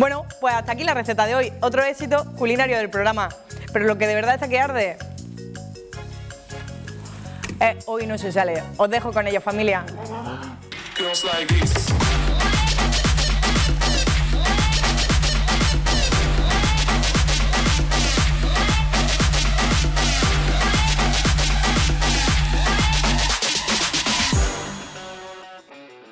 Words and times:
Bueno, 0.00 0.24
pues 0.40 0.54
hasta 0.54 0.72
aquí 0.72 0.82
la 0.82 0.94
receta 0.94 1.26
de 1.26 1.34
hoy. 1.34 1.52
Otro 1.60 1.84
éxito 1.84 2.24
culinario 2.38 2.78
del 2.78 2.88
programa. 2.88 3.28
Pero 3.70 3.84
lo 3.84 3.98
que 3.98 4.06
de 4.06 4.14
verdad 4.14 4.32
está 4.32 4.48
que 4.48 4.58
arde. 4.58 4.96
Hoy 7.84 8.06
no 8.06 8.16
se 8.16 8.32
sale. 8.32 8.62
Os 8.78 8.88
dejo 8.88 9.12
con 9.12 9.26
ellos, 9.26 9.44
familia. 9.44 9.84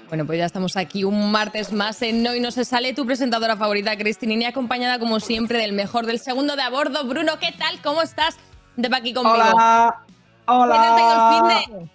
Bueno, 0.09 0.25
pues 0.25 0.39
ya 0.39 0.47
estamos 0.47 0.77
aquí 0.77 1.05
un 1.05 1.31
martes 1.31 1.73
más 1.73 2.01
en 2.03 2.23
No 2.23 2.35
y 2.35 2.41
No 2.41 2.51
se 2.51 2.65
sale. 2.65 2.95
Tu 2.95 3.05
presentadora 3.05 3.57
favorita, 3.57 3.97
Cristinini, 3.97 4.47
acompañada 4.47 4.99
como 4.99 5.21
siempre 5.21 5.59
del 5.59 5.73
mejor 5.75 6.07
del 6.07 6.19
segundo 6.19 6.57
de 6.57 6.63
a 6.63 6.71
bordo. 6.71 7.05
Bruno, 7.07 7.39
¿qué 7.39 7.53
tal? 7.59 7.81
¿Cómo 7.83 8.01
estás? 8.01 8.37
De 8.77 8.89
aquí 8.95 9.13
conmigo. 9.13 9.35
Hola. 9.37 9.97
Hola. 10.47 10.75
¿Qué 10.75 10.81
tal 10.81 10.97
te 10.97 11.61
el 11.61 11.67
fin 11.69 11.79
de? 11.85 11.91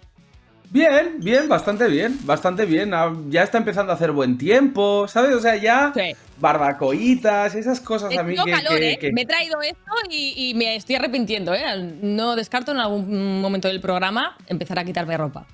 Bien, 0.70 1.14
bien, 1.20 1.48
bastante 1.48 1.86
bien, 1.88 2.18
bastante 2.24 2.66
bien. 2.66 2.94
Ah, 2.94 3.12
Ya 3.28 3.42
está 3.42 3.58
empezando 3.58 3.92
a 3.92 3.94
hacer 3.96 4.10
buen 4.12 4.38
tiempo, 4.38 5.06
¿sabes? 5.08 5.34
O 5.34 5.40
sea, 5.40 5.56
ya 5.56 5.92
Sí. 5.94 6.14
barbacoitas, 6.38 7.54
esas 7.54 7.80
cosas 7.80 8.16
a 8.16 8.22
mí 8.24 8.34
que, 8.36 8.50
calor, 8.50 8.78
que- 8.78 8.92
¿eh? 8.92 8.98
que- 8.98 9.12
Me 9.12 9.22
he 9.22 9.26
traído 9.26 9.60
esto 9.62 9.92
y, 10.10 10.50
y 10.50 10.54
me 10.54 10.74
estoy 10.76 10.96
arrepintiendo, 10.96 11.54
¿eh? 11.54 11.62
No 12.02 12.34
descarto 12.36 12.72
en 12.72 12.78
algún 12.78 13.40
momento 13.40 13.68
del 13.68 13.80
programa 13.80 14.36
empezar 14.48 14.78
a 14.78 14.84
quitarme 14.84 15.16
ropa. 15.16 15.46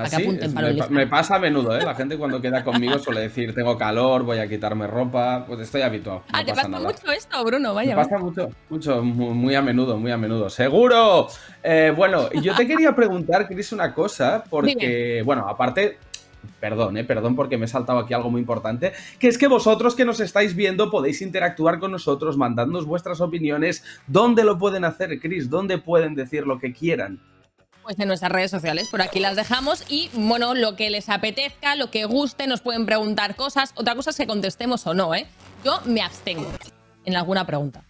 Ah, 0.00 0.06
sí, 0.08 0.38
me, 0.90 1.06
pasa 1.08 1.34
a 1.34 1.38
menudo, 1.40 1.76
¿eh? 1.76 1.82
La 1.84 1.94
gente 1.94 2.16
cuando 2.16 2.40
queda 2.40 2.62
conmigo 2.62 2.98
suele 3.00 3.22
decir, 3.22 3.52
tengo 3.54 3.76
calor, 3.76 4.22
voy 4.22 4.38
a 4.38 4.48
quitarme 4.48 4.86
ropa. 4.86 5.44
Pues 5.46 5.60
estoy 5.60 5.82
habituado. 5.82 6.22
ah, 6.32 6.40
no 6.40 6.46
te 6.46 6.54
pasa 6.54 6.68
mucho 6.68 7.10
esto, 7.10 7.44
Bruno, 7.44 7.70
Me 7.70 7.74
vaya. 7.74 7.96
pasa 7.96 8.16
mucho, 8.18 8.48
mucho, 8.70 9.02
mu- 9.02 9.34
muy, 9.34 9.54
a 9.56 9.62
menudo, 9.62 9.96
muy 9.96 10.12
a 10.12 10.16
menudo. 10.16 10.48
¡Seguro! 10.50 11.26
Eh, 11.62 11.92
bueno, 11.96 12.30
yo 12.30 12.54
te 12.54 12.66
quería 12.66 12.94
preguntar, 12.94 13.48
Cris, 13.48 13.72
una 13.72 13.92
cosa, 13.92 14.44
porque, 14.48 15.22
bueno, 15.24 15.48
aparte, 15.48 15.98
perdón, 16.60 16.96
eh, 16.96 17.04
perdón 17.04 17.34
porque 17.34 17.58
me 17.58 17.64
he 17.64 17.68
saltado 17.68 17.98
aquí 17.98 18.14
algo 18.14 18.30
muy 18.30 18.40
importante, 18.40 18.92
que 19.18 19.26
es 19.28 19.36
que 19.36 19.48
vosotros 19.48 19.96
que 19.96 20.04
nos 20.04 20.20
estáis 20.20 20.54
viendo 20.54 20.90
podéis 20.90 21.20
interactuar 21.22 21.80
con 21.80 21.90
nosotros, 21.90 22.36
mandadnos 22.36 22.86
vuestras 22.86 23.20
opiniones. 23.20 23.82
¿Dónde 24.06 24.44
lo 24.44 24.58
pueden 24.58 24.84
hacer, 24.84 25.18
Cris? 25.18 25.50
¿Dónde 25.50 25.78
pueden 25.78 26.14
decir 26.14 26.46
lo 26.46 26.58
que 26.60 26.72
quieran? 26.72 27.18
Pues 27.88 27.98
en 28.00 28.08
nuestras 28.08 28.30
redes 28.30 28.50
sociales, 28.50 28.86
por 28.90 29.00
aquí 29.00 29.18
las 29.18 29.34
dejamos 29.34 29.82
y, 29.88 30.10
bueno, 30.12 30.54
lo 30.54 30.76
que 30.76 30.90
les 30.90 31.08
apetezca, 31.08 31.74
lo 31.74 31.90
que 31.90 32.04
guste, 32.04 32.46
nos 32.46 32.60
pueden 32.60 32.84
preguntar 32.84 33.34
cosas. 33.34 33.72
Otra 33.76 33.94
cosa 33.94 34.10
es 34.10 34.16
que 34.18 34.26
contestemos 34.26 34.86
o 34.86 34.92
no, 34.92 35.14
¿eh? 35.14 35.26
Yo 35.64 35.80
me 35.86 36.02
abstengo 36.02 36.52
en 37.06 37.16
alguna 37.16 37.46
pregunta. 37.46 37.82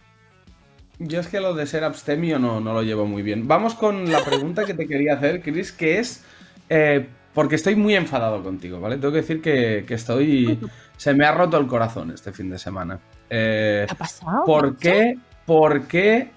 Yo 0.99 1.19
es 1.19 1.27
que 1.27 1.41
lo 1.41 1.53
de 1.53 1.67
ser 1.67 1.83
abstemio 1.83 2.39
no, 2.39 2.61
no 2.61 2.71
lo 2.71 2.81
llevo 2.81 3.05
muy 3.05 3.23
bien. 3.23 3.45
Vamos 3.45 3.73
con 3.73 4.09
la 4.09 4.23
pregunta 4.23 4.63
que 4.63 4.73
te 4.73 4.87
quería 4.87 5.15
hacer, 5.15 5.41
Chris, 5.41 5.73
que 5.73 5.99
es. 5.99 6.23
eh, 6.69 7.09
porque 7.33 7.55
estoy 7.55 7.75
muy 7.75 7.95
enfadado 7.95 8.41
contigo, 8.41 8.79
¿vale? 8.79 8.95
Tengo 8.95 9.11
que 9.11 9.19
decir 9.19 9.41
que, 9.41 9.83
que 9.85 9.95
estoy. 9.95 10.61
Se 10.95 11.13
me 11.13 11.25
ha 11.25 11.33
roto 11.33 11.57
el 11.57 11.67
corazón 11.67 12.11
este 12.11 12.31
fin 12.31 12.49
de 12.49 12.57
semana. 12.57 12.99
Eh, 13.29 13.83
¿Qué 13.85 13.93
ha 13.93 13.97
pasado? 13.97 14.45
¿Por 14.45 14.77
qué? 14.77 15.17
Porque 15.45 16.31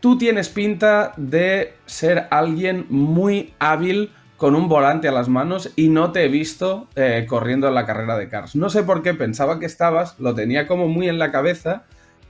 tú 0.00 0.18
tienes 0.18 0.48
pinta 0.48 1.12
de 1.16 1.74
ser 1.86 2.28
alguien 2.30 2.86
muy 2.88 3.52
hábil 3.58 4.10
con 4.36 4.54
un 4.54 4.68
volante 4.68 5.08
a 5.08 5.12
las 5.12 5.28
manos 5.28 5.70
y 5.74 5.88
no 5.88 6.12
te 6.12 6.24
he 6.24 6.28
visto 6.28 6.86
eh, 6.94 7.26
corriendo 7.28 7.66
en 7.68 7.74
la 7.74 7.84
carrera 7.84 8.16
de 8.16 8.28
Cars. 8.28 8.54
No 8.54 8.70
sé 8.70 8.84
por 8.84 9.02
qué 9.02 9.12
pensaba 9.14 9.58
que 9.58 9.66
estabas, 9.66 10.18
lo 10.20 10.34
tenía 10.34 10.66
como 10.68 10.86
muy 10.86 11.08
en 11.08 11.18
la 11.18 11.32
cabeza 11.32 11.84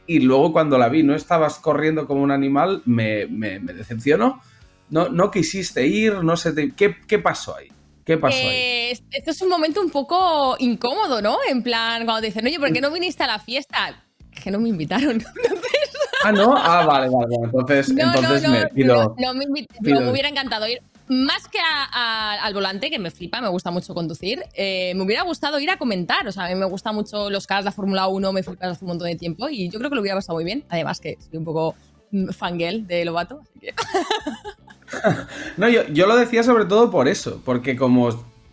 y 0.06 0.20
luego 0.20 0.52
cuando 0.52 0.78
la 0.78 0.89
vi 0.89 1.02
no 1.02 1.14
estabas 1.14 1.58
corriendo 1.58 2.06
como 2.06 2.22
un 2.22 2.30
animal, 2.30 2.83
me, 2.86 3.27
decepcionó. 3.27 4.41
No, 4.89 5.11
no 5.11 5.30
quisiste 5.30 5.86
ir, 5.86 6.24
no 6.24 6.34
sé, 6.39 6.52
te- 6.55 6.73
¿qué, 6.74 6.96
qué 7.07 7.18
pasó 7.18 7.55
ahí? 7.57 7.68
¿Qué 8.07 8.17
pasó 8.17 8.39
ahí? 8.39 8.57
Eh, 8.57 8.90
esto 9.11 9.30
es 9.30 9.42
un 9.42 9.51
momento 9.51 9.83
un 9.83 9.90
poco 9.90 10.57
incómodo, 10.61 11.20
¿no? 11.20 11.36
En 11.46 11.62
plan, 11.62 12.07
cuando 12.07 12.23
te 12.23 12.28
dicen, 12.28 12.46
oye, 12.46 12.58
¿por 12.58 12.73
qué 12.73 12.80
no 12.80 12.90
viniste 12.90 13.23
a 13.23 13.27
la 13.27 13.39
fiesta? 13.39 14.02
Que 14.30 14.51
no 14.51 14.58
me 14.58 14.70
invitaron. 14.70 15.23
Ah, 16.24 16.33
no, 16.33 16.55
ah, 16.56 16.84
vale, 16.86 17.08
vale, 17.08 17.36
vale. 17.39 17.45
Entonces, 17.45 17.95
No, 17.95 18.02
entonces 18.05 18.42
no, 18.42 18.48
no, 18.48 18.55
me 18.61 18.67
pido. 18.68 19.14
no, 19.18 19.33
no 19.33 19.34
me, 19.34 19.67
pido- 19.83 20.11
hubiera 20.11 20.29
encantado 20.29 20.67
ir. 20.67 20.80
Más 21.08 21.48
que 21.48 21.58
a- 21.58 21.89
a- 21.92 22.45
al 22.45 22.52
volante, 22.52 22.90
que 22.90 22.98
me 22.98 23.11
flipa, 23.11 23.40
me 23.40 23.48
gusta 23.48 23.70
mucho 23.70 23.95
conducir, 23.95 24.42
eh, 24.55 24.92
me 24.95 25.05
hubiera 25.05 25.23
gustado 25.23 25.58
ir 25.58 25.70
a 25.70 25.78
comentar. 25.78 26.27
O 26.28 26.33
sea, 26.33 26.45
a 26.45 26.48
mí 26.48 26.55
me 26.55 26.67
gustan 26.67 26.95
mucho 26.95 27.30
los 27.30 27.46
cars 27.46 27.61
de 27.64 27.67
la 27.67 27.73
Fórmula 27.73 28.08
1, 28.08 28.33
me 28.33 28.42
flipas 28.42 28.73
hace 28.73 28.84
un 28.84 28.89
montón 28.90 29.08
de 29.08 29.17
tiempo 29.17 29.48
y 29.48 29.70
yo 29.70 29.78
creo 29.78 29.89
que 29.90 29.96
lo 29.96 30.02
hubiera 30.02 30.17
pasado 30.17 30.34
muy 30.36 30.45
bien. 30.45 30.64
Además, 30.68 31.01
que 31.01 31.17
soy 31.30 31.39
un 31.39 31.45
poco 31.45 31.74
mm, 32.11 32.28
fangirl 32.30 32.86
de 32.86 33.05
Lobato. 33.07 33.40
Así 33.42 33.61
que... 33.61 33.74
No, 35.58 35.68
yo, 35.68 35.83
yo 35.89 36.07
lo 36.07 36.17
decía 36.17 36.42
sobre 36.42 36.64
todo 36.64 36.90
por 36.90 37.08
eso, 37.08 37.42
porque 37.45 37.77
como 37.77 38.08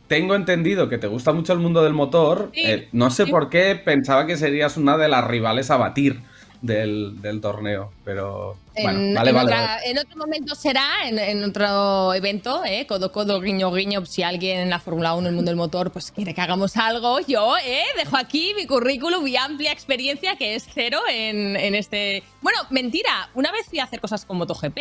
tengo 0.08 0.36
entendido 0.36 0.90
que 0.90 0.98
te 0.98 1.08
gusta 1.08 1.32
mucho 1.32 1.54
el 1.54 1.60
mundo 1.60 1.82
del 1.84 1.94
motor, 1.94 2.52
Sí, 2.54 2.62
eh, 2.66 2.90
no 2.92 3.10
sé 3.10 3.26
sí. 3.26 3.32
por 3.32 3.50
qué 3.50 3.76
pensaba 3.76 4.28
que 4.28 4.36
serías 4.38 4.76
una 4.78 4.98
de 4.98 5.08
las 5.08 5.26
rivales 5.26 5.72
a 5.72 5.78
batir 5.78 6.22
del, 6.66 7.22
del 7.22 7.42
torneo, 7.42 7.92
pero 8.04 8.58
bueno, 8.82 9.00
en, 9.00 9.14
vale, 9.14 9.30
en 9.30 9.36
vale, 9.36 9.48
otra- 9.54 9.62
vale. 9.68 9.90
en 9.92 9.98
otro 10.00 10.18
momento 10.18 10.56
será, 10.56 11.08
en, 11.08 11.20
en 11.20 11.44
otro 11.44 12.14
evento, 12.14 12.64
¿eh? 12.66 12.86
codo, 12.88 13.12
codo, 13.12 13.40
guiño, 13.42 13.72
guiño. 13.72 14.06
Si 14.06 14.24
alguien 14.24 14.60
en 14.60 14.70
la 14.70 14.80
Fórmula 14.80 15.14
1, 15.14 15.22
en 15.22 15.26
el 15.28 15.36
mundo 15.36 15.50
del 15.52 15.56
motor, 15.58 15.92
pues 15.92 16.12
quiere 16.12 16.34
que 16.34 16.42
hagamos 16.42 16.76
algo, 16.78 17.20
yo 17.22 17.56
¿eh? 17.58 17.84
dejo 17.98 18.18
aquí 18.18 18.54
mi 18.56 18.66
currículum, 18.68 19.24
mi 19.24 19.36
amplia 19.38 19.72
experiencia, 19.72 20.36
que 20.36 20.56
es 20.56 20.68
cero 20.74 21.00
en, 21.10 21.56
en 21.56 21.76
este. 21.76 22.24
Bueno, 22.42 22.60
mentira, 22.70 23.30
una 23.36 23.52
vez 23.52 23.66
fui 23.70 23.80
a 23.80 23.84
hacer 23.86 24.02
cosas 24.02 24.26
con 24.26 24.38
MotoGP. 24.38 24.78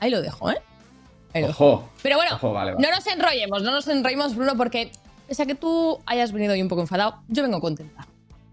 Ahí 0.00 0.10
lo 0.10 0.20
dejo, 0.22 0.50
¿eh? 0.50 0.58
Dejo. 1.34 1.48
Ojo, 1.50 1.88
Pero 2.02 2.16
bueno, 2.16 2.34
ojo, 2.34 2.52
vale, 2.52 2.72
vale. 2.72 2.84
no 2.88 2.94
nos 2.94 3.06
enrollemos, 3.06 3.62
no 3.62 3.70
nos 3.70 3.86
enrollemos, 3.86 4.34
Bruno, 4.34 4.56
porque 4.56 4.90
pese 5.28 5.42
a 5.42 5.46
que 5.46 5.54
tú 5.54 6.00
hayas 6.06 6.32
venido 6.32 6.54
hoy 6.54 6.62
un 6.62 6.68
poco 6.68 6.80
enfadado, 6.80 7.20
yo 7.28 7.42
vengo 7.42 7.60
contenta. 7.60 8.06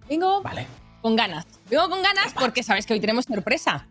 Vengo 0.09 0.41
Vale. 0.43 0.67
Con 1.05 1.15
ganas. 1.15 1.45
Vengo 1.69 1.87
con 1.87 2.01
ganas 2.01 2.33
porque 2.33 2.63
sabes 2.63 2.87
que 2.87 2.93
hoy 2.95 2.99
tenemos 2.99 3.25
sorpresa. 3.25 3.85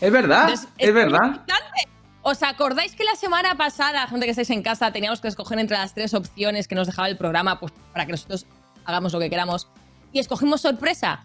Es 0.00 0.12
verdad, 0.12 0.50
Entonces, 0.50 0.68
es 0.78 0.86
muy 0.86 1.02
verdad. 1.02 1.26
importante. 1.26 1.88
¿Os 2.22 2.44
acordáis 2.44 2.94
que 2.94 3.02
la 3.02 3.16
semana 3.16 3.56
pasada, 3.56 4.06
gente 4.06 4.24
que 4.24 4.30
estáis 4.30 4.50
en 4.50 4.62
casa, 4.62 4.92
teníamos 4.92 5.20
que 5.20 5.26
escoger 5.26 5.58
entre 5.58 5.76
las 5.76 5.94
tres 5.94 6.14
opciones 6.14 6.68
que 6.68 6.76
nos 6.76 6.86
dejaba 6.86 7.08
el 7.08 7.16
programa 7.16 7.58
pues, 7.58 7.72
para 7.92 8.06
que 8.06 8.12
nosotros 8.12 8.46
hagamos 8.84 9.12
lo 9.12 9.18
que 9.18 9.30
queramos? 9.30 9.68
Y 10.12 10.20
escogimos 10.20 10.60
sorpresa. 10.60 11.24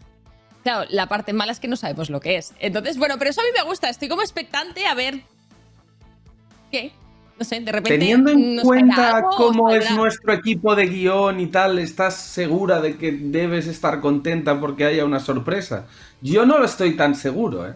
Claro, 0.63 0.87
la 0.89 1.05
parte 1.05 1.31
mala 1.31 1.51
es 1.51 1.59
que 1.59 1.67
no 1.67 1.75
sabemos 1.75 2.09
lo 2.09 2.19
que 2.21 2.37
es. 2.37 2.55
Entonces, 2.57 2.97
bueno, 2.97 3.19
pero 3.19 3.29
eso 3.29 3.41
a 3.41 3.43
mí 3.43 3.51
me 3.55 3.61
gusta. 3.61 3.87
Estoy 3.87 4.09
como 4.09 4.23
expectante 4.23 4.87
a 4.87 4.95
ver. 4.95 5.21
¿Qué? 6.71 6.91
No 7.39 7.45
sé, 7.45 7.61
de 7.61 7.71
repente. 7.71 7.97
Teniendo 7.97 8.31
en 8.31 8.57
nos 8.57 8.65
cuenta 8.65 9.23
cómo 9.37 9.71
es 9.71 9.89
nuestro 9.91 10.33
equipo 10.33 10.75
de 10.75 10.87
guion 10.87 11.39
y 11.39 11.47
tal, 11.47 11.79
¿estás 11.79 12.15
segura 12.15 12.81
de 12.81 12.97
que 12.97 13.13
debes 13.13 13.65
estar 13.67 14.01
contenta 14.01 14.59
porque 14.59 14.83
haya 14.83 15.05
una 15.05 15.21
sorpresa? 15.21 15.85
Yo 16.21 16.45
no 16.45 16.59
lo 16.59 16.65
estoy 16.65 16.97
tan 16.97 17.15
seguro, 17.15 17.65
¿eh? 17.65 17.75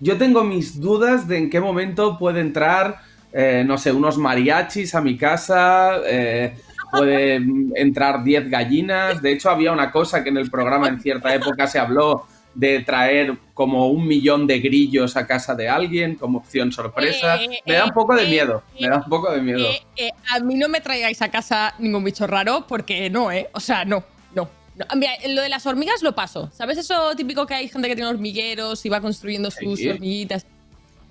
Yo 0.00 0.18
tengo 0.18 0.42
mis 0.42 0.80
dudas 0.80 1.28
de 1.28 1.38
en 1.38 1.50
qué 1.50 1.60
momento 1.60 2.18
puede 2.18 2.40
entrar, 2.40 2.98
eh, 3.32 3.62
no 3.64 3.78
sé, 3.78 3.92
unos 3.92 4.18
mariachis 4.18 4.94
a 4.96 5.00
mi 5.00 5.16
casa, 5.16 6.00
eh, 6.04 6.56
puede 6.90 7.40
entrar 7.76 8.24
10 8.24 8.50
gallinas. 8.50 9.22
De 9.22 9.32
hecho, 9.32 9.50
había 9.50 9.70
una 9.72 9.92
cosa 9.92 10.24
que 10.24 10.30
en 10.30 10.38
el 10.38 10.50
programa 10.50 10.88
en 10.88 11.00
cierta 11.00 11.32
época 11.32 11.68
se 11.68 11.78
habló 11.78 12.26
de 12.58 12.80
traer 12.80 13.36
como 13.52 13.88
un 13.88 14.06
millón 14.08 14.46
de 14.46 14.60
grillos 14.60 15.14
a 15.16 15.26
casa 15.26 15.54
de 15.54 15.68
alguien 15.68 16.14
como 16.14 16.38
opción 16.38 16.72
sorpresa. 16.72 17.36
Eh, 17.36 17.60
Me 17.66 17.74
da 17.74 17.84
un 17.84 17.92
poco 17.92 18.14
de 18.14 18.24
eh, 18.24 18.30
miedo, 18.30 18.62
eh, 18.74 18.78
me 18.82 18.88
da 18.88 18.96
un 18.96 19.10
poco 19.10 19.30
de 19.30 19.42
miedo. 19.42 19.58
Eh, 19.70 19.82
eh, 19.96 20.10
a 20.30 20.40
mí 20.40 20.54
no 20.54 20.66
me 20.68 20.80
traigáis 20.80 21.20
a 21.20 21.30
casa 21.30 21.74
ningún 21.78 22.02
bicho 22.02 22.26
raro 22.26 22.66
porque 22.66 23.10
no, 23.10 23.30
¿eh? 23.30 23.48
O 23.52 23.60
sea, 23.60 23.84
no, 23.84 24.02
no. 24.34 24.48
no. 24.74 24.86
Mira, 24.96 25.12
lo 25.28 25.42
de 25.42 25.50
las 25.50 25.66
hormigas 25.66 26.02
lo 26.02 26.14
paso. 26.14 26.50
¿Sabes 26.52 26.78
eso 26.78 27.14
típico 27.14 27.46
que 27.46 27.54
hay 27.54 27.68
gente 27.68 27.88
que 27.88 27.94
tiene 27.94 28.08
hormigueros 28.10 28.84
y 28.86 28.88
va 28.88 29.00
construyendo 29.02 29.50
sus 29.50 29.78
Sí. 29.78 29.88
hormiguitas? 29.90 30.46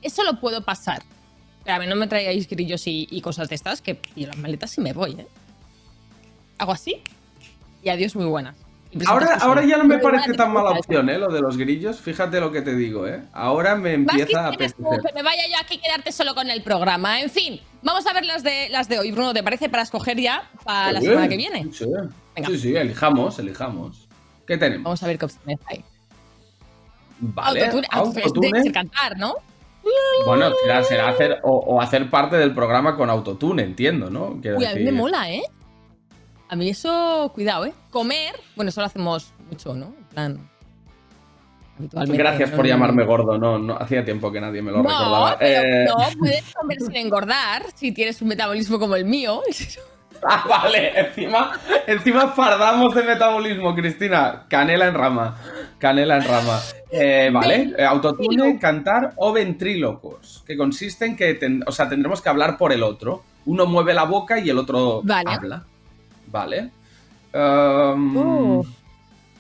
Eso 0.01 0.23
lo 0.23 0.39
puedo 0.39 0.63
pasar. 0.63 1.03
Pero 1.63 1.77
a 1.77 1.79
mí 1.79 1.85
no 1.87 1.95
me 1.95 2.07
traigáis 2.07 2.47
grillos 2.49 2.87
y, 2.87 3.07
y 3.11 3.21
cosas 3.21 3.49
de 3.49 3.55
estas 3.55 3.81
que 3.81 3.93
pillo 3.95 4.27
las 4.27 4.37
maletas 4.37 4.75
y 4.77 4.81
me 4.81 4.93
voy, 4.93 5.11
¿eh? 5.19 5.27
Hago 6.57 6.71
así 6.71 7.01
y 7.83 7.89
adiós 7.89 8.15
muy 8.15 8.25
buenas. 8.25 8.55
Presentas 8.97 9.11
Ahora, 9.11 9.35
ahora 9.41 9.65
ya 9.65 9.77
no 9.77 9.83
me 9.83 9.97
parece 9.99 10.33
tan 10.33 10.53
mala 10.53 10.71
opción, 10.71 11.09
¿eh? 11.09 11.17
Lo 11.17 11.27
de 11.27 11.41
los 11.41 11.57
grillos. 11.57 11.99
Fíjate 11.99 12.39
lo 12.39 12.51
que 12.51 12.61
te 12.61 12.75
digo, 12.75 13.05
¿eh? 13.07 13.21
Ahora 13.33 13.75
me 13.75 13.93
empieza 13.93 14.45
a 14.45 14.47
apetecer. 14.47 14.77
que 15.05 15.13
me 15.13 15.21
vaya 15.21 15.43
yo 15.49 15.55
aquí 15.61 15.77
a 15.77 15.81
quedarte 15.81 16.11
solo 16.13 16.33
con 16.33 16.49
el 16.49 16.63
programa. 16.63 17.19
En 17.19 17.29
fin, 17.29 17.59
vamos 17.81 18.07
a 18.07 18.13
ver 18.13 18.23
las 18.25 18.41
de, 18.43 18.69
las 18.69 18.87
de 18.87 18.97
hoy. 18.99 19.11
Bruno, 19.11 19.33
¿te 19.33 19.43
parece 19.43 19.67
para 19.67 19.83
escoger 19.83 20.17
ya 20.17 20.49
para 20.63 20.93
la 20.93 21.01
Sí, 21.01 21.07
semana 21.07 21.27
que 21.27 21.35
viene? 21.37 21.67
Sí, 21.73 21.85
Venga. 22.35 22.49
sí, 22.49 22.57
sí, 22.57 22.75
elijamos, 22.75 23.37
elijamos. 23.37 24.07
¿Qué 24.47 24.57
tenemos? 24.57 24.83
Vamos 24.85 25.03
a 25.03 25.07
ver 25.07 25.17
qué 25.19 25.25
opciones 25.25 25.59
hay. 25.65 25.83
Vale, 27.19 27.65
autotune, 27.65 27.87
autotune, 27.91 28.23
autotune. 28.23 28.47
debe 28.47 28.63
ser 28.63 28.71
cantar, 28.71 29.17
¿no? 29.17 29.35
Bueno, 30.25 30.51
será, 30.63 30.83
será 30.83 31.09
hacer 31.09 31.39
o, 31.43 31.51
o 31.51 31.81
hacer 31.81 32.09
parte 32.09 32.37
del 32.37 32.53
programa 32.55 32.95
con 32.97 33.09
autotune, 33.09 33.63
entiendo, 33.63 34.09
¿no? 34.09 34.39
Quiero 34.41 34.57
Uy, 34.57 34.65
a 34.65 34.69
mí 34.69 34.75
decir- 34.79 34.85
me 34.85 34.91
mola, 34.93 35.29
¿eh? 35.31 35.43
A 36.49 36.55
mí 36.55 36.69
eso, 36.69 37.31
cuidado, 37.33 37.65
¿eh? 37.65 37.73
Comer, 37.91 38.35
bueno, 38.55 38.69
eso 38.69 38.81
lo 38.81 38.87
hacemos 38.87 39.33
mucho, 39.49 39.73
¿no? 39.73 39.93
plan. 40.13 40.39
habitualmente. 41.77 42.17
Gracias 42.17 42.51
por 42.51 42.65
llamarme 42.65 43.03
gordo, 43.03 43.37
no, 43.37 43.57
no, 43.59 43.75
hacía 43.75 44.05
tiempo 44.05 44.31
que 44.31 44.39
nadie 44.39 44.61
me 44.61 44.71
lo 44.71 44.77
No, 44.77 44.83
recordaba. 44.89 45.37
pero 45.39 45.61
Eh, 45.61 45.85
no, 45.85 45.95
puedes 46.19 46.53
comer 46.53 46.77
sin 46.79 46.95
engordar 46.95 47.63
si 47.75 47.91
tienes 47.91 48.21
un 48.21 48.29
metabolismo 48.29 48.79
como 48.79 48.95
el 48.95 49.05
mío. 49.05 49.41
Ah, 50.27 50.43
vale, 50.49 50.97
encima, 50.97 51.51
encima 51.85 52.29
fardamos 52.29 52.95
de 52.95 53.03
metabolismo, 53.03 53.75
Cristina. 53.75 54.45
Canela 54.47 54.87
en 54.87 54.93
rama. 54.95 55.37
Canela 55.77 56.15
en 56.17 56.23
rama. 56.23 56.59
Eh, 56.89 57.29
vale, 57.33 57.73
eh, 57.77 57.83
autotune, 57.83 58.57
cantar 58.57 59.11
o 59.17 59.33
ventrílocos, 59.33 60.41
que 60.47 60.55
consiste 60.57 61.05
en 61.05 61.15
que, 61.17 61.33
ten- 61.35 61.63
o 61.67 61.71
sea, 61.71 61.89
tendremos 61.89 62.21
que 62.21 62.29
hablar 62.29 62.57
por 62.57 62.71
el 62.71 62.81
otro. 62.81 63.23
Uno 63.45 63.65
mueve 63.67 63.93
la 63.93 64.05
boca 64.05 64.39
y 64.39 64.49
el 64.49 64.57
otro 64.57 65.01
Vale. 65.03 65.29
habla. 65.31 65.63
Vale. 66.35 66.69
Um, 67.33 68.17
Uh. 68.17 68.65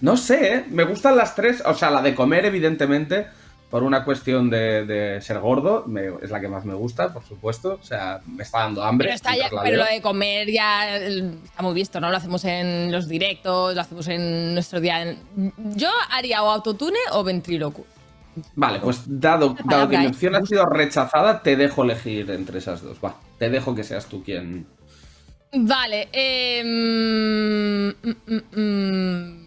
No 0.01 0.15
sé, 0.17 0.53
¿eh? 0.55 0.65
me 0.69 0.83
gustan 0.83 1.15
las 1.17 1.35
tres. 1.35 1.61
O 1.65 1.73
sea, 1.73 1.89
la 1.89 2.01
de 2.01 2.13
comer, 2.15 2.45
evidentemente, 2.45 3.27
por 3.69 3.83
una 3.83 4.03
cuestión 4.05 4.49
de, 4.49 4.85
de 4.85 5.19
ser 5.21 5.39
gordo, 5.39 5.83
me- 5.87 6.11
es 6.21 6.29
la 6.29 6.39
que 6.39 6.47
más 6.47 6.63
me 6.65 6.73
gusta, 6.73 7.11
por 7.13 7.23
supuesto. 7.23 7.79
O 7.81 7.85
sea, 7.85 8.19
me 8.27 8.43
está 8.43 8.59
dando 8.59 8.83
hambre. 8.83 9.07
Pero, 9.07 9.15
está 9.15 9.35
ya- 9.35 9.49
la 9.51 9.63
pero 9.63 9.77
lo 9.77 9.85
de 9.85 10.01
comer 10.01 10.49
ya 10.51 10.97
está 10.97 11.61
muy 11.63 11.73
visto, 11.73 11.99
¿no? 11.99 12.11
Lo 12.11 12.17
hacemos 12.17 12.43
en 12.45 12.91
los 12.91 13.07
directos, 13.07 13.73
lo 13.75 13.81
hacemos 13.81 14.07
en 14.07 14.53
nuestro 14.53 14.79
día. 14.79 15.01
en- 15.01 15.19
Yo 15.75 15.89
haría 16.11 16.43
o 16.43 16.49
autotune 16.51 16.99
o 17.11 17.23
ventríloco. 17.23 17.85
Vale, 18.55 18.79
pues 18.79 19.03
dado, 19.05 19.55
que 19.55 19.97
mi 19.97 20.07
opción 20.07 20.35
ha 20.35 20.45
sido 20.45 20.65
rechazada, 20.65 21.41
te 21.41 21.55
dejo 21.55 21.83
elegir 21.83 22.29
entre 22.31 22.59
esas 22.59 22.81
dos. 22.83 22.97
Va, 23.03 23.15
te 23.39 23.49
dejo 23.49 23.73
que 23.75 23.83
seas 23.83 24.05
tú 24.07 24.23
quien. 24.23 24.65
Vale. 25.53 26.09
eh, 26.11 26.63
mm, 26.63 28.07
mm, 28.07 28.15
mm, 28.27 28.59
mm. 28.61 29.45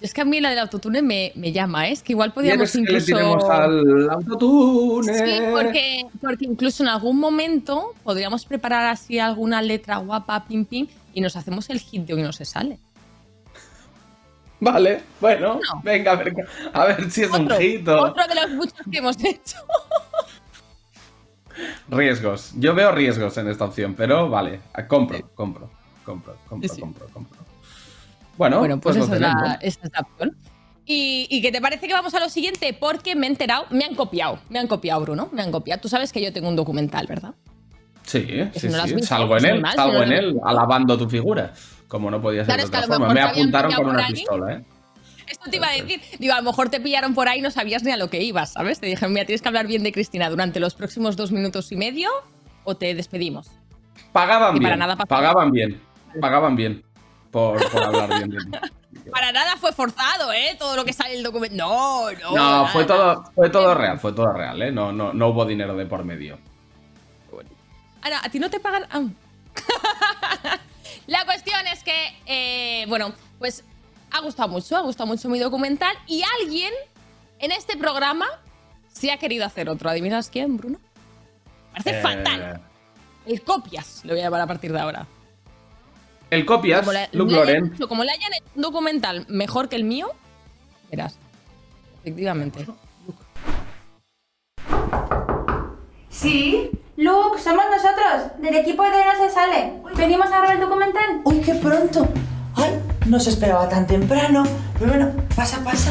Es 0.00 0.14
que 0.14 0.20
a 0.20 0.24
mí 0.24 0.40
la 0.40 0.50
del 0.50 0.60
autotune 0.60 1.02
me, 1.02 1.32
me 1.34 1.50
llama, 1.50 1.88
¿eh? 1.88 1.92
Es 1.92 2.02
que 2.04 2.12
igual 2.12 2.32
podíamos 2.32 2.70
¿Quieres 2.70 3.04
que 3.04 3.14
le 3.14 3.20
incluso. 3.28 3.50
al 3.50 4.10
autotune? 4.10 5.12
Sí, 5.12 5.40
porque, 5.50 6.06
porque 6.20 6.44
incluso 6.44 6.84
en 6.84 6.88
algún 6.90 7.18
momento 7.18 7.94
podríamos 8.04 8.44
preparar 8.44 8.86
así 8.92 9.18
alguna 9.18 9.60
letra 9.60 9.96
guapa, 9.96 10.44
pim 10.46 10.64
pim, 10.64 10.86
y 11.14 11.20
nos 11.20 11.34
hacemos 11.34 11.68
el 11.70 11.80
hit 11.80 12.02
de 12.06 12.14
hoy 12.14 12.22
no 12.22 12.32
se 12.32 12.44
sale. 12.44 12.78
Vale, 14.60 15.02
bueno, 15.20 15.54
No. 15.54 15.80
venga, 15.82 16.12
a 16.12 16.16
ver, 16.16 16.34
a 16.72 16.84
ver 16.86 17.10
si 17.10 17.22
es 17.22 17.30
un 17.30 17.48
hit 17.50 17.86
otro 17.88 18.24
de 18.26 18.34
los 18.36 18.50
muchos 18.50 18.78
que 18.90 18.98
hemos 18.98 19.16
hecho. 19.24 19.56
riesgos. 21.88 22.52
Yo 22.56 22.74
veo 22.74 22.92
riesgos 22.92 23.36
en 23.38 23.48
esta 23.48 23.64
opción, 23.64 23.94
pero 23.94 24.28
vale, 24.28 24.60
compro, 24.88 25.18
compro, 25.34 25.70
compro, 26.04 26.36
compro, 26.48 26.68
Sí. 26.74 26.80
compro, 26.80 27.06
compro. 27.12 27.38
Bueno, 28.36 28.58
Bueno, 28.60 28.80
pues, 28.80 28.96
lo 28.96 29.04
esa, 29.04 29.14
es 29.14 29.20
la, 29.20 29.58
esa 29.60 29.80
es 29.82 29.90
la 29.92 30.00
opción. 30.00 30.36
¿Y, 30.86 31.26
¿Y 31.28 31.42
qué 31.42 31.52
te 31.52 31.60
parece 31.60 31.86
que 31.86 31.92
vamos 31.92 32.14
a 32.14 32.20
lo 32.20 32.28
siguiente? 32.30 32.72
Porque 32.78 33.14
me 33.14 33.26
he 33.26 33.30
enterado, 33.30 33.66
me 33.70 33.84
han 33.84 33.94
copiado, 33.94 34.38
me 34.48 34.58
han 34.58 34.68
copiado, 34.68 35.00
Bruno, 35.02 35.28
me 35.32 35.42
han 35.42 35.50
copiado. 35.52 35.80
Tú 35.82 35.88
sabes 35.88 36.12
que 36.12 36.22
yo 36.22 36.32
tengo 36.32 36.48
un 36.48 36.56
documental, 36.56 37.06
¿verdad? 37.06 37.34
Sí, 38.04 38.26
si 38.54 38.60
sí, 38.60 38.68
no 38.68 38.82
sí. 38.86 38.94
visto, 38.94 39.08
Salgo 39.08 39.36
en 39.36 39.42
pues 39.42 39.52
él, 39.52 39.62
salgo 39.76 39.92
si 39.92 39.98
no 39.98 40.02
en 40.04 40.12
él, 40.12 40.40
alabando 40.44 40.96
tu 40.96 41.08
figura. 41.10 41.52
Como 41.88 42.10
no 42.10 42.22
podía 42.22 42.44
ser 42.44 42.54
Claro, 42.54 42.60
de 42.60 42.64
es 42.64 42.70
que 42.70 42.76
a 42.76 42.80
otra 42.80 42.96
forma. 42.96 43.12
Me 43.14 43.20
apuntaron 43.20 43.72
con 43.72 43.86
una 43.88 44.06
pistola, 44.06 44.54
¿eh? 44.54 44.64
Esto 45.30 45.50
te 45.50 45.56
iba 45.56 45.68
a 45.68 45.72
decir. 45.72 46.00
Digo, 46.18 46.34
a 46.34 46.38
lo 46.38 46.42
mejor 46.44 46.68
te 46.68 46.80
pillaron 46.80 47.14
por 47.14 47.28
ahí 47.28 47.38
y 47.38 47.42
no 47.42 47.50
sabías 47.50 47.82
ni 47.82 47.90
a 47.92 47.96
lo 47.96 48.08
que 48.10 48.22
ibas, 48.22 48.52
¿sabes? 48.52 48.80
Te 48.80 48.86
dije, 48.86 49.06
mira, 49.08 49.24
tienes 49.26 49.42
que 49.42 49.48
hablar 49.48 49.66
bien 49.66 49.82
de 49.82 49.92
Cristina 49.92 50.28
durante 50.30 50.60
los 50.60 50.74
próximos 50.74 51.16
dos 51.16 51.32
minutos 51.32 51.70
y 51.72 51.76
medio 51.76 52.10
o 52.64 52.76
te 52.76 52.94
despedimos. 52.94 53.50
Pagaban 54.12 54.56
Y 54.56 54.60
para 54.60 54.70
bien, 54.70 54.78
nada 54.78 54.96
pasó. 54.96 55.08
pagaban 55.08 55.50
bien, 55.50 55.80
pagaban 56.20 56.56
bien 56.56 56.82
por, 57.30 57.70
por 57.70 57.82
hablar 57.82 58.08
bien 58.08 58.30
de 58.30 58.36
mí. 58.38 58.50
Para 59.10 59.32
nada 59.32 59.56
fue 59.56 59.72
forzado, 59.72 60.32
¿eh? 60.32 60.54
Todo 60.58 60.76
lo 60.76 60.84
que 60.84 60.92
sale 60.92 61.12
en 61.12 61.18
el 61.18 61.24
documento. 61.24 61.56
No, 61.56 62.10
no. 62.10 62.30
No, 62.30 62.36
nada, 62.36 62.66
fue 62.68 62.84
todo, 62.84 63.24
fue 63.34 63.48
todo 63.48 63.74
real, 63.74 63.98
fue 63.98 64.12
todo 64.12 64.32
real, 64.32 64.60
¿eh? 64.60 64.70
No, 64.70 64.92
no, 64.92 65.14
no 65.14 65.28
hubo 65.28 65.46
dinero 65.46 65.74
de 65.76 65.86
por 65.86 66.04
medio. 66.04 66.38
Ahora, 68.02 68.20
¿a 68.22 68.28
ti 68.28 68.38
no 68.38 68.50
te 68.50 68.60
pagan? 68.60 68.86
Ah. 68.90 69.02
La 71.06 71.24
cuestión 71.24 71.66
es 71.72 71.82
que, 71.82 72.14
eh, 72.26 72.84
bueno, 72.88 73.12
pues 73.38 73.64
ha 74.10 74.20
gustado 74.20 74.48
mucho, 74.48 74.76
ha 74.76 74.80
gustado 74.80 75.06
mucho 75.06 75.28
mi 75.28 75.38
documental 75.38 75.94
y 76.06 76.22
alguien 76.40 76.72
en 77.38 77.52
este 77.52 77.76
programa 77.76 78.26
sí 78.92 79.10
ha 79.10 79.18
querido 79.18 79.44
hacer 79.44 79.68
otro. 79.68 79.90
¿Adivinas 79.90 80.28
quién, 80.30 80.56
Bruno? 80.56 80.78
Parece 81.72 81.98
Eh, 81.98 82.02
fatal. 82.02 82.60
El 83.26 83.42
copias, 83.42 84.00
lo 84.04 84.12
voy 84.14 84.20
a 84.20 84.24
llamar 84.24 84.40
a 84.40 84.46
partir 84.46 84.72
de 84.72 84.80
ahora. 84.80 85.06
El 86.30 86.44
copias, 86.44 86.80
Como 86.80 86.92
le, 86.92 87.08
Luke 87.12 87.32
Loren. 87.32 87.74
hecho- 87.74 87.88
como 87.88 88.04
le 88.04 88.12
hayan 88.12 88.32
hecho 88.34 88.44
un 88.56 88.62
documental 88.62 89.24
mejor 89.28 89.68
que 89.68 89.76
el 89.76 89.84
mío, 89.84 90.10
verás. 90.90 91.16
Efectivamente. 92.02 92.66
Sí, 96.10 96.70
Luke, 96.96 97.38
somos 97.40 97.64
nosotros, 97.70 98.40
del 98.42 98.56
equipo 98.56 98.82
de 98.82 98.90
No 98.90 99.24
se 99.26 99.30
sale. 99.32 99.74
Venimos 99.96 100.26
a 100.26 100.30
grabar 100.30 100.54
el 100.54 100.60
documental. 100.60 101.20
¡Uy, 101.24 101.40
qué 101.40 101.54
pronto! 101.54 102.08
No 103.08 103.18
se 103.18 103.30
esperaba 103.30 103.68
tan 103.68 103.86
temprano. 103.86 104.44
Pero 104.78 104.92
bueno, 104.92 105.10
pasa, 105.34 105.58
pasa. 105.64 105.90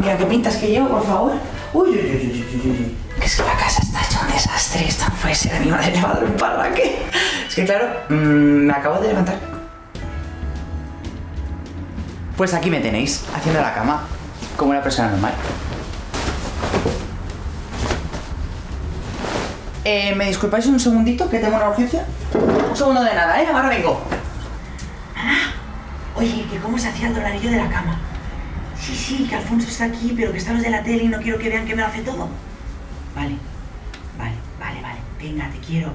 Mira 0.00 0.16
qué 0.16 0.24
pintas 0.24 0.56
que 0.56 0.68
llevo, 0.68 0.88
por 0.88 1.06
favor. 1.06 1.32
Uy, 1.74 1.90
uy, 1.90 1.96
uy, 1.98 2.46
uy, 2.52 2.60
uy, 2.64 2.70
uy. 2.70 2.96
Que 3.20 3.26
es 3.26 3.36
que 3.36 3.42
la 3.42 3.54
casa 3.56 3.82
está 3.82 4.00
hecha 4.02 4.20
un 4.26 4.32
desastre. 4.32 4.88
Esto 4.88 5.04
no 5.08 5.14
puede 5.16 5.34
ser. 5.34 5.60
Mi 5.60 5.70
madre 5.70 5.92
le 5.92 6.26
un 6.26 6.32
parraque. 6.32 7.02
Es 7.46 7.54
que 7.54 7.66
claro, 7.66 7.86
mm, 8.08 8.14
me 8.14 8.72
acabo 8.72 8.98
de 9.00 9.08
levantar. 9.08 9.36
Pues 12.36 12.54
aquí 12.54 12.70
me 12.70 12.80
tenéis, 12.80 13.24
haciendo 13.36 13.60
la 13.60 13.74
cama. 13.74 14.04
Como 14.56 14.70
una 14.70 14.82
persona 14.82 15.10
normal. 15.10 15.34
Eh, 19.84 20.14
¿Me 20.14 20.26
disculpáis 20.26 20.64
un 20.66 20.80
segundito 20.80 21.28
que 21.28 21.38
tengo 21.40 21.56
una 21.56 21.68
urgencia? 21.68 22.06
Un 22.70 22.76
segundo 22.76 23.02
de 23.02 23.14
nada, 23.14 23.42
¿eh? 23.42 23.46
Ahora 23.52 23.68
vengo. 23.68 24.00
Oye, 26.14 26.46
que 26.50 26.58
cómo 26.58 26.78
se 26.78 26.88
hacía 26.88 27.08
el 27.08 27.14
donarillo 27.14 27.50
de 27.50 27.56
la 27.56 27.68
cama. 27.68 27.98
Sí, 28.78 28.94
sí, 28.94 29.26
que 29.28 29.36
Alfonso 29.36 29.68
está 29.68 29.84
aquí, 29.84 30.12
pero 30.16 30.32
que 30.32 30.38
están 30.38 30.54
los 30.54 30.62
de 30.64 30.70
la 30.70 30.82
tele 30.82 31.04
y 31.04 31.08
no 31.08 31.20
quiero 31.20 31.38
que 31.38 31.48
vean 31.48 31.66
que 31.66 31.74
me 31.74 31.82
lo 31.82 31.88
hace 31.88 32.02
todo. 32.02 32.28
Vale, 33.14 33.36
vale, 34.18 34.34
vale, 34.58 34.82
vale. 34.82 34.98
Venga, 35.18 35.48
te 35.50 35.58
quiero. 35.58 35.92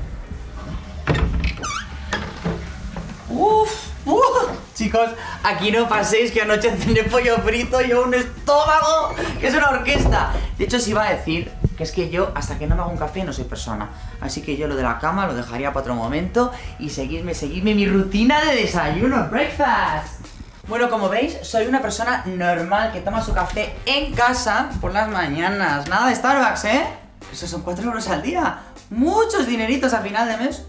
Uf, 3.30 3.72
uf. 4.06 4.50
Chicos, 4.74 5.10
aquí 5.44 5.72
no 5.72 5.90
paséis 5.90 6.32
que 6.32 6.42
anoche 6.42 6.72
cené 6.78 7.04
pollo 7.04 7.38
frito 7.40 7.82
y 7.82 7.94
un 7.94 8.14
estómago, 8.14 9.16
que 9.40 9.48
es 9.48 9.56
una 9.56 9.70
orquesta. 9.70 10.34
De 10.58 10.66
hecho, 10.66 10.78
os 10.78 10.88
iba 10.88 11.04
a 11.04 11.14
decir 11.14 11.52
que 11.78 11.84
es 11.84 11.92
que 11.92 12.10
yo, 12.10 12.32
hasta 12.34 12.58
que 12.58 12.66
no 12.66 12.76
me 12.76 12.82
hago 12.82 12.92
un 12.92 12.98
café, 12.98 13.24
no 13.24 13.32
soy 13.32 13.46
persona. 13.46 13.90
Así 14.20 14.42
que 14.42 14.58
yo 14.58 14.68
lo 14.68 14.76
de 14.76 14.84
la 14.84 14.98
cama 14.98 15.28
lo 15.28 15.36
dejaría 15.36 15.70
para 15.70 15.82
otro 15.82 15.96
momento 15.96 16.52
y 16.80 16.90
seguidme, 16.90 17.36
seguidme 17.36 17.76
mi 17.76 17.86
rutina 17.86 18.42
de 18.42 18.56
desayuno, 18.56 19.28
breakfast. 19.30 20.26
Bueno, 20.68 20.90
como 20.90 21.08
veis, 21.08 21.38
soy 21.44 21.68
una 21.68 21.82
persona 21.82 22.24
normal 22.26 22.92
que 22.92 23.00
toma 23.00 23.22
su 23.22 23.34
café 23.34 23.74
en 23.86 24.14
casa 24.14 24.70
por 24.82 24.92
las 24.92 25.08
mañanas. 25.08 25.88
Nada 25.88 26.10
de 26.10 26.16
Starbucks, 26.16 26.66
¿eh? 26.66 26.84
Esos 27.32 27.50
son 27.50 27.62
4 27.62 27.86
euros 27.86 28.10
al 28.10 28.22
día. 28.22 28.60
Muchos 28.90 29.48
dineritos 29.48 29.94
a 29.94 30.02
final 30.02 30.28
de 30.28 30.38
mes. 30.38 30.66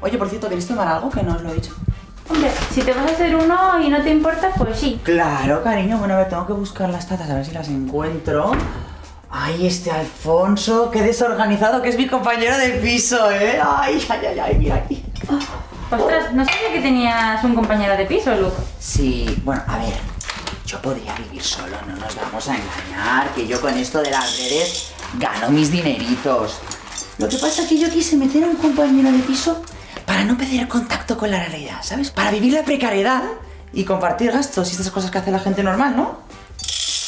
Oye, 0.00 0.16
por 0.16 0.28
cierto, 0.28 0.48
¿queréis 0.48 0.66
tomar 0.66 0.88
algo 0.88 1.10
que 1.10 1.22
no 1.22 1.34
os 1.34 1.42
lo 1.42 1.50
he 1.50 1.54
dicho? 1.54 1.74
Hombre, 2.30 2.50
si 2.72 2.80
te 2.82 2.94
vas 2.94 3.10
a 3.10 3.14
hacer 3.14 3.34
uno 3.36 3.80
y 3.80 3.90
no 3.90 4.00
te 4.00 4.10
importa, 4.10 4.50
pues 4.56 4.78
sí. 4.78 5.00
Claro, 5.02 5.62
cariño. 5.62 5.98
Bueno, 5.98 6.14
a 6.14 6.18
ver, 6.18 6.28
tengo 6.28 6.46
que 6.46 6.52
buscar 6.54 6.88
las 6.88 7.06
tazas 7.06 7.28
a 7.28 7.34
ver 7.34 7.44
si 7.44 7.52
las 7.52 7.68
encuentro. 7.68 8.52
Ay, 9.34 9.66
este 9.66 9.90
Alfonso, 9.90 10.90
qué 10.90 11.00
desorganizado 11.00 11.80
que 11.80 11.88
es 11.88 11.96
mi 11.96 12.06
compañero 12.06 12.58
de 12.58 12.72
piso, 12.72 13.30
¿eh? 13.30 13.58
Ay, 13.64 13.98
ay, 14.10 14.26
ay, 14.26 14.38
ay, 14.38 14.58
mira 14.58 14.74
aquí. 14.74 15.02
Ostras, 15.90 16.34
no 16.34 16.44
sabía 16.44 16.70
que 16.70 16.80
tenías 16.80 17.42
un 17.42 17.54
compañero 17.54 17.96
de 17.96 18.04
piso, 18.04 18.34
Luke. 18.34 18.56
Sí, 18.78 19.40
bueno, 19.42 19.62
a 19.66 19.78
ver, 19.78 19.94
yo 20.66 20.82
podría 20.82 21.14
vivir 21.14 21.42
solo, 21.42 21.78
no 21.88 21.96
nos 21.96 22.14
vamos 22.14 22.46
a 22.46 22.56
engañar, 22.56 23.32
que 23.34 23.46
yo 23.46 23.58
con 23.58 23.76
esto 23.78 24.02
de 24.02 24.10
las 24.10 24.36
redes 24.36 24.92
gano 25.14 25.48
mis 25.48 25.70
dineritos. 25.70 26.58
Lo 27.16 27.26
que 27.26 27.38
pasa 27.38 27.62
es 27.62 27.68
que 27.68 27.78
yo 27.78 27.88
quise 27.88 28.16
meter 28.18 28.44
a 28.44 28.48
un 28.48 28.56
compañero 28.56 29.10
de 29.10 29.20
piso 29.20 29.62
para 30.04 30.24
no 30.24 30.36
perder 30.36 30.68
contacto 30.68 31.16
con 31.16 31.30
la 31.30 31.38
realidad, 31.38 31.78
¿sabes? 31.80 32.10
Para 32.10 32.30
vivir 32.30 32.52
la 32.52 32.64
precariedad 32.64 33.22
y 33.72 33.84
compartir 33.84 34.30
gastos 34.30 34.68
y 34.68 34.72
estas 34.72 34.90
cosas 34.90 35.10
que 35.10 35.16
hace 35.16 35.30
la 35.30 35.38
gente 35.38 35.62
normal, 35.62 35.96
¿no? 35.96 36.31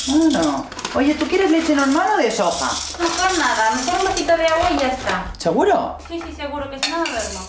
Bueno, 0.06 0.66
oye, 0.94 1.14
¿tú 1.14 1.26
quieres 1.26 1.50
leche 1.50 1.74
normal 1.74 2.06
o 2.14 2.16
de 2.18 2.30
soja? 2.30 2.70
Mejor 3.00 3.38
nada, 3.38 3.70
mejor 3.74 4.00
un 4.00 4.04
vasito 4.04 4.36
de 4.36 4.46
agua 4.46 4.70
y 4.70 4.78
ya 4.78 4.88
está. 4.88 5.32
¿Seguro? 5.38 5.96
Sí, 6.06 6.20
sí, 6.26 6.34
seguro 6.34 6.70
que 6.70 6.78
si 6.78 6.90
no, 6.90 6.98
no 6.98 7.04
duermo. 7.04 7.40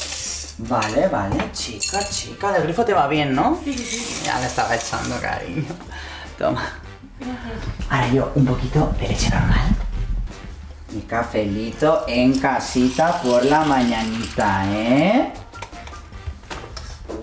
Vale, 0.58 1.08
vale, 1.10 1.52
chica, 1.52 2.00
chica, 2.08 2.54
del 2.54 2.64
grifo 2.64 2.86
te 2.86 2.94
va 2.94 3.08
bien, 3.08 3.36
¿no? 3.36 3.60
Sí, 3.64 3.74
sí, 3.74 3.86
sí. 3.86 4.22
Ya 4.26 4.40
le 4.40 4.46
estaba 4.46 4.74
echando 4.74 5.20
cariño. 5.20 5.66
Toma. 6.38 6.80
Ahora 7.90 8.08
yo, 8.08 8.32
un 8.36 8.46
poquito 8.46 8.94
de 9.00 9.08
leche 9.10 9.30
normal. 9.30 9.76
Mi 10.92 11.02
cafelito 11.02 12.06
en 12.08 12.40
casita 12.40 13.22
por 13.22 13.44
la 13.44 13.66
mañanita, 13.66 14.64
¿eh? 14.68 15.34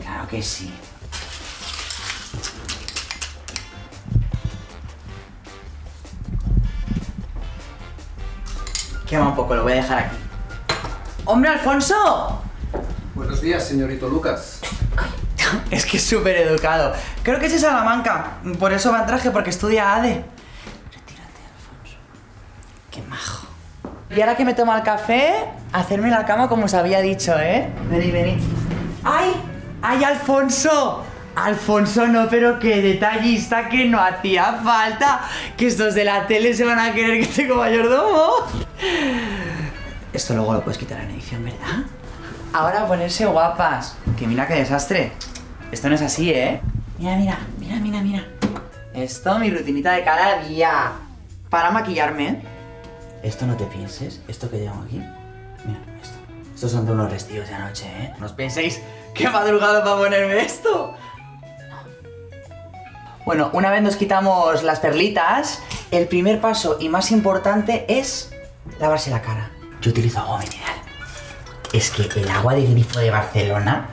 Claro 0.03 0.29
que 0.29 0.43
sí. 0.43 0.71
Quema 9.13 9.29
un 9.29 9.37
poco, 9.37 9.55
lo 9.55 9.63
voy 9.65 9.73
a 9.73 9.75
dejar 9.75 9.99
aquí. 9.99 10.17
¡Hombre, 11.27 11.51
Alfonso! 11.51 12.41
Buenos 13.15 13.43
días, 13.43 13.63
señorito 13.63 14.09
Lucas. 14.09 14.63
Es 15.71 15.85
que 15.85 15.99
es 15.99 16.03
súper 16.07 16.35
educado. 16.37 16.95
Creo 17.23 17.39
que 17.39 17.45
es 17.45 17.53
de 17.53 17.59
Salamanca. 17.59 18.39
Por 18.59 18.73
eso 18.73 18.91
va 18.91 19.01
en 19.01 19.07
traje, 19.07 19.31
porque 19.31 19.51
estudia 19.51 19.97
ADE. 19.97 20.25
Retírate, 20.95 21.41
Alfonso. 21.53 21.99
Qué 22.91 23.03
majo. 23.03 23.49
Y 24.09 24.19
ahora 24.19 24.35
que 24.35 24.47
me 24.47 24.55
toma 24.55 24.79
el 24.79 24.83
café, 24.83 25.45
hacerme 25.75 26.09
la 26.09 26.25
cama 26.25 26.49
como 26.49 26.65
os 26.65 26.73
había 26.73 27.03
dicho, 27.03 27.39
¿eh? 27.39 27.69
Vení, 27.91 28.13
vení. 28.13 28.39
¡Ay! 29.05 29.35
¡Ay, 29.83 30.05
Alfonso! 30.05 31.05
Alfonso 31.35 32.07
no, 32.07 32.29
pero 32.29 32.59
qué 32.59 32.83
detallista 32.83 33.69
que 33.69 33.87
no 33.87 33.99
hacía 34.01 34.61
falta. 34.63 35.23
Que 35.57 35.67
estos 35.67 35.95
de 35.95 36.05
la 36.05 36.27
tele 36.27 36.55
se 36.55 36.65
van 36.65 36.79
a 36.79 36.93
querer 36.93 37.21
que 37.21 37.27
tengo 37.27 37.57
mayordomo. 37.57 38.47
Esto 40.13 40.35
luego 40.35 40.53
lo 40.53 40.63
puedes 40.63 40.79
quitar 40.79 41.01
en 41.01 41.11
edición, 41.11 41.45
¿verdad? 41.45 41.85
Ahora 42.53 42.87
ponerse 42.87 43.25
guapas. 43.25 43.97
Que 44.19 44.27
mira 44.27 44.47
qué 44.47 44.55
desastre. 44.55 45.13
Esto 45.71 45.89
no 45.89 45.95
es 45.95 46.03
así, 46.03 46.31
¿eh? 46.31 46.61
Mira, 46.99 47.17
mira, 47.17 47.39
mira, 47.59 47.77
mira, 47.77 48.03
mira. 48.03 48.27
Esto, 48.93 49.39
mi 49.39 49.51
rutinita 49.51 49.93
de 49.93 50.05
cada 50.05 50.43
día. 50.43 50.93
Para 51.49 51.71
maquillarme. 51.71 52.43
Esto 53.23 53.47
no 53.47 53.57
te 53.57 53.65
pienses. 53.65 54.21
Esto 54.29 54.51
que 54.51 54.59
llevo 54.59 54.83
aquí. 54.85 54.99
Mira, 55.65 55.81
esto. 56.03 56.17
Estos 56.55 56.73
son 56.73 56.85
de 56.85 56.93
unos 56.93 57.11
vestidos 57.11 57.49
de 57.49 57.55
anoche, 57.55 57.87
¿eh? 57.87 58.13
No 58.19 58.27
os 58.27 58.33
penséis 58.33 58.83
que 59.15 59.29
madrugado 59.29 59.83
para 59.83 59.97
ponerme 59.97 60.43
esto. 60.43 60.95
Bueno, 63.25 63.51
una 63.53 63.71
vez 63.71 63.83
nos 63.83 63.95
quitamos 63.95 64.65
las 64.65 64.81
perlitas, 64.81 65.61
el 65.93 66.09
primer 66.09 66.41
paso 66.41 66.79
y 66.81 66.89
más 66.89 67.13
importante 67.13 67.85
es 67.89 68.33
lavarse 68.81 69.11
la 69.11 69.23
cara. 69.23 69.51
Yo 69.81 69.93
utilizo 69.93 70.19
agua 70.19 70.39
mineral. 70.39 70.75
Es 71.73 71.91
que 71.91 72.21
el 72.21 72.29
agua 72.29 72.55
de 72.55 72.67
grifo 72.67 72.99
de 72.99 73.11
Barcelona, 73.11 73.89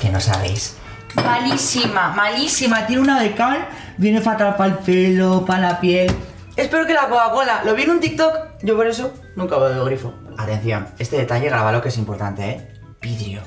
que 0.00 0.10
no 0.10 0.20
sabéis, 0.20 0.76
malísima, 1.14 2.10
malísima. 2.10 2.86
Tiene 2.86 3.02
una 3.02 3.20
de 3.20 3.34
cal, 3.34 3.68
viene 3.96 4.20
fatal 4.20 4.56
para 4.56 4.72
el 4.72 4.78
pelo, 4.78 5.44
para 5.46 5.60
la 5.60 5.80
piel. 5.80 6.12
Espero 6.56 6.86
que 6.86 6.92
la 6.92 7.08
Coca-Cola, 7.08 7.62
lo 7.64 7.74
vi 7.74 7.84
en 7.84 7.90
un 7.90 8.00
TikTok, 8.00 8.36
yo 8.62 8.76
por 8.76 8.88
eso 8.88 9.14
nunca 9.36 9.58
de 9.60 9.84
grifo. 9.84 10.12
Atención, 10.36 10.88
este 10.98 11.16
detalle 11.16 11.46
grabalo 11.46 11.80
que 11.80 11.88
es 11.88 11.98
importante, 11.98 12.50
¿eh? 12.50 12.80
Vidrio. 13.00 13.42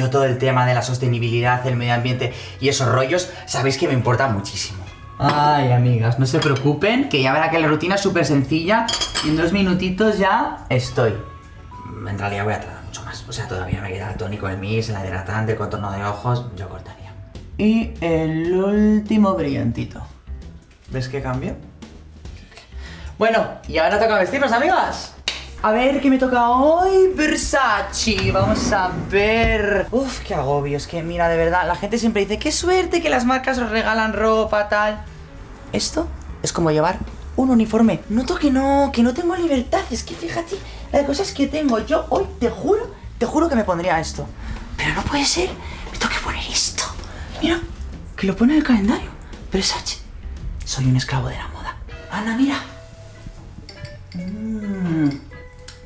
Yo 0.00 0.08
todo 0.08 0.24
el 0.24 0.38
tema 0.38 0.64
de 0.64 0.72
la 0.72 0.80
sostenibilidad, 0.80 1.66
el 1.66 1.76
medio 1.76 1.92
ambiente 1.92 2.32
y 2.58 2.70
esos 2.70 2.88
rollos, 2.88 3.28
sabéis 3.44 3.76
que 3.76 3.86
me 3.86 3.92
importa 3.92 4.28
muchísimo. 4.28 4.82
Ay, 5.18 5.72
amigas, 5.72 6.18
no 6.18 6.24
se 6.24 6.38
preocupen, 6.38 7.10
que 7.10 7.20
ya 7.20 7.34
verá 7.34 7.50
que 7.50 7.58
la 7.58 7.68
rutina 7.68 7.96
es 7.96 8.00
súper 8.00 8.24
sencilla 8.24 8.86
y 9.26 9.28
en 9.28 9.36
dos 9.36 9.52
minutitos 9.52 10.16
ya 10.16 10.64
estoy. 10.70 11.12
En 12.08 12.18
realidad 12.18 12.44
voy 12.44 12.54
a 12.54 12.60
tardar 12.60 12.82
mucho 12.82 13.02
más. 13.02 13.26
O 13.28 13.32
sea, 13.34 13.46
todavía 13.46 13.82
me 13.82 13.92
queda 13.92 14.10
el 14.12 14.16
tónico, 14.16 14.48
el 14.48 14.56
mix, 14.56 14.88
el 14.88 15.04
hidratante, 15.04 15.52
el 15.52 15.58
contorno 15.58 15.92
de 15.92 16.02
ojos, 16.02 16.46
yo 16.56 16.66
cortaría. 16.70 17.12
Y 17.58 17.92
el 18.00 18.54
último 18.54 19.34
brillantito. 19.34 20.00
¿Ves 20.88 21.10
qué 21.10 21.20
cambio? 21.20 21.56
Bueno, 23.18 23.46
y 23.68 23.76
ahora 23.76 24.00
toca 24.00 24.18
vestirnos, 24.18 24.50
amigas. 24.50 25.14
A 25.62 25.72
ver, 25.72 26.00
¿qué 26.00 26.08
me 26.08 26.16
toca 26.16 26.48
hoy? 26.48 27.12
Versace. 27.14 28.32
Vamos 28.32 28.72
a 28.72 28.90
ver. 29.10 29.88
Uf, 29.90 30.20
qué 30.20 30.34
agobio. 30.34 30.78
Es 30.78 30.86
que, 30.86 31.02
mira, 31.02 31.28
de 31.28 31.36
verdad, 31.36 31.66
la 31.66 31.74
gente 31.74 31.98
siempre 31.98 32.22
dice, 32.22 32.38
qué 32.38 32.50
suerte 32.50 33.02
que 33.02 33.10
las 33.10 33.26
marcas 33.26 33.58
os 33.58 33.68
regalan 33.68 34.14
ropa, 34.14 34.70
tal. 34.70 35.04
Esto 35.74 36.08
es 36.42 36.54
como 36.54 36.70
llevar 36.70 36.98
un 37.36 37.50
uniforme. 37.50 38.00
Noto 38.08 38.36
que 38.36 38.50
no, 38.50 38.90
que 38.90 39.02
no 39.02 39.12
tengo 39.12 39.36
libertad. 39.36 39.82
Es 39.90 40.02
que 40.02 40.14
fíjate, 40.14 40.56
la 40.92 41.00
de 41.00 41.04
cosas 41.04 41.30
que 41.32 41.46
tengo. 41.46 41.78
Yo 41.80 42.06
hoy 42.08 42.24
te 42.38 42.48
juro, 42.48 42.94
te 43.18 43.26
juro 43.26 43.50
que 43.50 43.54
me 43.56 43.64
pondría 43.64 44.00
esto. 44.00 44.26
Pero 44.78 44.94
no 44.94 45.02
puede 45.02 45.26
ser. 45.26 45.50
Me 45.92 45.98
tengo 45.98 46.10
que 46.10 46.20
poner 46.20 46.44
esto. 46.50 46.84
Mira, 47.42 47.60
que 48.16 48.26
lo 48.26 48.34
pone 48.34 48.54
en 48.54 48.60
el 48.60 48.64
calendario. 48.64 49.10
Versace. 49.52 49.98
Soy 50.64 50.86
un 50.86 50.96
esclavo 50.96 51.28
de 51.28 51.36
la 51.36 51.48
moda. 51.48 51.76
Ana, 52.10 52.34
mira. 52.34 52.56
Mmm. 54.14 55.29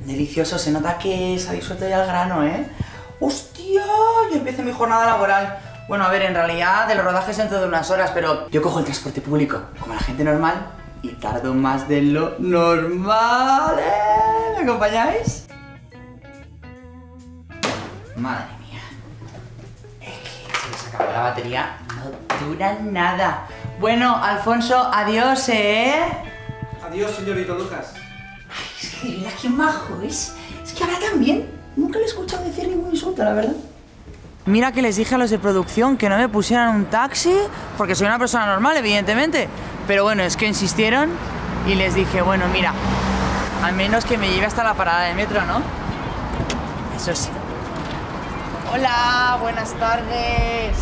Delicioso, 0.04 0.58
se 0.58 0.70
nota 0.70 0.98
que 0.98 1.38
sabéis 1.38 1.64
suelto 1.64 1.88
ya 1.88 2.02
al 2.02 2.06
grano, 2.06 2.44
¿eh? 2.44 2.66
¡Hostia! 3.20 3.82
Yo 4.30 4.36
empiezo 4.36 4.62
mi 4.62 4.72
jornada 4.72 5.06
laboral. 5.06 5.58
Bueno, 5.88 6.04
a 6.04 6.10
ver, 6.10 6.22
en 6.22 6.34
realidad 6.34 6.86
de 6.86 6.94
los 6.94 7.04
rodajes 7.04 7.36
dentro 7.36 7.58
de 7.60 7.66
unas 7.66 7.90
horas, 7.90 8.10
pero 8.12 8.48
yo 8.50 8.60
cojo 8.60 8.80
el 8.80 8.84
transporte 8.84 9.20
público 9.20 9.62
como 9.80 9.94
la 9.94 10.00
gente 10.00 10.24
normal 10.24 10.66
y 11.02 11.08
tardo 11.12 11.54
más 11.54 11.88
de 11.88 12.02
lo 12.02 12.38
normal. 12.38 13.76
¿eh? 13.78 14.54
¿Me 14.58 14.62
acompañáis? 14.64 15.46
Madre 18.16 18.46
mía. 18.60 18.80
Es 20.00 20.18
que 20.18 20.56
se 20.58 20.70
les 20.70 20.94
acabó 20.94 21.12
la 21.12 21.20
batería, 21.22 21.78
no 21.96 22.46
dura 22.46 22.78
nada. 22.80 23.46
Bueno, 23.80 24.16
Alfonso, 24.22 24.90
adiós, 24.92 25.48
¿eh? 25.48 25.94
Adiós, 26.86 27.10
señorito 27.10 27.54
Lucas. 27.54 27.94
De 29.02 29.16
verdad 29.16 29.32
que 29.40 29.48
majo 29.48 30.00
es. 30.02 30.34
Es 30.64 30.72
que 30.72 30.84
habla 30.84 30.98
tan 30.98 31.20
bien. 31.20 31.48
Nunca 31.76 31.98
le 31.98 32.04
he 32.04 32.08
escuchado 32.08 32.44
decir 32.44 32.68
ningún 32.68 32.90
insulto, 32.90 33.24
la 33.24 33.32
verdad. 33.32 33.54
Mira 34.46 34.72
que 34.72 34.82
les 34.82 34.96
dije 34.96 35.14
a 35.14 35.18
los 35.18 35.30
de 35.30 35.38
producción 35.38 35.96
que 35.96 36.08
no 36.08 36.16
me 36.18 36.28
pusieran 36.28 36.76
un 36.76 36.84
taxi, 36.86 37.34
porque 37.78 37.94
soy 37.94 38.06
una 38.06 38.18
persona 38.18 38.46
normal, 38.46 38.76
evidentemente. 38.76 39.48
Pero 39.86 40.04
bueno, 40.04 40.22
es 40.22 40.36
que 40.36 40.46
insistieron 40.46 41.10
y 41.66 41.74
les 41.74 41.94
dije, 41.94 42.22
bueno, 42.22 42.44
mira, 42.52 42.72
al 43.62 43.74
menos 43.74 44.04
que 44.04 44.18
me 44.18 44.28
lleve 44.30 44.46
hasta 44.46 44.62
la 44.62 44.74
parada 44.74 45.04
de 45.04 45.14
metro, 45.14 45.44
¿no? 45.46 45.62
Eso 46.94 47.14
sí. 47.14 47.30
Hola, 48.72 49.38
buenas 49.40 49.72
tardes. 49.74 50.76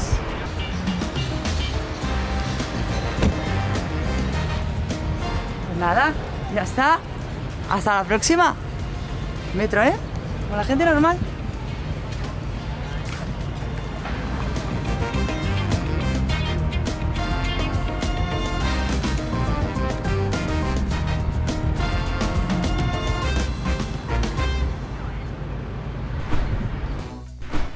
Pues 5.69 5.79
nada, 5.79 6.13
ya 6.55 6.63
está. 6.63 6.99
Hasta 7.73 8.03
la 8.03 8.05
próxima. 8.05 8.55
Metro, 9.55 9.83
¿eh? 9.83 9.95
Con 10.51 10.59
la 10.59 10.65
gente 10.65 10.85
normal. 10.85 11.17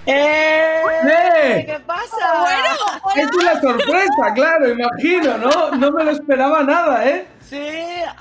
¡Eh! 0.04 1.64
¿Qué 1.66 1.80
pasa? 1.86 2.06
Es 3.16 3.32
una 3.32 3.60
sorpresa, 3.62 4.34
claro, 4.34 4.68
imagino, 4.68 5.38
¿no? 5.38 5.70
No 5.70 5.90
me 5.90 6.04
lo 6.04 6.10
esperaba 6.10 6.62
nada, 6.62 7.08
¿eh? 7.08 7.26
Sí, 7.48 7.56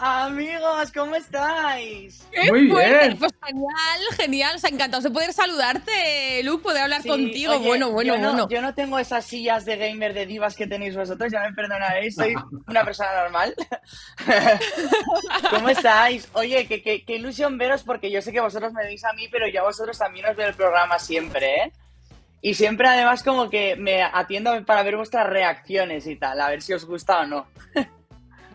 amigos, 0.05 0.91
¿cómo 0.93 1.15
estáis? 1.15 2.25
¡Qué 2.31 2.51
Muy 2.51 2.67
fuerte! 2.69 3.07
bien. 3.07 3.17
Pues 3.17 3.31
genial, 3.43 3.99
genial. 4.15 4.59
Se 4.59 4.67
ha 4.67 4.69
encantado 4.69 5.01
de 5.03 5.09
poder 5.11 5.33
saludarte, 5.33 6.41
Luke, 6.43 6.63
poder 6.63 6.83
hablar 6.83 7.01
Sí, 7.01 7.09
contigo. 7.09 7.53
oye, 7.53 7.67
bueno, 7.67 7.91
bueno, 7.91 8.15
yo 8.15 8.21
no, 8.21 8.29
bueno. 8.31 8.47
Yo 8.49 8.61
no 8.61 8.73
tengo 8.75 8.99
esas 8.99 9.25
sillas 9.25 9.65
de 9.65 9.77
gamer 9.77 10.13
de 10.13 10.25
divas 10.25 10.55
que 10.55 10.67
tenéis 10.67 10.95
vosotros, 10.95 11.31
ya 11.31 11.41
me 11.41 11.53
perdonaréis, 11.53 12.15
soy 12.15 12.35
una 12.67 12.83
persona 12.83 13.09
normal. 13.23 13.55
¿Cómo 15.49 15.69
estáis? 15.69 16.29
Oye, 16.33 16.67
qué, 16.67 16.81
qué- 16.81 17.03
qué 17.03 17.15
ilusión 17.15 17.57
veros 17.57 17.83
porque 17.83 18.11
yo 18.11 18.21
sé 18.21 18.31
que 18.31 18.39
vosotros 18.41 18.73
me 18.73 18.83
veis 18.83 19.03
a 19.05 19.13
mí, 19.13 19.27
pero 19.31 19.47
yo 19.47 19.61
a 19.61 19.65
vosotros 19.65 19.97
también 19.97 20.25
os 20.27 20.35
veo 20.35 20.47
el 20.47 20.53
programa 20.55 20.99
siempre, 20.99 21.55
¿eh? 21.63 21.71
Y 22.41 22.53
siempre 22.53 22.87
además 22.87 23.23
como 23.23 23.49
que 23.49 23.75
me 23.75 24.03
atiendo 24.03 24.63
para 24.65 24.83
ver 24.83 24.97
vuestras 24.97 25.25
reacciones 25.27 26.05
y 26.05 26.15
tal, 26.15 26.39
a 26.41 26.49
ver 26.49 26.61
si 26.61 26.73
os 26.73 26.85
gusta 26.85 27.21
o 27.21 27.25
no. 27.25 27.47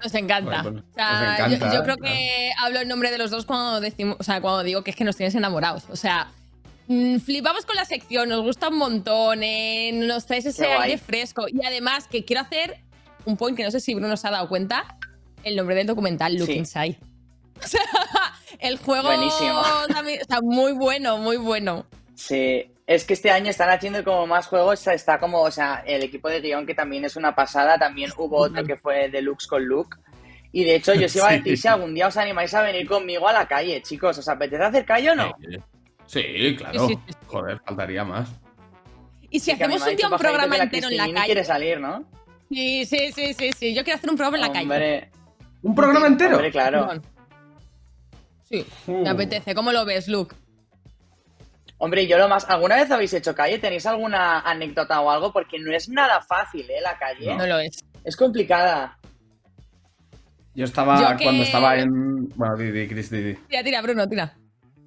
Nos 0.03 0.15
encanta. 0.15 0.63
Bueno, 0.63 0.83
O 0.91 0.95
sea, 0.95 1.13
nos 1.13 1.53
encanta, 1.53 1.69
yo, 1.69 1.75
yo 1.79 1.83
creo 1.85 1.97
que 1.97 2.51
hablo 2.59 2.81
en 2.81 2.89
nombre 2.89 3.11
de 3.11 3.19
los 3.19 3.31
dos 3.31 3.45
cuando 3.47 3.81
decimos, 3.81 4.17
o 4.19 4.23
sea, 4.23 4.41
cuando 4.41 4.63
digo 4.63 4.83
que 4.83 4.91
es 4.91 4.97
que 4.97 5.05
nos 5.05 5.17
tienes 5.17 5.35
enamorados. 5.35 5.85
O 5.91 5.97
sea, 5.97 6.29
mm, 6.89 7.19
flipamos 7.19 7.67
con 7.67 7.77
la 7.77 7.85
sección, 7.85 8.29
nos 8.29 8.43
gusta 8.43 8.69
un 8.69 8.79
montón, 8.79 9.43
eh, 9.43 9.91
nos 9.93 10.27
traes 10.27 10.47
ese 10.47 10.63
Qué 10.63 10.69
guay. 10.75 10.83
aire 10.91 10.99
fresco. 10.99 11.47
Y 11.49 11.65
además 11.65 12.07
que 12.09 12.25
quiero 12.25 12.43
hacer 12.43 12.79
un 13.27 13.37
point 13.37 13.57
que 13.57 13.65
no 13.65 13.71
sé 13.71 13.81
si 13.81 13.95
Bruno 13.95 14.17
se 14.17 14.27
ha 14.27 14.31
dado 14.31 14.49
cuenta, 14.49 14.97
el 15.45 15.57
nombre 15.57 15.75
del 15.75 15.87
documental, 15.87 16.35
Look 16.37 16.47
Sí. 16.47 16.53
Inside. 16.55 16.99
O 17.63 17.67
sea, 17.67 17.83
el 18.59 18.79
juego 18.79 19.09
Buenísimo. 19.09 19.61
también 19.93 20.19
está 20.19 20.41
muy 20.41 20.73
bueno, 20.73 21.19
muy 21.19 21.37
bueno. 21.37 21.85
Sí, 22.15 22.71
es 22.93 23.05
que 23.05 23.15
este 23.15 23.31
año 23.31 23.51
están 23.51 23.71
haciendo 23.71 24.03
como 24.03 24.27
más 24.27 24.49
juegos, 24.49 24.85
está 24.89 25.21
como, 25.21 25.43
o 25.43 25.51
sea, 25.53 25.85
el 25.87 26.03
equipo 26.03 26.29
de 26.29 26.41
guion 26.41 26.67
que 26.67 26.75
también 26.75 27.05
es 27.05 27.15
una 27.15 27.33
pasada, 27.37 27.79
también 27.79 28.11
hubo 28.17 28.39
otro 28.39 28.65
que 28.65 28.77
fue 28.77 29.09
Deluxe 29.09 29.47
con 29.47 29.65
Luke. 29.65 29.97
Y 30.51 30.65
de 30.65 30.75
hecho, 30.75 30.95
yo 30.95 31.07
os 31.07 31.15
iba 31.15 31.29
a 31.29 31.31
Sí. 31.31 31.37
decir 31.37 31.57
si 31.59 31.69
algún 31.69 31.95
día 31.95 32.09
os 32.09 32.17
animáis 32.17 32.53
a 32.53 32.63
venir 32.63 32.89
conmigo 32.89 33.29
a 33.29 33.33
la 33.33 33.47
calle, 33.47 33.81
chicos, 33.83 34.19
¿os 34.19 34.29
apetece 34.29 34.65
hacer 34.65 34.85
calle 34.85 35.11
o 35.13 35.15
no? 35.15 35.33
Sí, 36.07 36.57
claro. 36.59 36.89
Sí, 36.89 36.95
sí, 36.95 37.01
sí. 37.07 37.15
Joder, 37.29 37.61
faltaría 37.65 38.03
más. 38.03 38.29
Y 39.31 39.39
si 39.39 39.53
hacemos 39.53 39.81
un 39.87 39.95
día 39.95 40.09
un 40.09 40.19
programa 40.19 40.57
entero 40.57 40.89
en 40.89 40.97
la 40.97 41.05
calle. 41.13 41.27
quiere 41.27 41.45
salir, 41.45 41.79
¿no? 41.79 42.05
Sí, 42.51 42.85
sí, 42.87 43.13
sí, 43.13 43.33
sí, 43.35 43.53
sí. 43.53 43.73
Yo 43.73 43.85
quiero 43.85 43.99
hacer 43.99 44.11
un 44.11 44.17
programa 44.17 44.37
en 44.39 44.43
la 44.43 44.53
calle. 44.53 45.11
¿Un 45.63 45.77
programa 45.77 46.09
entero? 46.09 46.35
hombre, 46.35 46.51
claro. 46.51 47.01
Sí, 48.43 48.67
Uh. 48.89 49.03
me 49.05 49.11
apetece. 49.11 49.55
¿Cómo 49.55 49.71
lo 49.71 49.85
ves, 49.85 50.09
Luke? 50.09 50.35
Hombre, 51.83 52.07
yo 52.07 52.19
lo 52.19 52.29
más. 52.29 52.49
¿Alguna 52.49 52.77
vez 52.77 52.91
habéis 52.91 53.13
hecho 53.15 53.35
calle? 53.35 53.59
¿Tenéis 53.59 53.87
alguna 53.87 54.41
anécdota 54.41 55.01
o 55.01 55.11
algo? 55.11 55.33
Porque 55.33 55.59
no 55.59 55.73
es 55.73 55.89
nada 55.89 56.21
fácil, 56.21 56.71
¿eh? 56.71 56.81
La 56.83 56.97
calle. 56.99 57.35
No 57.35 57.47
lo 57.47 57.59
es. 57.59 57.83
Es 58.05 58.17
complicada. 58.17 58.99
Yo 60.55 60.65
estaba, 60.65 61.01
Yo 61.13 61.17
que- 61.17 61.25
cuando 61.25 61.43
estaba 61.43 61.77
en... 61.77 62.29
Bueno, 62.37 62.57
di, 62.57 62.71
di, 62.71 62.87
Cris, 62.89 63.11
di, 63.11 63.23
di. 63.23 63.35
Tira, 63.49 63.63
tira, 63.63 63.81
Bruno, 63.83 64.07
tira. 64.09 64.35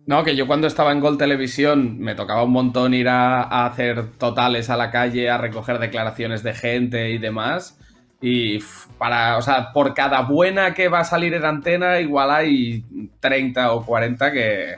No, 0.06 0.24
que 0.24 0.36
yo 0.36 0.46
cuando 0.46 0.68
estaba 0.68 0.92
en 0.92 1.00
Gol 1.00 1.18
Televisión 1.18 1.98
me 2.00 2.14
tocaba 2.14 2.44
un 2.44 2.52
montón 2.52 2.94
ir 2.94 3.08
a, 3.08 3.42
a 3.44 3.66
hacer 3.66 4.12
totales 4.18 4.70
a 4.70 4.76
la 4.78 4.92
calle, 4.92 5.30
a 5.30 5.38
recoger 5.38 5.80
declaraciones 5.80 6.44
de 6.44 6.54
gente 6.54 7.10
y 7.12 7.18
demás. 7.18 7.80
Y 8.22 8.60
para, 8.98 9.38
o 9.38 9.42
sea, 9.42 9.72
por 9.74 9.94
cada 9.94 10.22
buena 10.22 10.74
que 10.74 10.90
va 10.90 11.00
a 11.00 11.04
salir 11.06 11.34
en 11.34 11.46
antena, 11.46 12.00
igual 12.02 12.32
hay 12.32 12.84
30 13.20 13.72
o 13.72 13.86
40 13.86 14.32
que, 14.32 14.76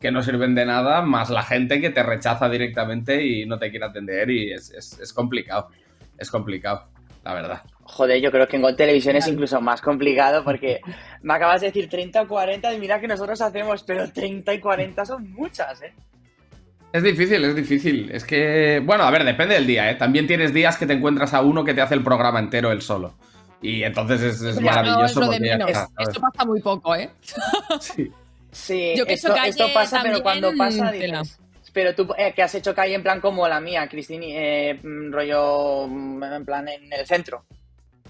que 0.00 0.10
no 0.10 0.22
sirven 0.22 0.54
de 0.54 0.64
nada, 0.64 1.02
más 1.02 1.28
la 1.28 1.42
gente 1.42 1.78
que 1.80 1.90
te 1.90 2.02
rechaza 2.02 2.48
directamente 2.48 3.22
y 3.22 3.44
no 3.44 3.58
te 3.58 3.70
quiere 3.70 3.84
atender. 3.84 4.30
Y 4.30 4.50
es, 4.52 4.70
es- 4.70 4.98
es 4.98 5.12
complicado. 5.12 5.68
Es 6.16 6.30
complicado, 6.30 6.86
la 7.22 7.34
verdad. 7.34 7.60
Joder, 7.82 8.20
yo 8.20 8.30
creo 8.30 8.48
que 8.48 8.56
en 8.56 8.62
Gol 8.62 8.76
Televisión 8.76 9.16
es 9.16 9.26
incluso 9.28 9.60
más 9.60 9.82
complicado 9.82 10.42
porque 10.42 10.80
me 11.22 11.34
acabas 11.34 11.60
de 11.60 11.66
decir 11.68 11.88
30 11.90 12.22
o 12.22 12.28
40 12.28 12.72
y 12.74 12.80
mira 12.80 12.98
que 12.98 13.08
nosotros 13.08 13.40
hacemos, 13.42 13.82
pero 13.82 14.10
30 14.10 14.54
y 14.54 14.58
40 14.60 15.04
son 15.04 15.30
muchas, 15.32 15.82
¿eh? 15.82 15.92
Es 16.92 17.02
difícil, 17.02 17.44
es 17.44 17.54
difícil. 17.54 18.10
Es 18.10 18.24
que, 18.24 18.82
bueno, 18.84 19.04
a 19.04 19.10
ver, 19.10 19.22
depende 19.24 19.54
del 19.54 19.66
día, 19.66 19.90
¿eh? 19.90 19.94
También 19.96 20.26
tienes 20.26 20.52
días 20.54 20.76
que 20.78 20.86
te 20.86 20.94
encuentras 20.94 21.34
a 21.34 21.42
uno 21.42 21.62
que 21.62 21.74
te 21.74 21.82
hace 21.82 21.94
el 21.94 22.02
programa 22.02 22.38
entero 22.40 22.72
él 22.72 22.80
solo. 22.82 23.14
Y 23.62 23.82
entonces 23.82 24.22
es, 24.22 24.40
es 24.40 24.56
Ya, 24.56 24.82
no, 24.82 25.04
es 25.04 25.14
maravilloso. 25.14 25.88
Esto 25.98 26.20
pasa 26.20 26.44
muy 26.46 26.60
poco, 26.62 26.96
¿eh? 26.96 27.10
Sí. 27.80 28.10
Sí, 28.52 28.94
Yo 28.96 29.04
que 29.06 29.12
he 29.12 29.14
esto, 29.14 29.28
hecho 29.28 29.36
calle 29.36 29.50
esto 29.50 29.66
pasa, 29.72 30.00
pero 30.02 30.22
cuando 30.22 30.52
pasa 30.56 30.90
dices... 30.90 31.38
Pero 31.72 31.94
tú, 31.94 32.08
eh, 32.18 32.32
que 32.34 32.42
has 32.42 32.54
hecho 32.56 32.74
calle 32.74 32.94
en 32.94 33.02
plan 33.02 33.20
como 33.20 33.46
la 33.46 33.60
mía, 33.60 33.88
Cristini, 33.88 34.32
eh, 34.36 34.74
mm, 34.82 35.12
rollo, 35.12 35.86
mm, 35.86 36.22
en 36.22 36.44
plan 36.44 36.68
en 36.68 36.92
el 36.92 37.06
centro. 37.06 37.44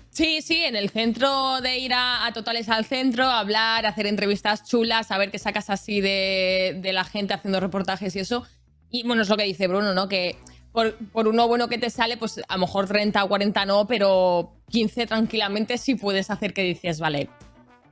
Sí, 0.08 0.40
sí, 0.42 0.64
en 0.64 0.76
el 0.76 0.90
centro 0.90 1.60
de 1.60 1.78
ir 1.78 1.92
a, 1.92 2.26
a 2.26 2.32
totales 2.32 2.68
al 2.68 2.84
centro, 2.84 3.24
hablar, 3.24 3.84
hacer 3.86 4.06
entrevistas 4.06 4.68
chulas, 4.68 5.10
a 5.10 5.18
ver 5.18 5.30
qué 5.30 5.38
sacas 5.38 5.70
así 5.70 6.00
de, 6.00 6.78
de 6.80 6.92
la 6.92 7.04
gente 7.04 7.34
haciendo 7.34 7.60
reportajes 7.60 8.16
y 8.16 8.20
eso. 8.20 8.44
Y 8.90 9.06
bueno, 9.06 9.22
es 9.22 9.28
lo 9.28 9.36
que 9.36 9.44
dice 9.44 9.68
Bruno, 9.68 9.94
¿no? 9.94 10.08
Que 10.08 10.36
por, 10.72 10.94
por 11.12 11.28
uno 11.28 11.46
bueno 11.46 11.68
que 11.68 11.78
te 11.78 11.90
sale, 11.90 12.16
pues 12.16 12.40
a 12.48 12.54
lo 12.54 12.60
mejor 12.60 12.88
30 12.88 13.22
o 13.22 13.28
40 13.28 13.64
no, 13.66 13.86
pero 13.86 14.52
15 14.70 15.06
tranquilamente 15.06 15.78
sí 15.78 15.94
puedes 15.94 16.30
hacer 16.30 16.52
que 16.54 16.62
dices, 16.62 16.98
vale, 16.98 17.28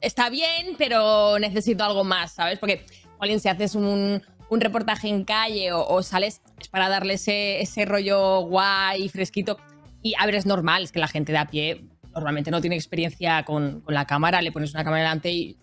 está 0.00 0.30
bien, 0.30 0.74
pero 0.78 1.38
necesito 1.38 1.84
algo 1.84 2.04
más, 2.04 2.32
¿sabes? 2.32 2.58
Porque, 2.58 2.84
alguien 3.20 3.40
si 3.40 3.48
haces 3.48 3.74
un, 3.74 4.22
un 4.48 4.60
reportaje 4.60 5.08
en 5.08 5.24
calle 5.24 5.72
o, 5.72 5.86
o 5.86 6.02
sales 6.02 6.40
es 6.60 6.68
para 6.68 6.88
darle 6.88 7.14
ese, 7.14 7.60
ese 7.60 7.84
rollo 7.84 8.40
guay, 8.42 9.08
fresquito. 9.08 9.58
Y 10.02 10.14
a 10.18 10.26
ver, 10.26 10.36
es 10.36 10.46
normal, 10.46 10.84
es 10.84 10.92
que 10.92 11.00
la 11.00 11.08
gente 11.08 11.32
de 11.32 11.38
a 11.38 11.46
pie 11.46 11.84
normalmente 12.14 12.50
no 12.50 12.60
tiene 12.60 12.76
experiencia 12.76 13.44
con, 13.44 13.80
con 13.80 13.94
la 13.94 14.06
cámara, 14.06 14.40
le 14.42 14.52
pones 14.52 14.72
una 14.72 14.84
cámara 14.84 15.02
delante 15.02 15.30
y 15.30 15.56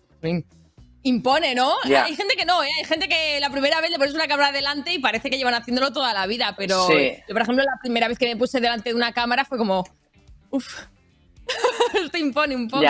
impone, 1.02 1.54
¿no? 1.54 1.72
Hay 1.84 2.16
gente 2.16 2.34
que 2.36 2.44
no, 2.44 2.62
¿eh? 2.64 2.68
Hay 2.78 2.84
gente 2.84 3.08
que 3.08 3.38
la 3.40 3.50
primera 3.50 3.80
vez 3.80 3.90
le 3.90 3.98
pones 3.98 4.14
una 4.14 4.26
cámara 4.26 4.52
delante 4.52 4.92
y 4.92 4.98
parece 4.98 5.30
que 5.30 5.38
llevan 5.38 5.54
haciéndolo 5.54 5.92
toda 5.92 6.12
la 6.12 6.26
vida, 6.26 6.54
pero 6.58 6.86
Sí. 6.88 7.12
yo, 7.28 7.32
por 7.34 7.42
ejemplo, 7.42 7.64
la 7.64 7.78
primera 7.80 8.08
vez 8.08 8.18
que 8.18 8.26
me 8.26 8.36
puse 8.36 8.60
delante 8.60 8.90
de 8.90 8.94
una 8.96 9.12
cámara 9.12 9.44
fue 9.44 9.56
como, 9.56 9.84
uff, 10.50 10.86
esto 11.94 12.18
impone 12.18 12.56
un 12.56 12.68
poco. 12.68 12.82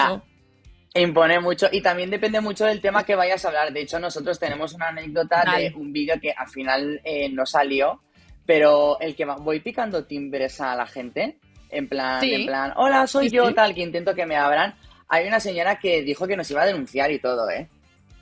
Impone 1.01 1.41
mucho 1.41 1.69
y 1.71 1.81
también 1.83 2.11
depende 2.11 2.41
mucho 2.41 2.65
del 2.65 2.81
tema 2.81 3.05
que 3.05 3.15
vayas 3.15 3.45
a 3.45 3.49
hablar. 3.49 3.73
De 3.73 3.81
hecho, 3.83 3.99
nosotros 3.99 4.39
tenemos 4.39 4.73
una 4.75 4.89
anécdota 4.89 5.45
de 5.57 5.73
un 5.77 5.93
vídeo 5.93 6.15
que 6.21 6.33
al 6.33 6.49
final 6.49 7.01
eh, 7.05 7.29
no 7.31 7.45
salió, 7.47 8.03
pero 8.45 8.99
el 9.01 9.15
que 9.17 9.25
va- 9.25 9.37
voy 9.37 9.61
picando 9.61 10.05
timbres 10.05 10.61
a 10.61 10.75
la 10.77 10.87
gente, 10.87 11.39
en 11.71 11.89
plan, 11.89 12.21
Sí. 12.21 12.35
en 12.35 12.47
plan, 12.47 12.73
hola, 12.77 13.07
soy 13.07 13.29
Sí, 13.31 13.37
yo, 13.37 13.49
sí. 13.49 13.55
tal, 13.55 13.75
que 13.75 13.83
intento 13.83 14.15
que 14.15 14.27
me 14.27 14.37
abran. 14.37 14.75
Hay 15.09 15.27
una 15.27 15.41
señora 15.41 15.79
que 15.79 16.03
dijo 16.03 16.27
que 16.27 16.37
nos 16.37 16.51
iba 16.51 16.63
a 16.63 16.67
denunciar 16.67 17.11
y 17.11 17.19
todo, 17.19 17.49
¿eh? 17.51 17.69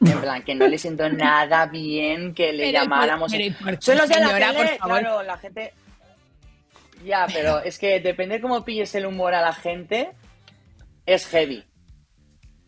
En 0.04 0.20
plan, 0.20 0.42
que 0.42 0.54
no 0.54 0.66
le 0.66 0.76
siento 0.76 1.08
nada 1.08 1.66
bien 1.66 2.34
que 2.34 2.52
le 2.52 2.64
Pero, 2.64 2.82
llamáramos. 2.82 3.30
pero, 3.32 3.44
¿y 3.44 3.50
por 3.50 3.70
qué, 3.78 3.82
Soy 3.84 3.96
los 3.96 4.08
de 4.08 4.18
la 4.20 4.26
señora, 4.26 4.52
tele, 4.52 4.78
claro, 4.82 5.22
la 5.22 5.38
gente. 5.38 5.72
Ya, 7.04 7.26
pero 7.32 7.60
es 7.60 7.78
que 7.78 8.00
depende 8.00 8.40
cómo 8.40 8.64
pilles 8.64 8.94
el 8.94 9.06
humor 9.06 9.34
a 9.34 9.40
la 9.42 9.52
gente, 9.52 10.10
es 11.06 11.26
heavy. 11.26 11.64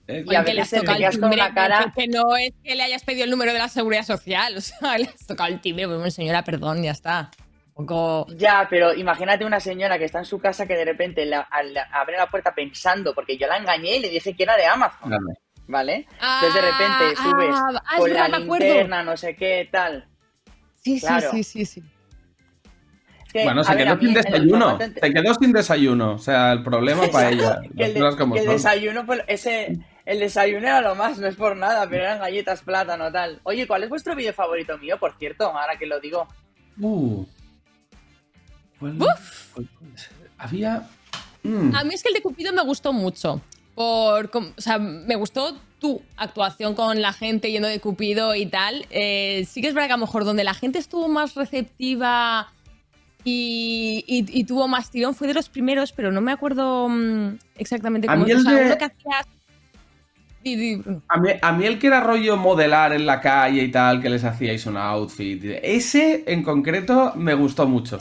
Eh, 0.09 0.25
Y 0.27 0.35
a 0.37 0.43
veces 0.43 0.71
te 0.71 0.77
tocado 0.79 0.97
el 0.97 1.03
quedas 1.03 1.19
con 1.19 1.31
timbre, 1.31 1.45
una 1.47 1.55
cara- 1.55 1.93
Que 1.97 2.07
no 2.07 2.37
es 2.37 2.53
que 2.63 2.75
le 2.77 2.83
hayas 2.85 3.03
pedido 3.03 3.25
el 3.25 3.31
número 3.31 3.53
de 3.53 3.59
la 3.59 3.69
seguridad 3.69 4.05
social, 4.05 4.55
o 4.57 4.61
sea, 4.61 4.99
le 4.99 5.07
has 5.07 5.27
tocado 5.27 5.49
el 5.53 5.61
timbre, 5.61 5.87
pues 5.87 5.97
bueno, 5.99 6.11
señora, 6.11 6.43
perdón, 6.45 6.83
ya 6.83 6.93
está. 6.93 7.31
Un 7.75 7.85
poco... 7.87 8.27
Ya, 8.37 8.67
pero 8.71 8.95
imagínate 8.95 9.45
una 9.45 9.61
señora 9.61 9.99
que 9.99 10.05
está 10.07 10.21
en 10.21 10.25
su 10.25 10.39
casa 10.39 10.67
que 10.67 10.75
de 10.77 10.85
repente 10.87 11.27
la- 11.27 11.41
al- 11.43 11.77
abre 11.93 12.17
la 12.17 12.27
puerta 12.29 12.55
pensando, 12.55 13.15
porque 13.15 13.37
yo 13.37 13.47
la 13.49 13.57
engañé 13.59 13.97
y 13.97 14.01
le 14.01 14.09
dije 14.09 14.35
que 14.35 14.45
era 14.45 14.57
de 14.57 14.65
Amazon, 14.65 15.11
dame. 15.11 15.35
¿vale? 15.67 16.07
Entonces 16.13 16.55
de 16.55 16.61
repente 16.71 17.05
Ah, 17.19 17.23
subes 17.23 17.55
ah, 17.85 17.97
con 17.99 18.13
la 18.15 18.29
linterna, 18.29 19.03
no 19.03 19.17
sé 19.17 19.35
qué, 19.37 19.69
tal. 19.71 20.09
Sí, 20.77 21.01
claro. 21.01 21.31
sí, 21.33 21.43
sí, 21.43 21.65
sí, 21.67 21.83
que, 23.33 23.43
Bueno, 23.45 23.65
se 23.65 23.75
ver, 23.75 23.85
quedó 23.85 23.97
mí 23.97 24.07
sin 24.07 24.17
el 24.17 24.23
desayuno. 24.23 24.79
Se 24.79 25.13
quedó 25.13 25.35
sin 25.35 25.53
desayuno. 25.53 26.13
O 26.13 26.19
sea, 26.19 26.53
el 26.53 26.63
problema 26.63 27.03
para 27.09 27.31
ella. 27.31 27.61
que 27.77 27.85
el, 27.85 27.95
de- 27.95 28.01
que 28.33 28.39
el 28.41 28.47
desayuno, 28.47 29.05
pues, 29.05 29.23
ese, 29.27 29.77
el 30.07 30.21
desayuno 30.21 30.67
era 30.67 30.81
lo 30.81 30.95
más, 30.95 31.19
no 31.19 31.27
es 31.27 31.37
por 31.37 31.55
nada, 31.57 31.87
pero 31.89 32.05
eran 32.05 32.21
galletas 32.21 32.63
plátano, 32.63 33.13
tal. 33.13 33.41
Oye, 33.43 33.67
¿cuál 33.67 33.83
es 33.83 33.91
vuestro 33.91 34.15
vídeo 34.17 34.33
favorito 34.33 34.79
mío, 34.79 34.99
por 34.99 35.19
cierto? 35.19 35.45
Ahora 35.45 35.77
que 35.79 35.85
lo 35.87 36.01
digo. 36.01 36.27
Uh. 36.81 37.25
¿Cuál- 38.79 38.97
cuál 39.55 39.67
puede 39.79 39.99
ser? 39.99 40.13
Había. 40.39 40.89
Mm. 41.43 41.75
A 41.75 41.85
mí 41.85 41.95
es 41.95 42.03
que 42.03 42.09
el 42.09 42.15
de 42.15 42.23
Cupido 42.23 42.53
me 42.53 42.63
gustó 42.63 42.93
mucho. 42.93 43.41
Por, 43.75 44.31
o 44.35 44.61
sea, 44.61 44.79
me 44.79 45.17
gustó 45.17 45.57
tu 45.79 46.01
actuación 46.17 46.75
con 46.75 47.03
la 47.03 47.13
gente 47.13 47.51
yendo 47.51 47.69
de 47.69 47.81
Cupido 47.81 48.35
y 48.35 48.47
tal. 48.47 48.87
Eh, 48.91 49.47
sí 49.49 49.61
que 49.61 49.69
es 49.69 49.75
verdad 49.75 49.89
que 49.89 49.93
a 49.95 49.97
lo 49.99 50.07
mejor 50.07 50.25
donde 50.25 50.45
la 50.45 50.55
gente 50.55 50.79
estuvo 50.79 51.09
más 51.09 51.35
receptiva 51.35 52.53
y, 53.25 54.05
y- 54.07 54.41
y 54.41 54.45
tuvo 54.45 54.69
más 54.69 54.91
tirón 54.91 55.15
fue 55.15 55.27
de 55.29 55.35
los 55.35 55.49
primeros, 55.49 55.93
pero 55.93 56.13
no 56.13 56.21
me 56.21 56.33
acuerdo 56.33 56.89
mm, 56.89 57.39
exactamente 57.57 58.09
A 58.09 58.13
cómo 58.15 58.25
mí 58.25 58.31
el 58.31 58.39
o 58.39 58.41
sea, 58.43 58.53
de- 58.53 58.67
uno 58.67 58.79
que 58.79 58.85
hacías. 58.85 59.27
A 61.09 61.19
mí, 61.19 61.31
a 61.43 61.53
mí 61.53 61.67
el 61.67 61.79
que 61.79 61.89
era 61.89 62.01
rollo 62.01 62.37
modelar 62.37 62.93
en 62.93 63.05
la 63.07 63.21
calle 63.21 63.63
y 63.63 63.71
tal, 63.71 64.01
que 64.01 64.09
les 64.11 64.23
hacíais 64.25 64.65
un 64.67 64.77
outfit. 64.77 65.43
Ese 65.63 66.25
en 66.27 66.43
concreto 66.43 67.13
me 67.17 67.35
gustó 67.35 67.67
mucho. 67.67 67.99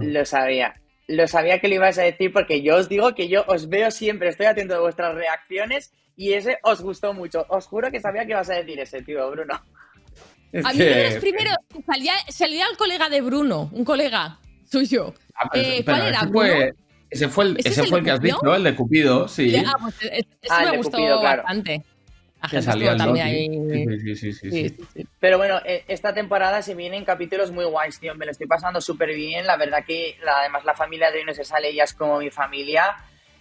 Lo 0.00 0.24
sabía. 0.24 0.74
Lo 1.06 1.26
sabía 1.28 1.58
que 1.60 1.68
lo 1.68 1.74
ibas 1.74 1.98
a 1.98 2.02
decir 2.02 2.32
porque 2.32 2.62
yo 2.62 2.76
os 2.76 2.88
digo 2.88 3.14
que 3.14 3.28
yo 3.28 3.44
os 3.46 3.68
veo 3.68 3.90
siempre, 3.90 4.28
estoy 4.30 4.46
atento 4.46 4.74
a 4.74 4.80
vuestras 4.80 5.14
reacciones 5.14 5.92
y 6.16 6.32
ese 6.32 6.58
os 6.62 6.80
gustó 6.80 7.12
mucho. 7.12 7.44
Os 7.48 7.66
juro 7.66 7.90
que 7.90 8.00
sabía 8.00 8.24
que 8.24 8.30
ibas 8.32 8.48
a 8.50 8.54
decir 8.54 8.80
ese, 8.80 9.02
tío, 9.02 9.30
Bruno. 9.30 9.60
Es 10.52 10.64
A 10.64 10.70
mí 10.70 10.78
que- 10.78 10.84
de 10.84 11.04
los 11.10 11.14
primeros 11.16 11.56
salía, 11.86 12.12
salía 12.28 12.64
el 12.70 12.76
colega 12.76 13.08
de 13.08 13.20
Bruno, 13.20 13.68
un 13.72 13.84
colega 13.84 14.38
suyo. 14.70 15.12
Ah, 15.34 15.48
pero- 15.52 15.66
Eh, 15.68 15.82
pero 15.84 15.98
¿Cuál 15.98 16.08
era? 16.08 16.20
fue, 16.20 16.50
Bruno? 16.50 16.72
Ese 17.10 17.28
fue 17.28 17.44
el, 17.44 17.56
¿Ese 17.58 17.68
ese 17.68 17.80
es 17.80 17.84
el 17.84 17.90
fue 17.90 17.98
el 18.00 18.04
que 18.04 18.10
has 18.10 18.18
Cupido? 18.18 18.36
dicho, 18.40 18.54
el 18.54 18.64
de 18.64 18.74
Cupido, 18.74 19.28
sí. 19.28 19.56
Ah, 19.56 19.72
pues 19.80 19.94
ese 20.02 20.18
ese 20.18 20.28
Ah, 20.50 20.58
el 20.60 20.64
me 20.66 20.70
de 20.72 20.76
gustó 20.78 20.96
Cupido, 20.98 21.20
claro. 21.20 21.42
bastante. 21.42 21.82
Que 22.50 22.58
el 22.58 22.96
también 22.98 23.26
ahí. 23.26 23.48
Sí, 23.48 23.98
sí, 23.98 24.16
sí, 24.16 24.32
sí, 24.32 24.50
Sí, 24.50 24.50
sí. 24.50 24.68
sí, 24.76 24.84
sí. 24.96 25.06
Pero 25.18 25.38
bueno, 25.38 25.60
eh, 25.64 25.84
esta 25.88 26.12
temporada 26.12 26.60
se 26.60 26.74
vienen 26.74 27.04
capítulos 27.04 27.50
muy 27.50 27.64
guays, 27.64 27.98
tío. 27.98 28.14
Me 28.14 28.26
lo 28.26 28.32
estoy 28.32 28.46
pasando 28.46 28.80
súper 28.82 29.14
bien. 29.14 29.46
La 29.46 29.56
verdad 29.56 29.82
que 29.86 30.16
la- 30.22 30.40
además 30.40 30.64
la 30.64 30.74
familia 30.74 31.10
de 31.10 31.20
Hoy 31.20 31.24
no 31.24 31.32
se 31.32 31.44
sale 31.44 31.74
ya 31.74 31.84
es 31.84 31.94
como 31.94 32.18
mi 32.18 32.30
familia. 32.30 32.96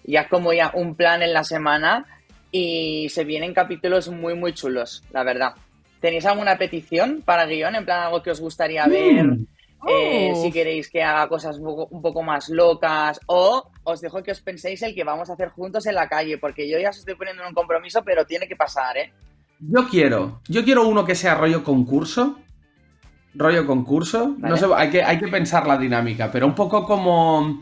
Ya 0.05 0.21
es 0.21 0.27
como 0.27 0.53
ya 0.53 0.71
un 0.73 0.95
plan 0.95 1.21
en 1.21 1.33
la 1.33 1.43
semana. 1.43 2.05
Y 2.51 3.09
se 3.09 3.25
vienen 3.25 3.53
capítulos 3.53 4.07
muy, 4.09 4.35
muy 4.35 4.53
chulos, 4.53 5.03
la 5.11 5.23
verdad. 5.23 5.53
¿Tenéis 5.99 6.25
alguna 6.25 6.57
petición 6.57 7.23
para 7.25 7.45
guion? 7.45 7.75
En 7.75 7.83
plan, 7.85 8.03
algo 8.03 8.21
que 8.23 8.31
os 8.31 8.39
gustaría 8.39 8.87
ver. 8.87 9.25
Mm. 9.25 9.45
Eh, 9.87 10.31
Oh. 10.33 10.41
si 10.41 10.51
queréis 10.51 10.89
que 10.89 11.03
haga 11.03 11.27
cosas 11.27 11.57
un 11.57 11.65
poco, 11.65 11.87
un 11.91 12.01
poco 12.01 12.23
más 12.23 12.49
locas. 12.49 13.19
O 13.27 13.69
os 13.83 14.01
dejo 14.01 14.23
que 14.23 14.31
os 14.31 14.41
penséis 14.41 14.81
el 14.81 14.95
que 14.95 15.03
vamos 15.03 15.29
a 15.29 15.33
hacer 15.33 15.49
juntos 15.49 15.85
en 15.85 15.95
la 15.95 16.07
calle. 16.07 16.37
Porque 16.37 16.69
yo 16.69 16.79
ya 16.79 16.89
os 16.89 16.97
estoy 16.97 17.15
poniendo 17.15 17.43
en 17.43 17.49
un 17.49 17.53
compromiso, 17.53 18.03
pero 18.03 18.25
tiene 18.25 18.47
que 18.47 18.55
pasar, 18.55 18.97
¿eh? 18.97 19.11
Yo 19.59 19.87
quiero, 19.87 20.41
yo 20.47 20.63
quiero 20.63 20.87
uno 20.87 21.05
que 21.05 21.15
sea 21.15 21.35
rollo 21.35 21.63
concurso. 21.63 22.39
Rollo 23.33 23.65
concurso. 23.65 24.35
Vale. 24.37 24.49
No 24.49 24.57
sé, 24.57 24.65
hay 24.75 24.89
que, 24.89 25.03
hay 25.03 25.17
que 25.17 25.27
pensar 25.27 25.65
la 25.65 25.77
dinámica, 25.77 26.31
pero 26.31 26.45
un 26.45 26.53
poco 26.53 26.85
como, 26.85 27.61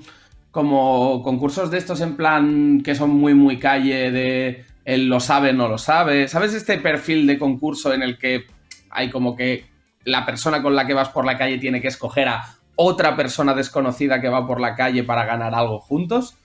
como 0.52 1.22
concursos 1.24 1.72
de 1.72 1.78
estos 1.78 2.02
en 2.02 2.18
plan 2.18 2.82
que 2.84 2.96
son 2.96 3.12
muy, 3.12 3.34
muy 3.34 3.58
calle 3.58 4.12
de 4.12 4.66
el 4.84 5.08
lo 5.08 5.20
sabe, 5.20 5.54
no 5.54 5.68
lo 5.68 5.78
sabe. 5.78 6.28
¿Sabes 6.28 6.54
este 6.54 6.78
perfil 6.80 7.28
de 7.28 7.38
concurso 7.38 7.94
en 7.94 8.02
el 8.02 8.18
que 8.18 8.46
hay 8.90 9.10
como 9.10 9.36
que 9.36 9.66
la 10.06 10.26
persona 10.26 10.62
con 10.62 10.76
la 10.76 10.86
que 10.88 10.94
vas 10.94 11.10
por 11.10 11.26
la 11.26 11.38
calle 11.38 11.58
tiene 11.58 11.82
que 11.82 11.88
escoger 11.90 12.28
a 12.28 12.44
otra 12.76 13.16
persona 13.16 13.54
desconocida 13.54 14.20
que 14.22 14.30
va 14.30 14.48
por 14.48 14.60
la 14.60 14.76
calle 14.76 15.04
para 15.04 15.26
ganar 15.26 15.54
algo 15.54 15.80
juntos? 15.80 16.36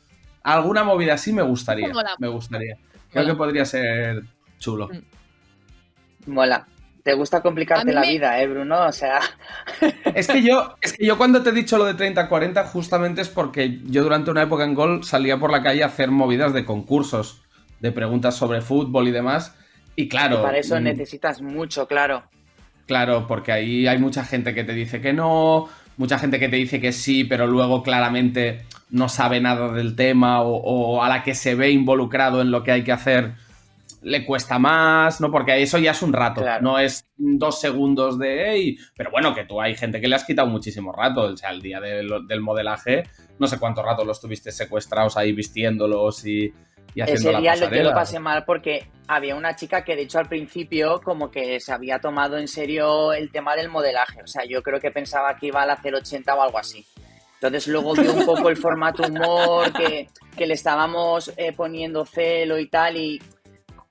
Alguna 0.42 0.84
movida 0.84 1.14
así 1.14 1.32
me 1.32 1.42
gustaría. 1.42 1.88
Mola. 1.88 2.14
Me 2.18 2.28
gustaría. 2.28 2.76
Creo 3.10 3.22
Mola. 3.24 3.26
que 3.34 3.36
podría 3.38 3.64
ser 3.64 4.22
chulo. 4.58 4.88
Mm. 4.88 6.30
Mola. 6.32 6.66
Te 7.02 7.14
gusta 7.14 7.40
complicarte 7.40 7.92
la 7.92 8.00
me- 8.00 8.08
vida, 8.08 8.40
¿eh, 8.40 8.48
Bruno? 8.48 8.84
O 8.86 8.90
sea, 8.92 9.20
Es 10.14 10.26
que 10.26 10.42
yo, 10.42 10.74
es 10.82 10.92
que 10.94 11.06
yo 11.06 11.16
cuando 11.16 11.40
te 11.40 11.50
he 11.50 11.52
dicho 11.52 11.78
lo 11.78 11.84
de 11.84 11.94
30-40 11.94 12.64
justamente 12.66 13.20
es 13.20 13.28
porque 13.28 13.78
yo 13.84 14.02
durante 14.02 14.32
una 14.32 14.42
época 14.42 14.64
en 14.64 14.74
Gol 14.74 15.04
salía 15.04 15.38
por 15.38 15.52
la 15.52 15.62
calle 15.62 15.84
a 15.84 15.86
hacer 15.86 16.10
movidas 16.10 16.52
de 16.52 16.64
concursos, 16.64 17.42
de 17.78 17.92
preguntas 17.92 18.34
sobre 18.34 18.60
fútbol 18.60 19.06
y 19.06 19.12
demás. 19.12 19.54
Y 19.94 20.08
claro, 20.08 20.42
para 20.42 20.58
eso 20.58 20.80
mm, 20.80 20.82
necesitas 20.82 21.40
mucho, 21.40 21.86
claro. 21.86 22.24
Claro, 22.86 23.26
porque 23.26 23.52
ahí 23.52 23.86
hay 23.86 23.98
mucha 23.98 24.24
gente 24.24 24.54
que 24.54 24.64
te 24.64 24.72
dice 24.72 25.00
que 25.00 25.12
no, 25.12 25.68
mucha 25.96 26.18
gente 26.18 26.38
que 26.38 26.48
te 26.48 26.56
dice 26.56 26.80
que 26.80 26.92
sí, 26.92 27.24
pero 27.24 27.46
luego 27.46 27.82
claramente 27.82 28.62
no 28.90 29.08
sabe 29.08 29.40
nada 29.40 29.72
del 29.72 29.96
tema 29.96 30.42
o, 30.42 30.56
o 30.56 31.02
a 31.02 31.08
la 31.08 31.22
que 31.22 31.34
se 31.34 31.54
ve 31.54 31.70
involucrado 31.70 32.40
en 32.40 32.50
lo 32.50 32.62
que 32.62 32.72
hay 32.72 32.84
que 32.84 32.92
hacer 32.92 33.34
le 34.02 34.24
cuesta 34.24 34.58
más, 34.60 35.20
¿no? 35.20 35.32
Porque 35.32 35.60
eso 35.60 35.78
ya 35.78 35.90
es 35.90 36.00
un 36.00 36.12
rato, 36.12 36.40
Claro. 36.40 36.62
no 36.62 36.78
es 36.78 37.08
dos 37.16 37.60
segundos 37.60 38.18
de, 38.18 38.50
hey, 38.52 38.78
pero 38.96 39.10
bueno, 39.10 39.34
que 39.34 39.44
tú 39.44 39.60
hay 39.60 39.74
gente 39.74 40.00
que 40.00 40.06
le 40.06 40.14
has 40.14 40.22
quitado 40.24 40.46
muchísimo 40.46 40.92
rato, 40.92 41.22
o 41.22 41.36
sea, 41.36 41.50
el 41.50 41.60
día 41.60 41.80
del, 41.80 42.08
del 42.28 42.40
modelaje, 42.40 43.02
no 43.40 43.48
sé 43.48 43.58
cuánto 43.58 43.82
rato 43.82 44.04
los 44.04 44.20
tuviste 44.20 44.52
secuestrados 44.52 45.16
ahí 45.16 45.32
vistiéndolos 45.32 46.24
y, 46.24 46.52
y 46.96 47.00
haciendo 47.02 47.20
Ese 47.28 47.32
la 47.32 47.40
día 47.40 47.50
lo- 47.52 47.56
yo 47.58 47.64
pasarela. 47.66 47.88
lo 47.90 47.94
pasé 47.94 48.18
mal 48.18 48.44
porque 48.44 48.88
había 49.06 49.36
una 49.36 49.54
chica 49.54 49.84
que 49.84 49.94
de 49.94 50.02
hecho 50.02 50.18
al 50.18 50.28
principio 50.28 51.00
como 51.02 51.30
que 51.30 51.60
se 51.60 51.72
había 51.72 52.00
tomado 52.00 52.38
en 52.38 52.48
serio 52.48 53.12
el 53.12 53.30
tema 53.30 53.54
del 53.54 53.68
modelaje. 53.68 54.22
O 54.22 54.26
sea, 54.26 54.44
yo 54.44 54.62
creo 54.62 54.80
que 54.80 54.90
pensaba 54.90 55.36
que 55.36 55.46
iba 55.48 55.62
a 55.62 55.72
hacer 55.72 55.94
80 55.94 56.34
o 56.34 56.42
algo 56.42 56.58
así. 56.58 56.84
Entonces 57.34 57.68
luego 57.68 57.92
vio 57.94 58.12
un 58.14 58.24
poco 58.24 58.48
el 58.48 58.56
formato 58.56 59.02
humor, 59.06 59.70
que, 59.74 60.08
que 60.36 60.46
le 60.46 60.54
estábamos 60.54 61.30
eh, 61.36 61.52
poniendo 61.52 62.06
celo 62.06 62.58
y 62.58 62.66
tal, 62.68 62.96
y 62.96 63.22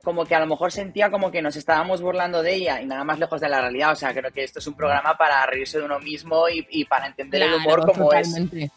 como 0.03 0.25
que 0.25 0.33
a 0.35 0.39
lo 0.39 0.47
mejor 0.47 0.71
sentía 0.71 1.11
como 1.11 1.29
que 1.31 1.41
nos 1.43 1.55
estábamos 1.55 2.01
burlando 2.01 2.41
de 2.41 2.55
ella 2.55 2.81
y 2.81 2.85
nada 2.87 3.03
más 3.03 3.19
lejos 3.19 3.39
de 3.39 3.49
la 3.49 3.61
realidad. 3.61 3.91
O 3.91 3.95
sea, 3.95 4.13
creo 4.13 4.31
que 4.31 4.43
esto 4.43 4.57
es 4.59 4.65
un 4.67 4.73
programa 4.75 5.15
para 5.15 5.45
reírse 5.45 5.77
de 5.77 5.85
uno 5.85 5.99
mismo 5.99 6.49
y, 6.49 6.65
y 6.71 6.85
para 6.85 7.05
entender 7.07 7.43
el 7.43 7.53
humor 7.53 7.85
como 7.85 8.11
es 8.13 8.27
totalmente. 8.33 8.71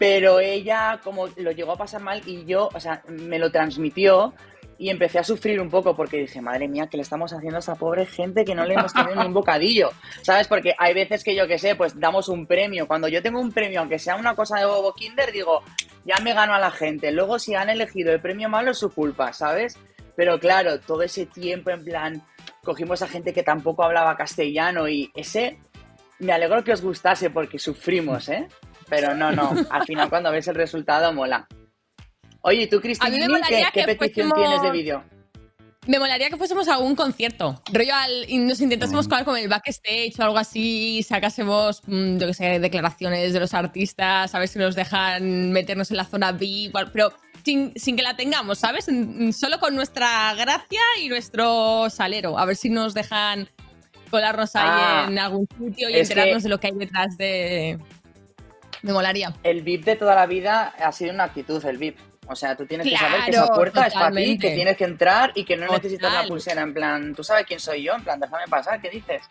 Pero 0.00 0.40
ella 0.40 0.98
como 1.04 1.28
lo 1.36 1.50
llegó 1.50 1.72
a 1.72 1.76
pasar 1.76 2.00
mal 2.00 2.22
y 2.24 2.46
yo, 2.46 2.70
o 2.72 2.80
sea, 2.80 3.02
me 3.06 3.38
lo 3.38 3.52
transmitió 3.52 4.32
y 4.78 4.88
empecé 4.88 5.18
a 5.18 5.24
sufrir 5.24 5.60
un 5.60 5.68
poco 5.68 5.94
porque 5.94 6.16
dije, 6.16 6.40
madre 6.40 6.68
mía, 6.68 6.88
¿qué 6.90 6.96
le 6.96 7.02
estamos 7.02 7.34
haciendo 7.34 7.56
a 7.56 7.58
esta 7.58 7.74
pobre 7.74 8.06
gente 8.06 8.46
que 8.46 8.54
no 8.54 8.64
le 8.64 8.72
hemos 8.72 8.94
tenido 8.94 9.14
ni 9.16 9.26
un 9.26 9.34
bocadillo? 9.34 9.90
¿Sabes? 10.22 10.48
Porque 10.48 10.74
hay 10.78 10.94
veces 10.94 11.22
que 11.22 11.36
yo 11.36 11.46
que 11.46 11.58
sé, 11.58 11.74
pues 11.74 12.00
damos 12.00 12.30
un 12.30 12.46
premio. 12.46 12.88
Cuando 12.88 13.08
yo 13.08 13.20
tengo 13.20 13.40
un 13.40 13.52
premio, 13.52 13.80
aunque 13.80 13.98
sea 13.98 14.16
una 14.16 14.34
cosa 14.34 14.58
de 14.58 14.64
Bobo 14.64 14.94
Kinder, 14.94 15.32
digo, 15.32 15.62
ya 16.06 16.16
me 16.22 16.32
gano 16.32 16.54
a 16.54 16.58
la 16.58 16.70
gente. 16.70 17.12
Luego 17.12 17.38
si 17.38 17.54
han 17.54 17.68
elegido 17.68 18.10
el 18.10 18.22
premio 18.22 18.48
malo 18.48 18.70
es 18.70 18.78
su 18.78 18.88
culpa, 18.94 19.34
¿sabes? 19.34 19.76
Pero 20.16 20.40
claro, 20.40 20.80
todo 20.80 21.02
ese 21.02 21.26
tiempo 21.26 21.68
en 21.68 21.84
plan, 21.84 22.22
cogimos 22.64 23.02
a 23.02 23.06
gente 23.06 23.34
que 23.34 23.42
tampoco 23.42 23.84
hablaba 23.84 24.16
castellano 24.16 24.88
y 24.88 25.12
ese, 25.14 25.58
me 26.20 26.32
alegro 26.32 26.64
que 26.64 26.72
os 26.72 26.80
gustase 26.80 27.28
porque 27.28 27.58
sufrimos, 27.58 28.30
¿eh? 28.30 28.48
Pero 28.90 29.14
no, 29.14 29.30
no, 29.32 29.54
al 29.70 29.84
final 29.86 30.10
cuando 30.10 30.30
ves 30.30 30.46
el 30.48 30.54
resultado 30.56 31.12
mola. 31.12 31.46
Oye, 32.42 32.62
¿y 32.62 32.66
tú, 32.66 32.80
Cristina, 32.80 33.10
¿qué, 33.48 33.64
qué 33.72 33.84
petición 33.96 34.28
fuésemos- 34.30 34.34
tienes 34.34 34.62
de 34.62 34.70
vídeo? 34.70 35.04
Me 35.86 35.98
molaría 35.98 36.28
que 36.28 36.36
fuésemos 36.36 36.68
a 36.68 36.78
un 36.78 36.94
concierto. 36.94 37.62
Rollo 37.72 37.94
al, 37.94 38.28
y 38.28 38.36
nos 38.38 38.60
intentásemos 38.60 39.08
colar 39.08 39.24
con 39.24 39.36
el 39.38 39.48
backstage 39.48 40.12
o 40.18 40.22
algo 40.24 40.38
así, 40.38 40.98
y 40.98 41.02
sacásemos, 41.02 41.82
mm, 41.86 42.18
yo 42.18 42.26
que 42.26 42.34
sé, 42.34 42.58
declaraciones 42.60 43.32
de 43.32 43.40
los 43.40 43.54
artistas, 43.54 44.34
a 44.34 44.38
ver 44.38 44.48
si 44.48 44.58
nos 44.58 44.74
dejan 44.74 45.50
meternos 45.52 45.90
en 45.90 45.96
la 45.96 46.04
zona 46.04 46.32
VIP, 46.32 46.74
pero 46.92 47.12
sin, 47.44 47.72
sin 47.76 47.96
que 47.96 48.02
la 48.02 48.14
tengamos, 48.14 48.58
¿sabes? 48.58 48.86
Solo 49.34 49.58
con 49.58 49.74
nuestra 49.74 50.34
gracia 50.34 50.80
y 51.02 51.08
nuestro 51.08 51.88
salero. 51.88 52.38
A 52.38 52.44
ver 52.44 52.56
si 52.56 52.68
nos 52.68 52.92
dejan 52.92 53.48
colarnos 54.10 54.54
ahí 54.56 54.62
Ah, 54.68 55.06
en 55.08 55.18
algún 55.18 55.46
sitio 55.58 55.88
y 55.88 55.94
enterarnos 55.98 56.38
que- 56.38 56.42
de 56.42 56.48
lo 56.50 56.60
que 56.60 56.66
hay 56.68 56.74
detrás 56.74 57.16
de. 57.16 57.78
Me 58.82 58.92
molaría. 58.92 59.34
El 59.42 59.62
VIP 59.62 59.84
de 59.84 59.96
toda 59.96 60.14
la 60.14 60.26
vida 60.26 60.74
ha 60.78 60.92
sido 60.92 61.12
una 61.12 61.24
actitud, 61.24 61.64
el 61.64 61.78
VIP. 61.78 61.98
O 62.26 62.36
sea, 62.36 62.56
tú 62.56 62.64
tienes 62.64 62.88
que 62.88 62.96
saber 62.96 63.24
que 63.24 63.30
esa 63.32 63.48
puerta 63.48 63.86
es 63.86 63.94
para 63.94 64.14
ti, 64.14 64.38
que 64.38 64.54
tienes 64.54 64.76
que 64.76 64.84
entrar 64.84 65.32
y 65.34 65.44
que 65.44 65.56
no 65.56 65.66
necesitas 65.66 66.12
la 66.12 66.24
pulsera. 66.28 66.62
En 66.62 66.72
plan, 66.72 67.14
¿tú 67.14 67.24
sabes 67.24 67.44
quién 67.44 67.58
soy 67.58 67.82
yo? 67.82 67.94
En 67.94 68.04
plan, 68.04 68.20
déjame 68.20 68.44
pasar, 68.48 68.80
¿qué 68.80 68.88
dices? 68.88 69.22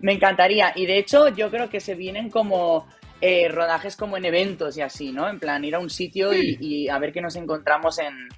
Me 0.00 0.12
encantaría. 0.12 0.72
Y 0.76 0.86
de 0.86 0.98
hecho, 0.98 1.28
yo 1.28 1.50
creo 1.50 1.68
que 1.68 1.80
se 1.80 1.94
vienen 1.96 2.30
como 2.30 2.86
eh, 3.20 3.48
rodajes 3.48 3.96
como 3.96 4.16
en 4.16 4.24
eventos 4.24 4.76
y 4.76 4.82
así, 4.82 5.10
¿no? 5.10 5.28
En 5.28 5.40
plan, 5.40 5.64
ir 5.64 5.74
a 5.74 5.80
un 5.80 5.90
sitio 5.90 6.32
y, 6.32 6.56
y 6.60 6.88
a 6.88 6.98
ver 6.98 7.12
qué 7.12 7.20
nos 7.20 7.34
encontramos 7.34 7.98
en, 7.98 8.28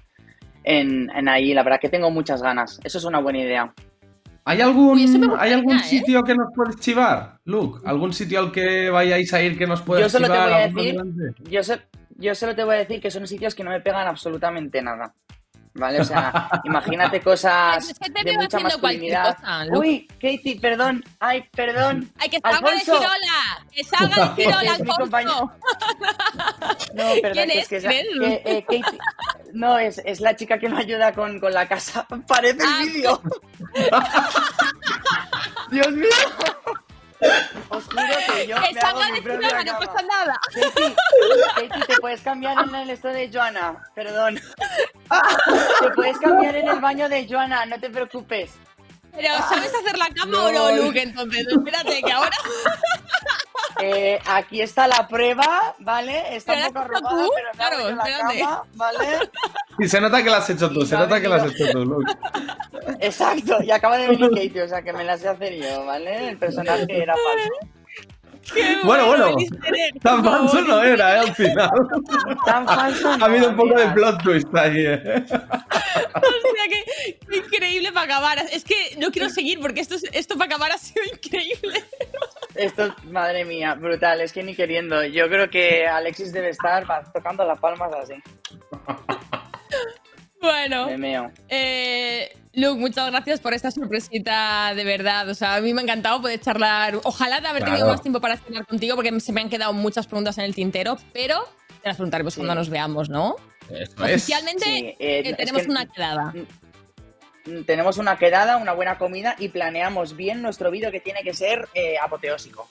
en, 0.63 1.09
en 1.15 1.29
ahí. 1.29 1.53
La 1.53 1.63
verdad 1.63 1.79
que 1.79 1.89
tengo 1.89 2.09
muchas 2.09 2.41
ganas. 2.41 2.79
Eso 2.83 2.97
es 2.97 3.03
una 3.03 3.19
buena 3.19 3.39
idea. 3.39 3.73
¿Hay 4.49 4.61
algún, 4.61 4.97
¿hay 5.37 5.51
algún 5.51 5.75
¿eh? 5.75 5.83
sitio 5.83 6.23
que 6.23 6.33
nos 6.33 6.47
puedes 6.55 6.77
chivar, 6.77 7.39
Luke? 7.43 7.81
¿Algún 7.85 8.13
sitio 8.13 8.39
al 8.39 8.51
que 8.51 8.89
vayáis 8.89 9.33
a 9.33 9.41
ir 9.41 9.57
que 9.57 9.67
nos 9.67 9.81
puedas 9.81 10.03
Yo 10.03 10.09
solo 10.09 10.27
te 10.27 10.33
chivar? 10.33 10.49
voy 10.49 10.57
a 10.61 10.67
decir- 10.69 10.91
delante? 10.93 11.51
Yo, 11.51 11.63
so- 11.63 11.79
yo 12.15 12.33
solo 12.33 12.55
te 12.55 12.63
voy 12.63 12.75
a 12.75 12.77
decir 12.79 13.01
que 13.01 13.11
son 13.11 13.27
sitios 13.27 13.53
que 13.55 13.63
no 13.65 13.71
me 13.71 13.81
pegan 13.81 14.07
absolutamente 14.07 14.81
nada. 14.81 15.13
¿Vale? 15.77 16.01
O 16.01 16.03
sea, 16.03 16.49
imagínate 16.63 17.21
cosas 17.21 17.89
Es 17.91 17.99
que 17.99 18.09
te 18.09 18.23
de 18.23 18.33
mucha 18.33 18.59
masculinidad. 18.59 19.35
cosa, 19.37 19.65
Lu. 19.65 19.79
Uy, 19.79 20.07
Katie, 20.19 20.59
perdón. 20.59 21.03
Ay, 21.19 21.43
perdón. 21.55 22.11
¡Ay, 22.17 22.29
que 22.29 22.39
salga 22.39 22.59
de 22.59 22.65
Alfonso. 22.67 22.97
Girola! 22.97 23.65
¡Que 23.71 23.83
salga 23.83 24.25
de 24.29 24.43
Girola, 24.43 24.73
Alfonso! 24.97 25.51
No, 26.95 27.03
perdón, 27.21 27.31
¿Quién 27.33 27.51
es? 27.51 27.57
es 27.57 27.67
que 27.69 27.75
es 27.77 27.83
que, 27.83 28.41
eh, 28.45 28.65
Katie- 28.67 28.97
No, 29.53 29.77
es, 29.77 30.01
es 30.03 30.19
la 30.19 30.35
chica 30.35 30.57
que 30.57 30.67
me 30.67 30.79
ayuda 30.79 31.13
con, 31.13 31.39
con 31.39 31.53
la 31.53 31.67
casa. 31.67 32.07
Parece 32.27 32.57
Ah, 32.65 32.79
el 32.81 32.89
vídeo. 32.89 33.21
Dios 35.69 35.91
mío. 35.91 36.09
Os 37.69 37.83
juro 37.85 38.03
que 38.33 38.47
yo 38.47 38.55
¡Que 38.61 38.73
me 38.73 38.79
hago 38.79 38.99
mi 39.11 39.21
propia 39.21 39.49
Girola, 39.49 39.63
no 39.63 39.79
cama. 39.79 39.85
pasa 39.93 40.05
nada! 40.07 40.39
Katie, 40.53 41.69
Katie, 41.69 41.85
te 41.87 41.95
puedes 41.97 42.21
cambiar 42.21 42.57
en 42.67 42.75
el 42.75 42.89
esto 42.91 43.07
de 43.07 43.29
Joana. 43.33 43.83
Perdón. 43.95 44.35
Te 45.81 45.89
puedes 45.95 46.17
cambiar 46.19 46.55
en 46.55 46.67
el 46.67 46.79
baño 46.79 47.09
de 47.09 47.27
Joana, 47.27 47.65
no 47.65 47.79
te 47.79 47.89
preocupes. 47.89 48.51
Pero, 49.13 49.33
¿sabes 49.49 49.73
hacer 49.73 49.97
la 49.97 50.09
cama 50.09 50.43
o 50.45 50.51
no, 50.51 50.69
No. 50.71 50.83
Luke? 50.83 51.01
Entonces, 51.01 51.47
espérate, 51.49 52.01
que 52.03 52.11
ahora... 52.11 52.37
Eh, 53.79 54.19
aquí 54.25 54.61
está 54.61 54.87
la 54.87 55.07
prueba, 55.07 55.75
¿vale? 55.79 56.35
Está 56.35 56.53
¿Pero 56.53 56.67
un 56.67 56.73
poco 56.73 56.87
la 56.89 56.97
arrugada, 56.97 57.23
tú? 57.25 57.31
pero 57.35 57.51
Claro, 57.51 57.95
la 57.95 58.03
cama, 58.43 58.63
¿vale? 58.73 59.29
Y 59.79 59.87
se 59.87 60.01
nota 60.01 60.23
que 60.23 60.29
lo 60.31 60.35
has 60.35 60.49
hecho 60.49 60.69
tú, 60.71 60.81
Y 60.81 60.85
se 60.87 60.97
nota 60.97 61.21
que 61.21 61.27
lo 61.27 61.35
has 61.35 61.51
hecho 61.51 61.71
tú, 61.71 61.85
Luke. 61.85 62.11
Exacto, 62.99 63.57
y 63.63 63.71
acaba 63.71 63.97
de 63.97 64.07
venir 64.09 64.29
Katie, 64.35 64.61
o 64.61 64.67
sea 64.67 64.81
que 64.81 64.93
me 64.93 65.03
la 65.03 65.17
sé 65.17 65.27
hacer 65.29 65.55
yo, 65.55 65.85
¿vale? 65.85 66.29
El 66.29 66.37
personaje 66.37 66.85
era 66.89 67.13
falso. 67.13 67.73
Qué 68.53 68.77
Bueno, 68.83 69.07
bueno, 69.07 69.35
Tan 70.01 70.23
falso 70.23 70.61
no 70.61 70.81
era, 70.81 71.15
¿eh? 71.17 71.19
Al 71.27 71.35
final. 71.35 71.69
Tan 72.45 72.65
falso. 72.65 73.09
Ha 73.09 73.25
habido 73.25 73.49
un 73.49 73.57
poco 73.57 73.77
de 73.77 73.87
plot 73.87 74.23
twist 74.23 74.55
ahí, 74.55 74.85
¿eh? 74.85 75.01
Hostia, 75.25 76.63
qué, 76.69 77.19
qué 77.29 77.37
increíble 77.37 77.91
para 77.91 78.05
acabar. 78.05 78.37
Es 78.53 78.63
que 78.63 78.95
no 78.99 79.11
quiero 79.11 79.29
seguir 79.29 79.59
porque 79.59 79.81
esto, 79.81 79.95
es- 79.95 80.05
esto 80.13 80.37
para 80.37 80.45
acabar 80.55 80.71
ha 80.71 80.77
sido 80.77 81.03
increíble. 81.11 81.83
Esto, 82.55 82.95
madre 83.11 83.43
mía, 83.43 83.73
brutal, 83.75 84.21
es 84.21 84.31
que 84.31 84.43
ni 84.43 84.55
queriendo. 84.55 85.03
Yo 85.03 85.27
creo 85.27 85.49
que 85.49 85.85
Alexis 85.85 86.31
debe 86.31 86.49
estar 86.49 86.85
tocando 87.11 87.43
las 87.43 87.59
palmas 87.59 87.91
así. 88.01 88.13
Bueno, 90.51 91.31
eh, 91.49 92.29
Luke, 92.53 92.79
muchas 92.79 93.09
gracias 93.11 93.39
por 93.39 93.53
esta 93.53 93.69
sorpresita 93.71 94.73
de 94.75 94.83
verdad. 94.83 95.27
O 95.29 95.35
sea, 95.35 95.55
a 95.55 95.61
mí 95.61 95.73
me 95.73 95.81
ha 95.81 95.83
encantado 95.83 96.21
poder 96.21 96.39
charlar. 96.39 96.95
Ojalá 97.03 97.39
de 97.41 97.47
haber 97.47 97.63
tenido 97.63 97.85
más 97.87 98.01
tiempo 98.01 98.21
para 98.21 98.37
cenar 98.37 98.65
contigo 98.65 98.95
porque 98.95 99.19
se 99.19 99.31
me 99.33 99.41
han 99.41 99.49
quedado 99.49 99.73
muchas 99.73 100.07
preguntas 100.07 100.37
en 100.37 100.45
el 100.45 100.55
tintero, 100.55 100.97
pero 101.13 101.47
te 101.81 101.89
las 101.89 101.97
preguntaremos 101.97 102.33
Sí. 102.33 102.39
cuando 102.39 102.55
nos 102.55 102.69
veamos, 102.69 103.09
¿no? 103.09 103.35
Eso 103.69 104.05
es. 104.05 104.15
Oficialmente 104.15 104.63
Sí, 104.65 104.85
eh, 104.85 104.95
eh, 104.99 105.21
es 105.25 105.37
tenemos 105.37 105.63
que- 105.63 105.69
una 105.69 105.85
quedada. 105.85 106.33
Tenemos 107.65 107.97
una 107.97 108.17
quedada, 108.17 108.57
una 108.57 108.73
buena 108.73 108.97
comida 108.97 109.35
y 109.39 109.49
planeamos 109.49 110.15
bien 110.17 110.41
nuestro 110.41 110.69
vídeo 110.71 110.91
que 110.91 110.99
tiene 110.99 111.21
que 111.23 111.33
ser 111.33 111.67
eh, 111.73 111.95
apoteósico. 112.01 112.69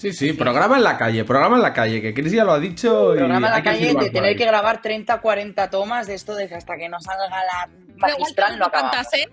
Sí, 0.00 0.14
sí, 0.14 0.32
programa 0.32 0.78
en 0.78 0.82
la 0.82 0.96
calle, 0.96 1.24
programa 1.26 1.56
en 1.56 1.62
la 1.62 1.74
calle, 1.74 2.00
que 2.00 2.14
Chris 2.14 2.32
ya 2.32 2.42
lo 2.42 2.52
ha 2.52 2.58
dicho. 2.58 3.10
Programa 3.14 3.48
en 3.48 3.52
la 3.52 3.62
calle 3.62 3.94
de 3.94 4.08
tener 4.08 4.34
que 4.34 4.46
grabar 4.46 4.80
30, 4.80 5.20
40 5.20 5.68
tomas 5.68 6.06
de 6.06 6.14
esto 6.14 6.34
de 6.34 6.48
que 6.48 6.54
hasta 6.54 6.78
que 6.78 6.88
no 6.88 6.98
salga 7.00 7.28
la 7.28 7.68
magistral 7.96 8.58
no 8.58 8.64
tampoco 8.70 8.86
acabamos. 8.86 8.92
tantas, 9.10 9.14
¿eh? 9.20 9.28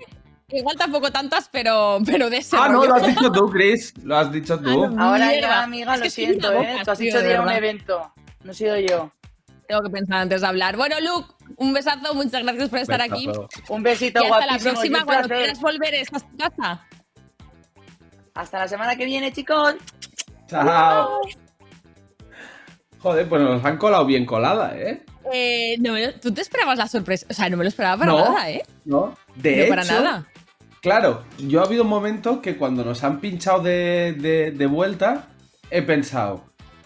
Igual 0.49 0.75
tampoco 0.75 1.09
tantas, 1.11 1.47
pero, 1.49 1.99
pero 2.05 2.29
de 2.29 2.37
ese 2.39 2.57
Ah, 2.59 2.67
no, 2.67 2.85
lo 2.85 2.95
has 2.95 3.07
dicho 3.07 3.31
tú, 3.31 3.49
Chris. 3.49 3.93
Lo 4.03 4.17
has 4.17 4.29
dicho 4.29 4.59
tú. 4.59 4.83
Ah, 4.83 4.87
no. 4.89 5.03
Ahora 5.03 5.27
Mierda. 5.27 5.47
ya, 5.47 5.63
amiga, 5.63 5.93
Es 5.95 5.99
lo 6.01 6.09
siento, 6.09 6.51
¿eh? 6.51 6.55
boca, 6.55 6.83
Tú 6.83 6.91
has 6.91 6.97
tío, 6.97 7.05
dicho 7.13 7.21
de 7.21 7.39
un 7.39 7.49
evento. 7.49 8.11
No 8.43 8.51
he 8.51 8.53
sido 8.53 8.77
yo. 8.77 9.09
Tengo 9.69 9.81
que 9.83 9.89
pensar 9.89 10.17
antes 10.17 10.41
de 10.41 10.47
hablar. 10.47 10.75
Bueno, 10.75 10.97
Luke, 10.99 11.33
un 11.55 11.73
besazo, 11.73 12.13
muchas 12.13 12.43
gracias 12.43 12.67
por 12.69 12.79
estar 12.79 13.01
aquí. 13.01 13.29
Un 13.69 13.83
besito 13.83 14.21
Y 14.21 14.25
hasta 14.25 14.39
la 14.39 14.45
guapísimo. 14.47 14.73
próxima, 14.73 15.05
cuando 15.05 15.27
quieras 15.29 15.61
volver, 15.61 15.93
estás 15.95 16.23
en 16.23 16.37
casa. 16.37 16.85
Hasta 18.33 18.59
la 18.59 18.67
semana 18.67 18.95
que 18.97 19.05
viene, 19.05 19.31
chicos. 19.31 19.75
Chao. 20.47 21.19
Joder, 22.99 23.27
pues 23.29 23.41
nos 23.41 23.63
han 23.63 23.77
colado 23.77 24.05
bien 24.05 24.25
colada, 24.25 24.73
¿eh? 24.75 25.03
Eh, 25.31 25.75
no 25.79 25.93
me 25.93 26.05
lo- 26.07 26.13
¿Tú 26.15 26.33
te 26.33 26.41
esperabas 26.41 26.77
la 26.77 26.87
sorpresa? 26.87 27.25
O 27.29 27.33
sea, 27.33 27.49
no 27.49 27.57
me 27.57 27.63
lo 27.63 27.67
esperaba 27.69 27.97
para 27.97 28.11
No. 28.11 28.19
nada, 28.33 28.49
¿eh? 28.49 28.63
¿No? 28.85 29.15
De 29.35 29.51
Pero 29.51 29.61
hecho, 29.63 29.69
para 29.69 29.83
nada. 29.85 30.25
claro, 30.81 31.23
yo 31.37 31.61
ha 31.61 31.65
habido 31.65 31.83
momentos 31.83 32.39
que 32.39 32.55
cuando 32.57 32.83
nos 32.83 33.03
han 33.03 33.19
pinchado 33.19 33.61
de, 33.61 34.15
de- 34.17 34.51
de 34.51 34.65
vuelta, 34.65 35.27
he 35.69 35.81
pensado, 35.83 36.43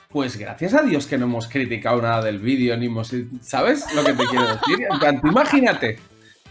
pues 0.09 0.35
gracias 0.37 0.73
a 0.73 0.81
Dios 0.81 1.07
que 1.07 1.17
no 1.17 1.25
hemos 1.25 1.47
criticado 1.47 2.01
nada 2.01 2.21
del 2.21 2.39
vídeo, 2.39 2.75
ni 2.77 2.87
hemos. 2.87 3.13
¿Sabes 3.41 3.85
lo 3.95 4.03
que 4.03 4.13
te 4.13 4.25
quiero 4.25 4.45
decir? 4.47 4.87
En 4.91 4.99
plan, 4.99 5.21
tú 5.21 5.27
imagínate. 5.27 5.95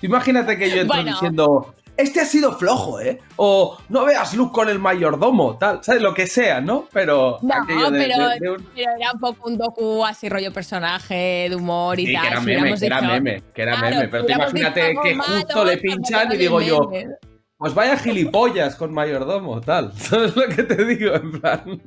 Tú 0.00 0.06
imagínate 0.06 0.56
que 0.56 0.70
yo 0.70 0.80
entro 0.80 0.96
Bueno. 0.96 1.10
diciendo. 1.12 1.74
Este 2.00 2.20
ha 2.20 2.24
sido 2.24 2.52
flojo, 2.56 3.00
¿eh? 3.00 3.20
O 3.36 3.76
no 3.88 4.04
veas 4.04 4.34
luz 4.34 4.50
con 4.52 4.68
el 4.68 4.78
mayordomo, 4.78 5.58
tal, 5.58 5.82
¿sabes? 5.84 6.00
Lo 6.02 6.14
que 6.14 6.26
sea, 6.26 6.60
¿no? 6.60 6.86
Pero. 6.92 7.38
No, 7.42 7.54
de- 7.66 7.98
pero, 7.98 8.28
de- 8.28 8.38
de 8.40 8.50
un- 8.50 8.66
pero 8.74 8.90
era 8.98 9.12
un 9.12 9.20
poco 9.20 9.48
un 9.48 9.58
docu 9.58 10.04
así 10.04 10.28
rollo 10.28 10.52
personaje 10.52 11.46
de 11.48 11.54
humor 11.56 11.98
y 12.00 12.06
Sí, 12.06 12.12
tal. 12.14 12.22
que 12.22 12.28
era 12.28 12.40
meme, 12.40 12.78
que 12.78 12.86
era 12.86 13.00
meme, 13.02 13.42
que 13.54 13.62
era 13.62 13.72
Claro, 13.78 13.96
meme. 13.96 14.08
Pero 14.08 14.24
hubiéramos 14.24 14.50
imagínate 14.50 14.94
que 15.02 15.14
justo 15.16 15.64
le 15.64 15.76
pinchan 15.78 16.32
y 16.32 16.36
digo 16.36 16.60
yo, 16.60 16.80
meme. 16.90 17.14
pues 17.58 17.74
vaya 17.74 17.96
gilipollas 17.98 18.76
con 18.76 18.92
mayordomo, 18.94 19.60
tal. 19.60 19.92
¿Sabes 19.96 20.34
lo 20.36 20.48
que 20.48 20.62
te 20.62 20.84
digo? 20.84 21.14
En 21.14 21.40
plan. 21.40 21.82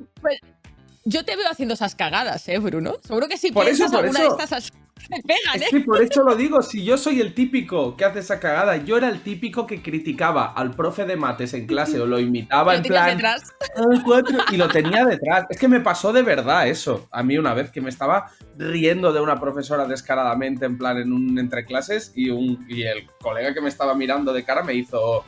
Yo 1.06 1.24
te 1.24 1.36
veo 1.36 1.46
haciendo 1.50 1.74
esas 1.74 1.94
cagadas, 1.94 2.48
¿eh, 2.48 2.58
Bruno? 2.58 2.94
Seguro 3.02 3.28
que 3.28 3.36
si 3.36 3.52
Por 3.52 3.64
piensas 3.64 3.88
eso, 3.88 3.96
por 3.96 4.04
alguna 4.06 4.20
eso. 4.20 4.36
de 4.36 4.42
estas 4.44 4.52
as- 4.64 4.70
te 4.72 4.78
pegan, 5.26 5.56
Es 5.56 5.62
¿eh? 5.62 5.66
que 5.70 5.80
por 5.80 6.00
eso 6.02 6.22
lo 6.22 6.34
digo, 6.34 6.62
si 6.62 6.84
yo 6.84 6.96
soy 6.96 7.20
el 7.20 7.34
típico 7.34 7.96
que 7.96 8.04
hace 8.04 8.20
esa 8.20 8.40
cagada, 8.40 8.76
yo 8.78 8.96
era 8.96 9.08
el 9.08 9.20
típico 9.20 9.66
que 9.66 9.82
criticaba 9.82 10.52
al 10.52 10.70
profe 10.70 11.04
de 11.04 11.16
mates 11.16 11.52
en 11.54 11.66
clase 11.66 12.00
o 12.00 12.06
lo 12.06 12.18
imitaba 12.20 12.72
Lo 12.72 12.78
en 12.78 12.84
plan 12.84 13.16
detrás. 13.16 13.42
"Ah, 13.76 14.00
cuatro", 14.04 14.38
y 14.50 14.56
lo 14.56 14.68
tenía 14.68 15.04
detrás. 15.04 15.44
Es 15.50 15.58
que 15.58 15.68
me 15.68 15.80
pasó 15.80 16.12
de 16.12 16.22
verdad 16.22 16.68
eso. 16.68 17.08
A 17.10 17.22
mí 17.22 17.36
una 17.36 17.52
vez 17.54 17.70
que 17.70 17.80
me 17.80 17.90
estaba 17.90 18.30
riendo 18.56 19.12
de 19.12 19.20
una 19.20 19.38
profesora 19.40 19.86
descaradamente 19.86 20.64
en 20.64 20.78
plan 20.78 20.96
en 20.98 21.12
un 21.12 21.38
entre 21.38 21.64
clases 21.64 22.12
y 22.14 22.30
un 22.30 22.64
y 22.68 22.84
el 22.84 23.06
colega 23.20 23.52
que 23.52 23.60
me 23.60 23.68
estaba 23.68 23.94
mirando 23.94 24.32
de 24.32 24.44
cara 24.44 24.62
me 24.62 24.74
hizo 24.74 25.24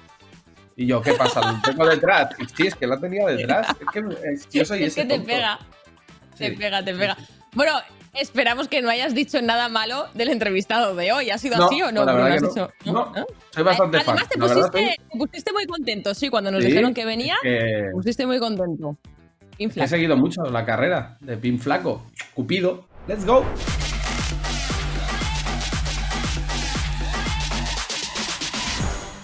y 0.79 0.87
yo, 0.87 1.01
¿qué 1.01 1.13
pasa? 1.15 1.41
¿Lo 1.53 1.61
tengo 1.63 1.87
detrás? 1.87 2.31
Y 2.39 2.45
sí, 2.55 2.67
es 2.69 2.75
que 2.75 2.87
lo 2.87 2.99
tenía 3.01 3.27
detrás. 3.27 3.69
Es 3.81 3.87
que 3.93 4.05
es- 4.33 4.49
yo 4.51 4.65
soy 4.65 4.85
es 4.85 4.93
ese 4.93 5.03
que 5.03 5.09
te 5.09 5.15
tonto. 5.17 5.27
pega. 5.27 5.59
Te 6.37 6.51
Sí. 6.51 6.57
pega, 6.57 6.85
te 6.85 6.95
pega. 6.95 7.17
Bueno, 7.55 7.73
esperamos 8.21 8.69
que 8.69 8.83
no 8.83 8.89
hayas 8.91 9.15
dicho 9.15 9.41
nada 9.43 9.69
malo 9.69 10.07
del 10.15 10.29
entrevistado 10.31 10.95
de 10.95 11.13
hoy. 11.13 11.31
¿Ha 11.31 11.39
sido 11.39 11.57
No, 11.59 11.67
así 11.67 11.83
o 11.83 11.93
no, 11.93 12.05
la 12.05 12.13
verdad 12.13 12.33
¿Has 12.33 12.41
que 12.43 12.49
dicho? 12.49 12.71
no. 12.87 12.93
No, 12.93 13.27
Soy 13.55 13.63
bastante 13.63 14.01
fan. 14.01 14.09
Además, 14.17 14.29
te 14.29 14.39
La 14.39 14.47
pusiste, 14.47 14.79
soy- 14.79 14.97
te 15.13 15.19
pusiste 15.19 15.53
muy 15.53 15.67
contento, 15.67 16.15
sí, 16.15 16.29
cuando 16.29 16.51
nos 16.51 16.63
Sí, 16.63 16.69
dijeron 16.69 16.95
que 16.95 17.05
venía, 17.05 17.37
que- 17.43 17.51
te 17.87 17.91
pusiste 17.93 18.27
muy 18.27 18.39
contento. 18.39 18.97
He 19.59 19.89
seguido 19.89 20.17
mucho 20.17 20.43
la 20.45 20.65
carrera 20.67 21.17
de 21.21 21.37
Pin 21.37 21.59
Flaco. 21.59 22.03
Cupido. 22.35 22.87
Let's 23.09 23.25
go. 23.25 23.45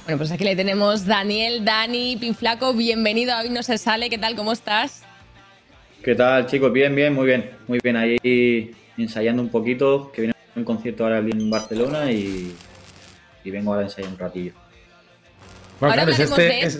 Bueno, 0.05 0.19
pues 0.19 0.33
aquí 0.33 0.45
le 0.45 0.57
tenemos 0.57 1.07
Daniel, 1.07 1.65
Dani, 1.65 2.17
Pinflaco, 2.17 2.75
bienvenido 2.75 3.33
a 3.35 3.41
Hoy 3.41 3.51
No 3.51 3.63
Se 3.63 3.79
Sale, 3.79 4.11
¿qué 4.11 4.19
tal? 4.19 4.35
¿Cómo 4.35 4.53
estás? 4.53 5.03
¿Qué 6.03 6.15
tal, 6.15 6.47
chicos? 6.47 6.73
Bien, 6.73 6.95
bien, 6.95 7.15
muy 7.15 7.27
bien. 7.27 7.51
Muy 7.69 7.79
bien, 7.83 7.97
ahí 7.97 8.19
ensayando 9.03 9.43
un 9.43 9.49
poquito, 9.51 10.11
que 10.13 10.23
viene 10.23 10.35
un 10.57 10.65
concierto 10.65 11.05
ahora 11.05 11.19
en 11.19 11.51
Barcelona 11.51 12.11
y, 12.11 12.55
y 13.45 13.51
vengo 13.51 13.73
ahora 13.73 13.83
a 13.83 13.89
ensayar 13.89 14.11
un 14.11 14.19
ratillo. 14.19 14.53
Bueno, 15.81 15.93
Ahora 15.95 16.05
claro, 16.07 16.11
es 16.13 16.19
este- 16.21 16.43
de 16.43 16.61
es- 16.61 16.75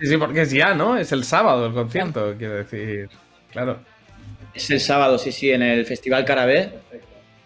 sí, 0.00 0.06
sí, 0.06 0.16
porque 0.16 0.42
es 0.42 0.50
ya, 0.50 0.74
¿no? 0.74 0.96
Es 0.96 1.10
el 1.12 1.24
sábado 1.24 1.66
el 1.66 1.72
concierto, 1.72 2.34
quiero 2.36 2.54
decir. 2.54 3.08
Claro. 3.50 3.78
Es 4.54 4.70
el 4.70 4.80
sábado, 4.80 5.18
sí, 5.18 5.32
sí, 5.32 5.50
en 5.50 5.62
el 5.62 5.86
Festival 5.86 6.24
Carabé. 6.24 6.70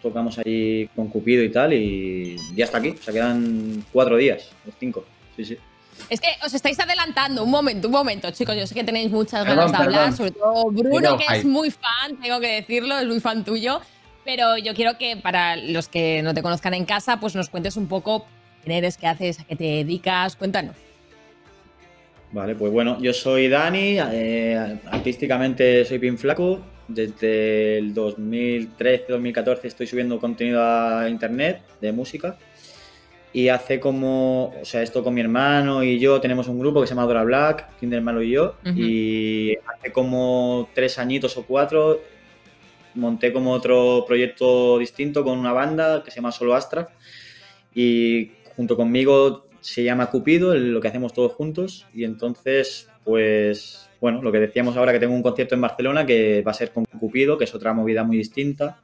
Tocamos 0.01 0.37
allí 0.37 0.89
con 0.95 1.07
Cupido 1.07 1.43
y 1.43 1.49
tal 1.49 1.71
y 1.73 2.35
ya 2.55 2.65
está 2.65 2.79
aquí. 2.79 2.89
O 2.89 3.01
sea, 3.01 3.13
quedan 3.13 3.85
cuatro 3.93 4.17
días, 4.17 4.51
o 4.67 4.71
cinco. 4.77 5.05
Sí, 5.35 5.45
sí. 5.45 5.57
Es 6.09 6.19
que 6.19 6.27
os 6.45 6.53
estáis 6.53 6.79
adelantando, 6.79 7.43
un 7.43 7.51
momento, 7.51 7.87
un 7.87 7.93
momento, 7.93 8.29
chicos, 8.31 8.55
yo 8.55 8.67
sé 8.67 8.75
que 8.75 8.83
tenéis 8.83 9.11
muchas 9.11 9.45
Perdón, 9.45 9.71
ganas 9.71 9.71
de 9.71 9.77
hablar, 9.77 10.13
sobre 10.13 10.31
todo 10.31 10.65
Bruno, 10.71 11.17
que 11.17 11.25
es 11.35 11.45
muy 11.45 11.71
fan, 11.71 12.17
tengo 12.21 12.39
que 12.39 12.47
decirlo, 12.47 12.97
es 12.99 13.07
muy 13.07 13.19
fan 13.19 13.43
tuyo, 13.43 13.81
pero 14.25 14.57
yo 14.57 14.73
quiero 14.73 14.97
que 14.97 15.17
para 15.17 15.55
los 15.55 15.87
que 15.87 16.21
no 16.21 16.33
te 16.33 16.41
conozcan 16.41 16.73
en 16.73 16.85
casa, 16.85 17.19
pues 17.19 17.35
nos 17.35 17.49
cuentes 17.49 17.77
un 17.77 17.87
poco 17.87 18.25
quién 18.63 18.77
eres, 18.77 18.97
qué 18.97 19.07
haces, 19.07 19.39
a 19.39 19.43
qué 19.45 19.55
te 19.55 19.63
dedicas, 19.63 20.35
cuéntanos. 20.35 20.75
Vale, 22.31 22.55
pues 22.55 22.71
bueno, 22.71 22.99
yo 22.99 23.13
soy 23.13 23.47
Dani, 23.47 23.97
eh, 23.99 24.79
artísticamente 24.91 25.85
soy 25.85 25.99
Pin 25.99 26.17
Flaco. 26.17 26.61
Desde 26.87 27.77
el 27.77 27.93
2013-2014 27.93 29.59
estoy 29.63 29.87
subiendo 29.87 30.19
contenido 30.19 30.61
a 30.61 31.07
internet 31.07 31.61
de 31.79 31.91
música. 31.91 32.37
Y 33.33 33.49
hace 33.49 33.79
como, 33.79 34.53
o 34.61 34.65
sea, 34.65 34.83
esto 34.83 35.03
con 35.03 35.15
mi 35.15 35.21
hermano 35.21 35.83
y 35.83 35.97
yo 35.97 36.21
tenemos 36.21 36.47
un 36.47 36.59
grupo 36.59 36.81
que 36.81 36.87
se 36.87 36.93
llama 36.93 37.07
Dora 37.07 37.23
Black, 37.23 37.77
Kinder 37.79 38.01
Malo 38.01 38.21
y 38.21 38.29
yo. 38.29 38.55
Ujú. 38.63 38.79
Y 38.79 39.57
hace 39.65 39.91
como 39.91 40.69
tres 40.73 40.99
añitos 40.99 41.35
o 41.37 41.43
cuatro 41.43 41.99
monté 42.95 43.33
como 43.33 43.51
otro 43.51 44.03
proyecto 44.07 44.77
distinto 44.77 45.23
con 45.23 45.37
una 45.37 45.53
banda 45.53 46.03
que 46.03 46.11
se 46.11 46.17
llama 46.17 46.31
Solo 46.31 46.55
Astra. 46.55 46.89
Y 47.73 48.31
junto 48.55 48.75
conmigo 48.75 49.47
se 49.61 49.83
llama 49.83 50.09
Cupido, 50.09 50.53
lo 50.55 50.81
que 50.81 50.87
hacemos 50.87 51.13
todos 51.13 51.33
juntos. 51.33 51.87
Y 51.93 52.03
entonces, 52.03 52.89
pues, 53.03 53.89
bueno, 53.99 54.21
lo 54.21 54.31
que 54.31 54.39
decíamos 54.39 54.77
ahora 54.77 54.93
que 54.93 54.99
tengo 54.99 55.15
un 55.15 55.23
concierto 55.23 55.55
en 55.55 55.61
Barcelona 55.61 56.05
que 56.05 56.41
va 56.41 56.51
a 56.51 56.55
ser 56.55 56.71
con 56.71 56.85
Cupido, 56.85 57.37
que 57.37 57.45
es 57.45 57.55
otra 57.55 57.73
movida 57.73 58.03
muy 58.03 58.17
distinta, 58.17 58.79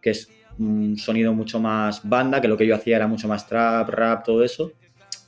que 0.00 0.10
es 0.10 0.30
un 0.60 0.96
sonido 0.98 1.32
mucho 1.32 1.58
más 1.58 2.02
banda, 2.08 2.40
que 2.40 2.48
lo 2.48 2.56
que 2.56 2.66
yo 2.66 2.74
hacía 2.74 2.96
era 2.96 3.06
mucho 3.06 3.26
más 3.26 3.46
trap, 3.46 3.88
rap, 3.88 4.24
todo 4.24 4.44
eso. 4.44 4.72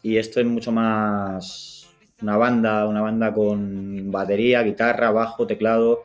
Y 0.03 0.16
esto 0.18 0.40
es 0.40 0.47
mucho 0.47 0.71
más 0.71 1.88
una 2.21 2.37
banda, 2.37 2.87
una 2.87 3.01
banda 3.01 3.33
con 3.33 4.11
batería, 4.11 4.62
guitarra, 4.62 5.11
bajo, 5.11 5.47
teclado, 5.47 6.03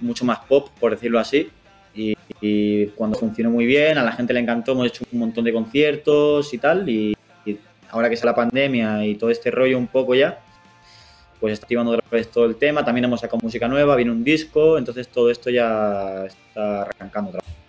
mucho 0.00 0.24
más 0.24 0.40
pop, 0.40 0.68
por 0.78 0.92
decirlo 0.92 1.18
así. 1.18 1.50
Y, 1.94 2.14
cuando 2.96 3.18
funcionó 3.18 3.50
muy 3.50 3.64
bien, 3.64 3.96
a 3.96 4.02
la 4.02 4.12
gente 4.12 4.34
le 4.34 4.40
encantó, 4.40 4.72
hemos 4.72 4.88
hecho 4.88 5.04
un 5.10 5.18
montón 5.18 5.44
de 5.44 5.52
conciertos 5.52 6.52
y 6.52 6.58
tal. 6.58 6.86
Y, 6.88 7.16
y 7.46 7.58
ahora 7.90 8.08
que 8.08 8.14
es 8.14 8.24
la 8.24 8.34
pandemia 8.34 9.06
y 9.06 9.14
todo 9.14 9.30
este 9.30 9.50
rollo 9.50 9.78
un 9.78 9.86
poco 9.86 10.14
ya, 10.14 10.40
pues 11.40 11.54
está 11.54 11.64
activando 11.64 11.92
otra 11.92 12.04
vez 12.10 12.30
todo 12.30 12.44
el 12.44 12.56
tema. 12.56 12.84
También 12.84 13.04
hemos 13.04 13.20
sacado 13.20 13.38
música 13.42 13.68
nueva, 13.68 13.96
viene 13.96 14.10
un 14.10 14.24
disco, 14.24 14.76
entonces 14.76 15.08
todo 15.08 15.30
esto 15.30 15.48
ya 15.48 16.26
está 16.26 16.82
arrancando 16.82 17.30
otra 17.30 17.40
vez. 17.40 17.63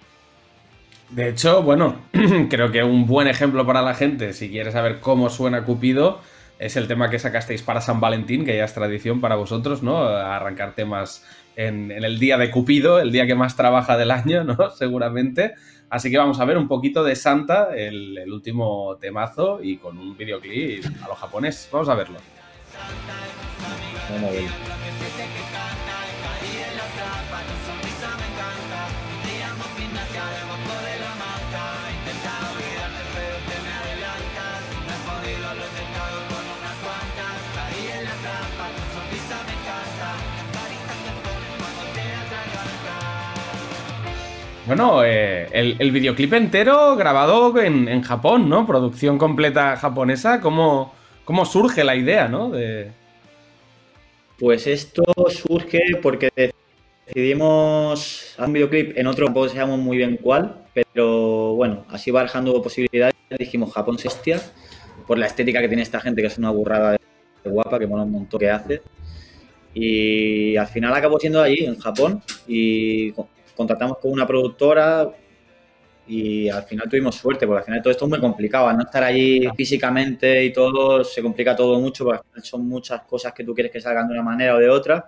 De 1.15 1.29
hecho, 1.29 1.63
bueno, 1.63 1.95
creo 2.49 2.73
que 2.73 2.83
un 2.83 3.07
buen 3.07 3.29
ejemplo 3.29 3.65
para 3.65 3.81
la 3.81 3.93
gente, 3.93 4.33
si 4.33 4.49
quieres 4.49 4.73
saber 4.73 4.99
cómo 4.99 5.29
suena 5.29 5.63
Cupido, 5.63 6.19
es 6.59 6.75
el 6.75 6.89
tema 6.89 7.09
que 7.09 7.19
sacasteis 7.19 7.63
para 7.63 7.79
San 7.79 8.01
Valentín, 8.01 8.43
que 8.43 8.57
ya 8.57 8.65
es 8.65 8.73
tradición 8.73 9.21
para 9.21 9.35
vosotros, 9.35 9.81
¿no? 9.81 10.03
Arrancar 10.03 10.75
temas 10.75 11.25
en, 11.55 11.89
el 11.89 12.19
día 12.19 12.37
de 12.37 12.51
Cupido, 12.51 12.99
el 12.99 13.13
día 13.13 13.25
que 13.27 13.33
más 13.33 13.55
trabaja 13.55 13.95
del 13.95 14.11
año, 14.11 14.43
¿no? 14.43 14.71
Seguramente. 14.75 15.53
Así 15.89 16.11
que 16.11 16.17
vamos 16.17 16.41
a 16.41 16.45
ver 16.45 16.57
un 16.57 16.67
poquito 16.67 17.01
de 17.01 17.15
Santa, 17.15 17.69
el, 17.73 18.17
el 18.17 18.33
último 18.33 18.97
temazo, 18.99 19.63
y 19.63 19.77
con 19.77 19.97
un 19.97 20.17
videoclip 20.17 20.83
a 21.01 21.07
lo 21.07 21.15
japonés. 21.15 21.69
Vamos 21.71 21.87
a 21.87 21.95
verlo. 21.95 22.17
Vamos 24.11 25.44
Bueno, 44.67 45.03
eh, 45.03 45.47
el, 45.51 45.91
videoclip 45.91 46.33
entero 46.33 46.95
grabado 46.95 47.61
en, 47.61 47.87
en 47.87 48.01
Japón, 48.01 48.49
¿no? 48.49 48.65
Producción 48.65 49.19
completa 49.19 49.75
japonesa. 49.77 50.41
¿Cómo, 50.41 50.91
cómo 51.23 51.45
surge 51.45 51.83
la 51.83 51.95
idea, 51.95 52.27
¿no? 52.27 52.49
De... 52.49 52.91
Pues 54.39 54.65
esto 54.65 55.03
surge 55.29 55.81
porque 56.01 56.29
decidimos 57.05 58.33
hacer 58.33 58.45
un 58.45 58.53
videoclip 58.53 58.97
en 58.97 59.05
otro, 59.05 59.25
tampoco 59.25 59.49
sabemos 59.49 59.79
muy 59.79 59.97
bien 59.97 60.17
cuál, 60.17 60.63
pero 60.73 61.53
bueno, 61.53 61.85
así 61.89 62.09
barajando 62.09 62.59
posibilidades, 62.61 63.13
dijimos 63.37 63.71
Japón 63.71 63.99
se 63.99 64.09
por 65.05 65.19
la 65.19 65.27
estética 65.27 65.61
que 65.61 65.67
tiene 65.67 65.83
esta 65.83 66.01
gente, 66.01 66.21
que 66.21 66.27
es 66.27 66.37
una 66.39 66.49
burrada 66.49 66.97
de 67.43 67.49
guapa, 67.49 67.77
que 67.77 67.85
mola 67.85 68.03
un 68.03 68.11
montón 68.11 68.39
que 68.39 68.49
hace. 68.49 68.81
Y 69.75 70.55
al 70.57 70.67
final 70.67 70.93
acabó 70.93 71.19
siendo 71.19 71.41
allí, 71.41 71.65
en 71.65 71.77
Japón, 71.77 72.23
y 72.47 73.11
contratamos 73.55 73.97
con 73.99 74.11
una 74.11 74.27
productora 74.27 75.09
y 76.07 76.47
al 76.49 76.63
final 76.63 76.87
tuvimos 76.87 77.15
suerte, 77.15 77.47
porque 77.47 77.59
al 77.59 77.65
final 77.65 77.81
todo 77.81 77.91
esto 77.91 78.05
es 78.05 78.09
muy 78.09 78.19
complicado, 78.19 78.67
al 78.67 78.77
no 78.77 78.83
estar 78.83 79.03
allí 79.03 79.47
físicamente 79.55 80.43
y 80.45 80.53
todo, 80.53 81.03
se 81.03 81.21
complica 81.21 81.55
todo 81.55 81.79
mucho, 81.79 82.05
porque 82.05 82.19
al 82.19 82.25
final 82.25 82.43
son 82.43 82.67
muchas 82.67 83.01
cosas 83.01 83.33
que 83.33 83.43
tú 83.43 83.53
quieres 83.55 83.71
que 83.71 83.81
salgan 83.81 84.07
de 84.07 84.13
una 84.13 84.21
manera 84.23 84.55
o 84.55 84.59
de 84.59 84.69
otra, 84.69 85.05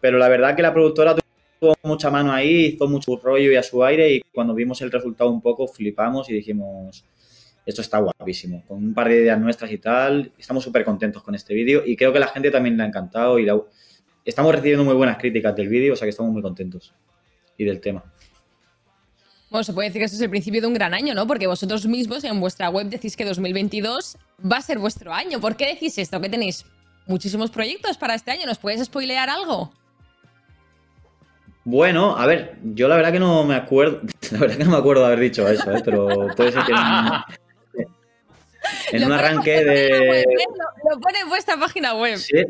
pero 0.00 0.18
la 0.18 0.28
verdad 0.28 0.54
que 0.54 0.62
la 0.62 0.72
productora 0.72 1.16
tuvo 1.58 1.74
mucha 1.82 2.10
mano 2.10 2.32
ahí, 2.32 2.66
hizo 2.74 2.86
mucho 2.88 3.16
rollo 3.16 3.50
y 3.52 3.56
a 3.56 3.62
su 3.62 3.82
aire 3.84 4.12
y 4.14 4.20
cuando 4.32 4.54
vimos 4.54 4.80
el 4.82 4.90
resultado 4.92 5.30
un 5.30 5.40
poco 5.42 5.66
flipamos 5.66 6.30
y 6.30 6.34
dijimos, 6.34 7.04
esto 7.66 7.82
está 7.82 7.98
guapísimo, 7.98 8.64
con 8.68 8.78
un 8.78 8.94
par 8.94 9.08
de 9.08 9.16
ideas 9.16 9.38
nuestras 9.38 9.70
y 9.72 9.78
tal. 9.78 10.32
Estamos 10.38 10.64
súper 10.64 10.84
contentos 10.84 11.22
con 11.22 11.34
este 11.34 11.54
vídeo 11.54 11.82
y 11.84 11.96
creo 11.96 12.12
que 12.12 12.18
la 12.20 12.28
gente 12.28 12.50
también 12.50 12.76
le 12.76 12.84
ha 12.84 12.86
encantado 12.86 13.38
y 13.38 13.44
la- 13.44 13.60
estamos 14.24 14.54
recibiendo 14.54 14.84
muy 14.84 14.94
buenas 14.94 15.18
críticas 15.18 15.54
del 15.56 15.68
vídeo, 15.68 15.92
o 15.92 15.96
sea 15.96 16.06
que 16.06 16.10
estamos 16.10 16.32
muy 16.32 16.42
contentos 16.42 16.94
y 17.60 17.64
del 17.64 17.80
tema. 17.80 18.02
Bueno, 19.50 19.64
se 19.64 19.72
puede 19.72 19.88
decir 19.88 20.00
que 20.00 20.06
esto 20.06 20.16
es 20.16 20.22
el 20.22 20.30
principio 20.30 20.60
de 20.60 20.66
un 20.66 20.74
gran 20.74 20.94
año, 20.94 21.14
¿no? 21.14 21.26
Porque 21.26 21.46
vosotros 21.46 21.86
mismos 21.86 22.24
en 22.24 22.40
vuestra 22.40 22.70
web 22.70 22.86
decís 22.86 23.16
que 23.16 23.24
2022 23.24 24.16
va 24.50 24.58
a 24.58 24.62
ser 24.62 24.78
vuestro 24.78 25.12
año. 25.12 25.40
¿Por 25.40 25.56
qué 25.56 25.66
decís 25.66 25.98
esto? 25.98 26.20
¿Que 26.20 26.28
tenéis 26.28 26.64
muchísimos 27.06 27.50
proyectos 27.50 27.98
para 27.98 28.14
este 28.14 28.30
año? 28.30 28.46
¿Nos 28.46 28.58
puedes 28.58 28.84
spoilear 28.84 29.28
algo? 29.28 29.72
Bueno, 31.64 32.16
a 32.16 32.26
ver, 32.26 32.58
yo 32.62 32.88
la 32.88 32.96
verdad 32.96 33.12
que 33.12 33.20
no 33.20 33.44
me 33.44 33.54
acuerdo, 33.54 34.00
la 34.30 34.38
verdad 34.38 34.56
que 34.56 34.64
no 34.64 34.70
me 34.70 34.78
acuerdo 34.78 35.02
de 35.02 35.08
haber 35.08 35.20
dicho 35.20 35.46
eso, 35.46 35.70
¿eh? 35.70 35.82
pero 35.84 36.28
puede 36.36 36.52
ser 36.52 36.62
que 36.64 36.72
en, 38.92 39.00
Lo 39.00 39.06
un 39.06 39.12
arranque 39.12 39.54
página 39.54 39.72
web, 39.72 40.08
de... 40.08 40.20
¿eh? 40.20 40.46
Lo, 40.84 40.94
lo 40.94 41.00
pone 41.00 41.20
en 41.20 41.28
vuestra 41.28 41.56
página 41.58 41.94
web. 41.94 42.16
Sí. 42.16 42.44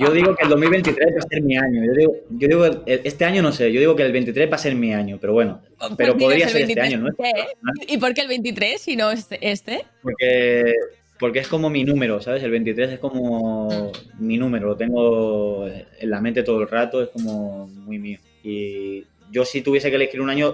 Yo 0.00 0.10
digo 0.12 0.34
que 0.36 0.44
el 0.44 0.50
2023 0.50 1.08
va 1.14 1.18
a 1.18 1.28
ser 1.28 1.42
mi 1.42 1.56
año. 1.56 1.84
Yo 1.84 1.92
digo, 1.92 2.16
yo 2.30 2.48
digo 2.48 2.82
este 2.86 3.24
año 3.24 3.42
no 3.42 3.52
sé, 3.52 3.72
yo 3.72 3.80
digo 3.80 3.96
que 3.96 4.02
el 4.02 4.12
23 4.12 4.50
va 4.50 4.56
a 4.56 4.58
ser 4.58 4.74
mi 4.74 4.92
año, 4.94 5.18
pero 5.20 5.32
bueno, 5.32 5.60
pero 5.96 5.96
Pues 5.96 5.98
dinos 5.98 6.22
podría 6.22 6.48
ser 6.48 6.62
este 6.62 6.74
23, 6.74 6.86
año, 6.86 6.98
¿no? 6.98 7.14
¿por 7.14 7.26
qué? 7.26 7.92
¿Y 7.92 7.98
por 7.98 8.14
qué 8.14 8.20
el 8.22 8.28
23 8.28 8.88
y 8.88 8.96
no 8.96 9.10
este? 9.10 9.38
este? 9.50 9.84
Porque, 10.02 10.74
porque 11.18 11.38
es 11.40 11.48
como 11.48 11.70
mi 11.70 11.84
número, 11.84 12.20
¿sabes? 12.20 12.42
El 12.42 12.50
23 12.50 12.92
es 12.92 12.98
como 12.98 13.92
mi 14.18 14.38
número, 14.38 14.68
lo 14.68 14.76
tengo 14.76 15.66
en 15.66 16.10
la 16.10 16.20
mente 16.20 16.42
todo 16.42 16.60
el 16.60 16.68
rato, 16.68 17.02
es 17.02 17.08
como 17.10 17.66
muy 17.66 17.98
mío. 17.98 18.18
Y 18.42 19.04
yo 19.30 19.44
si 19.44 19.62
tuviese 19.62 19.90
que 19.90 19.96
elegir 19.96 20.20
un 20.20 20.30
año, 20.30 20.52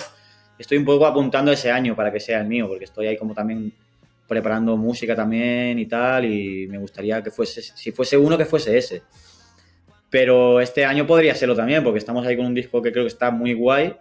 estoy 0.58 0.78
un 0.78 0.84
poco 0.84 1.06
apuntando 1.06 1.52
ese 1.52 1.70
año 1.70 1.94
para 1.94 2.12
que 2.12 2.20
sea 2.20 2.40
el 2.40 2.46
mío, 2.46 2.68
porque 2.68 2.84
estoy 2.84 3.06
ahí 3.06 3.16
como 3.16 3.34
también 3.34 3.72
preparando 4.26 4.76
música 4.76 5.14
también 5.14 5.78
y 5.78 5.86
tal, 5.86 6.24
y 6.24 6.66
me 6.66 6.78
gustaría 6.78 7.22
que 7.22 7.30
fuese, 7.30 7.62
si 7.62 7.92
fuese 7.92 8.16
uno, 8.16 8.38
que 8.38 8.44
fuese 8.44 8.76
ese. 8.76 9.02
Pero 10.10 10.60
este 10.60 10.84
año 10.84 11.06
podría 11.06 11.34
serlo 11.34 11.56
también, 11.56 11.82
porque 11.82 11.98
estamos 11.98 12.26
ahí 12.26 12.36
con 12.36 12.46
un 12.46 12.54
disco 12.54 12.80
que 12.80 12.92
creo 12.92 13.04
que 13.04 13.08
está 13.08 13.30
muy 13.30 13.52
guay. 13.52 13.94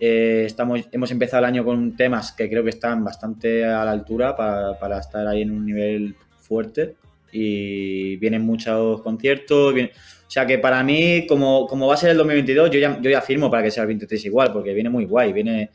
Eh, 0.00 0.44
estamos, 0.46 0.80
hemos 0.92 1.10
empezado 1.10 1.40
el 1.40 1.46
año 1.46 1.64
con 1.64 1.96
temas 1.96 2.32
que 2.32 2.48
creo 2.48 2.62
que 2.64 2.70
están 2.70 3.04
bastante 3.04 3.64
a 3.64 3.84
la 3.84 3.90
altura 3.90 4.36
para, 4.36 4.78
para 4.78 4.98
estar 4.98 5.26
ahí 5.26 5.42
en 5.42 5.50
un 5.50 5.66
nivel 5.66 6.14
fuerte. 6.38 6.96
Y 7.32 8.16
vienen 8.16 8.42
muchos 8.42 9.02
conciertos. 9.02 9.74
o 9.74 10.30
sea 10.30 10.46
que 10.46 10.58
para 10.58 10.82
mí, 10.84 11.26
como, 11.26 11.66
como 11.66 11.88
va 11.88 11.94
a 11.94 11.96
ser 11.96 12.10
el 12.10 12.16
2022, 12.18 12.70
yo 12.70 12.78
ya, 12.78 13.00
yo 13.00 13.10
ya 13.10 13.20
firmo 13.20 13.50
para 13.50 13.64
que 13.64 13.72
sea 13.72 13.82
el 13.82 13.88
23 13.88 14.24
igual, 14.26 14.52
porque 14.52 14.72
viene 14.72 14.88
muy 14.88 15.04
guay. 15.04 15.32
Viene, 15.32 15.70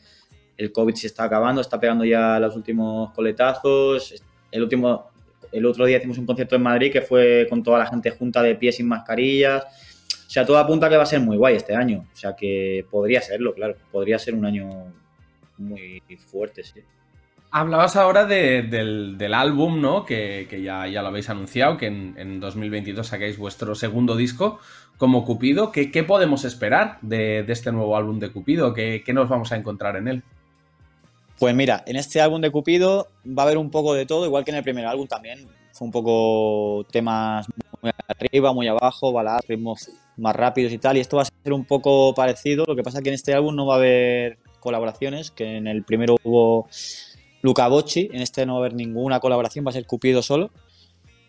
el 0.60 0.74
COVID 0.74 0.94
se 0.94 1.08
está 1.08 1.24
acabando, 1.24 1.62
está 1.62 1.80
pegando 1.80 2.04
ya 2.04 2.38
los 2.38 2.54
últimos 2.54 3.14
coletazos. 3.14 4.14
El 4.52 4.62
último, 4.62 5.10
el 5.54 5.66
otro 5.66 5.86
día 5.86 6.00
hicimos 6.00 6.18
un 6.18 6.26
concierto 6.26 6.58
en 6.58 6.64
Madrid 6.64 6.92
que 6.92 7.02
fue 7.02 7.48
con 7.50 7.64
toda 7.64 7.80
la 7.80 7.86
gente 7.86 8.12
junta 8.12 8.44
de 8.44 8.56
pie 8.56 8.74
sin 8.74 8.86
mascarillas. 8.86 9.64
O 9.64 10.30
sea, 10.30 10.46
todo 10.46 10.58
apunta 10.58 10.90
que 10.90 10.98
va 10.98 11.04
a 11.04 11.06
ser 11.06 11.22
muy 11.22 11.38
guay 11.38 11.56
este 11.56 11.74
año. 11.74 12.06
O 12.14 12.16
sea, 12.16 12.36
que 12.36 12.86
podría 12.92 13.22
serlo, 13.22 13.54
claro. 13.54 13.78
Podría 13.90 14.20
ser 14.20 14.36
un 14.36 14.46
año 14.46 14.68
muy 15.58 16.04
fuerte, 16.30 16.62
sí. 16.66 16.82
Hablabas 17.52 17.96
ahora 17.96 18.26
de- 18.26 18.64
del, 18.64 19.34
álbum, 19.34 19.80
¿no? 19.80 20.06
Que, 20.06 20.46
ya, 20.62 20.88
ya 20.88 21.02
lo 21.02 21.08
habéis 21.08 21.30
anunciado, 21.30 21.78
que 21.78 21.88
en, 21.88 22.16
en 22.18 22.42
2022 22.42 23.08
sacáis 23.08 23.38
vuestro 23.38 23.76
segundo 23.76 24.18
disco 24.18 24.60
como 24.98 25.24
Cupido. 25.24 25.72
¿Qué, 25.72 26.04
podemos 26.04 26.44
esperar 26.44 26.98
de, 27.02 27.46
este 27.48 27.72
nuevo 27.72 27.96
álbum 27.96 28.20
de 28.20 28.30
Cupido? 28.30 28.74
¿Qué, 28.74 29.04
qué 29.06 29.14
nos 29.14 29.30
vamos 29.30 29.54
a 29.54 29.56
encontrar 29.56 29.96
en 29.96 30.10
él? 30.10 30.24
Pues 31.40 31.56
mira, 31.56 31.84
en 31.88 31.96
este 31.96 32.20
álbum 32.20 32.42
de 32.42 32.52
Cupido 32.52 33.08
va 33.26 33.44
a 33.44 33.46
haber 33.46 33.58
un 33.58 33.72
poco 33.72 33.94
de 33.94 34.06
todo, 34.06 34.26
igual 34.26 34.44
que 34.44 34.52
en 34.52 34.58
el 34.58 34.64
primer 34.64 34.86
álbum 34.86 35.08
también. 35.08 35.48
Fue 35.72 35.86
un 35.86 35.92
poco 35.92 36.86
temas 36.92 37.48
muy 37.82 37.92
arriba, 38.10 38.52
muy 38.52 38.68
abajo, 38.68 39.14
baladas, 39.14 39.48
ritmos 39.48 39.90
más 40.18 40.36
rápidos 40.36 40.74
y 40.74 40.78
tal. 40.78 40.98
Y 40.98 41.00
esto 41.00 41.16
va 41.16 41.24
a 41.24 41.26
ser 41.26 41.54
un 41.54 41.64
poco 41.64 42.14
parecido. 42.14 42.66
Lo 42.68 42.76
que 42.76 42.84
pasa 42.84 42.98
es 42.98 43.04
que 43.04 43.10
en 43.10 43.16
este 43.16 43.34
álbum 43.34 43.56
no 43.56 43.66
va 43.66 43.76
a 43.76 43.78
haber 43.78 44.40
colaboraciones, 44.60 45.32
que 45.32 45.56
en 45.56 45.68
el 45.68 45.86
primero 45.86 46.18
hubo 46.24 46.68
Luca 47.42 47.70
Bocci, 47.70 48.10
en 48.12 48.22
este 48.22 48.46
no 48.46 48.56
va 48.56 48.60
a 48.60 48.62
haber 48.64 48.74
ninguna 48.74 49.22
colaboración, 49.22 49.66
va 49.66 49.70
a 49.70 49.74
ser 49.74 49.86
Cupido 49.86 50.22
solo. 50.22 50.52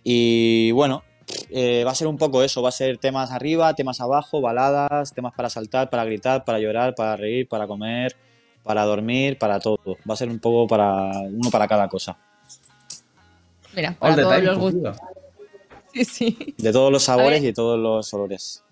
Y 0.02 0.72
bueno, 0.72 1.04
eh, 1.50 1.84
va 1.86 1.92
a 1.92 1.94
ser 1.94 2.08
un 2.08 2.18
poco 2.18 2.42
eso, 2.42 2.62
va 2.62 2.70
a 2.70 2.72
ser 2.72 2.98
temas 2.98 3.30
arriba, 3.30 3.74
temas 3.74 4.00
abajo, 4.00 4.40
baladas, 4.40 5.14
temas 5.14 5.34
para 5.36 5.50
saltar, 5.50 5.88
para 5.88 6.04
gritar, 6.04 6.44
para 6.44 6.58
llorar, 6.58 6.96
para 6.96 7.14
reír, 7.14 7.46
para 7.46 7.68
comer, 7.68 8.16
para 8.70 8.84
dormir, 8.84 9.36
para 9.36 9.58
todo. 9.58 9.80
Va 10.08 10.14
a 10.14 10.16
ser 10.16 10.28
un 10.28 10.38
poco 10.38 10.68
para 10.68 11.10
uno 11.22 11.50
para 11.50 11.66
cada 11.66 11.88
cosa. 11.88 12.16
Mira, 13.74 13.96
para 13.98 14.14
todos 14.14 14.32
time, 14.34 14.46
los 14.46 14.58
gustos. 14.58 14.96
Sí, 15.92 16.04
sí. 16.04 16.54
De 16.56 16.72
todos 16.72 16.92
los 16.92 17.02
sabores 17.02 17.42
y 17.42 17.46
de 17.46 17.52
todos 17.52 17.76
los 17.76 18.14
olores. 18.14 18.62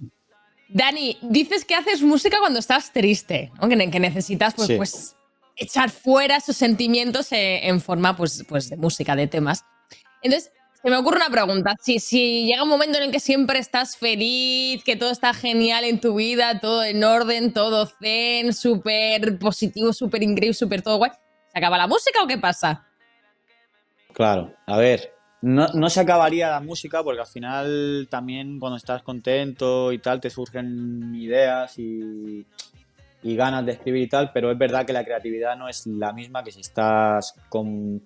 Dani, 0.69 1.19
dices 1.23 1.65
que 1.65 1.75
haces 1.75 2.01
música 2.01 2.39
cuando 2.39 2.61
estás 2.61 2.93
triste, 2.93 3.51
¿no? 3.61 3.69
que, 3.69 3.75
ne- 3.75 3.91
que 3.91 3.99
necesitas 3.99 4.55
pues, 4.55 4.69
Sí. 4.69 4.77
pues, 4.77 5.17
echar 5.57 5.91
fuera 5.91 6.37
esos 6.37 6.57
sentimientos 6.57 7.33
eh, 7.33 7.67
en 7.67 7.81
forma 7.81 8.17
pues, 8.17 8.45
pues, 8.49 8.71
de 8.71 8.77
música, 8.77 9.17
de 9.17 9.27
temas. 9.27 9.65
Entonces, 10.23 10.53
se 10.89 10.93
me 10.93 10.97
ocurre 10.97 11.19
una 11.19 11.29
pregunta. 11.29 11.77
Si, 11.83 12.47
llega 12.47 12.63
un 12.63 12.69
momento 12.71 12.97
en 12.97 13.05
el 13.05 13.11
que 13.11 13.21
siempre 13.21 13.59
estás 13.59 13.99
feliz, 13.99 14.83
que 14.85 14.97
todo 14.97 15.11
está 15.11 15.35
genial 15.35 15.85
en 15.85 16.01
tu 16.01 16.15
vida, 16.15 16.61
todo 16.61 16.83
en 16.83 17.05
orden, 17.05 17.53
todo 17.53 17.85
zen, 17.85 18.55
súper 18.55 19.39
positivo, 19.39 19.93
súper 19.93 20.23
increíble, 20.23 20.55
súper 20.55 20.81
todo 20.81 20.97
guay, 20.97 21.11
¿se 21.53 21.59
acaba 21.59 21.77
la 21.77 21.87
música 21.87 22.23
o 22.23 22.27
qué 22.27 22.39
pasa? 22.39 22.87
Claro, 24.15 24.55
a 24.67 24.79
ver, 24.79 25.13
no, 25.43 25.91
se 25.91 26.01
acabaría 26.01 26.49
la 26.49 26.61
música 26.61 27.05
porque 27.05 27.21
al 27.21 27.27
final 27.27 28.09
también 28.11 28.59
cuando 28.59 28.79
estás 28.79 29.03
contento 29.03 29.93
y 29.93 29.99
tal 29.99 30.23
te 30.23 30.31
surgen 30.31 31.15
ideas 31.15 31.79
y 31.79 32.47
ganas 33.23 33.67
de 33.67 33.73
escribir 33.73 34.05
y 34.05 34.09
tal, 34.09 34.33
pero 34.33 34.51
es 34.51 34.57
verdad 34.57 34.87
que 34.87 34.95
la 34.95 35.05
creatividad 35.05 35.55
no 35.55 35.69
es 35.69 35.87
la 35.87 36.15
misma 36.15 36.43
que 36.43 36.51
si 36.51 36.61
estás 36.61 37.35
con 37.51 38.03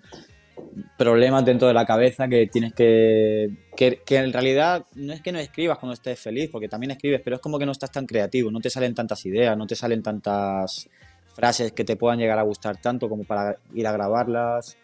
problemas 0.96 1.44
dentro 1.44 1.68
de 1.68 1.74
la 1.74 1.86
cabeza 1.86 2.28
que 2.28 2.46
tienes 2.46 2.72
que, 2.74 3.50
que... 3.76 4.00
en 4.16 4.32
realidad 4.32 4.86
no 4.94 5.12
es 5.12 5.20
que 5.20 5.32
no 5.32 5.38
escribas 5.38 5.78
cuando 5.78 5.94
estés 5.94 6.18
feliz, 6.18 6.48
porque 6.50 6.68
también 6.68 6.92
escribes, 6.92 7.20
pero 7.22 7.36
es 7.36 7.42
como 7.42 7.58
que 7.58 7.66
no 7.66 7.72
estás 7.72 7.90
tan 7.90 8.06
creativo, 8.06 8.50
no 8.50 8.60
te 8.60 8.70
salen 8.70 8.94
tantas 8.94 9.24
ideas, 9.26 9.56
no 9.56 9.66
te 9.66 9.76
salen 9.76 10.02
tantas 10.02 10.88
frases 11.34 11.72
que 11.72 11.84
te 11.84 11.96
puedan 11.96 12.18
llegar 12.18 12.38
a 12.38 12.42
gustar 12.42 12.76
tanto 12.80 13.08
como 13.08 13.24
para 13.24 13.56
ir 13.74 13.86
a 13.86 13.92
grabarlas. 13.92 14.76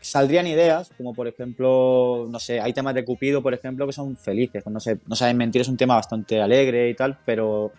Saldrían 0.00 0.46
ideas, 0.46 0.90
como 0.96 1.12
por 1.12 1.28
ejemplo, 1.28 2.26
no 2.30 2.38
sé, 2.38 2.58
hay 2.58 2.72
temas 2.72 2.94
de 2.94 3.04
Cupido, 3.04 3.42
por 3.42 3.52
ejemplo, 3.52 3.86
que 3.86 3.92
son 3.92 4.16
felices, 4.16 4.64
no 4.66 4.80
sé, 4.80 4.98
no 5.06 5.14
saben 5.14 5.36
mentir, 5.36 5.60
es 5.60 5.68
un 5.68 5.76
tema 5.76 5.94
bastante 5.94 6.40
alegre 6.40 6.88
y 6.88 6.94
tal, 6.94 7.18
pero 7.26 7.72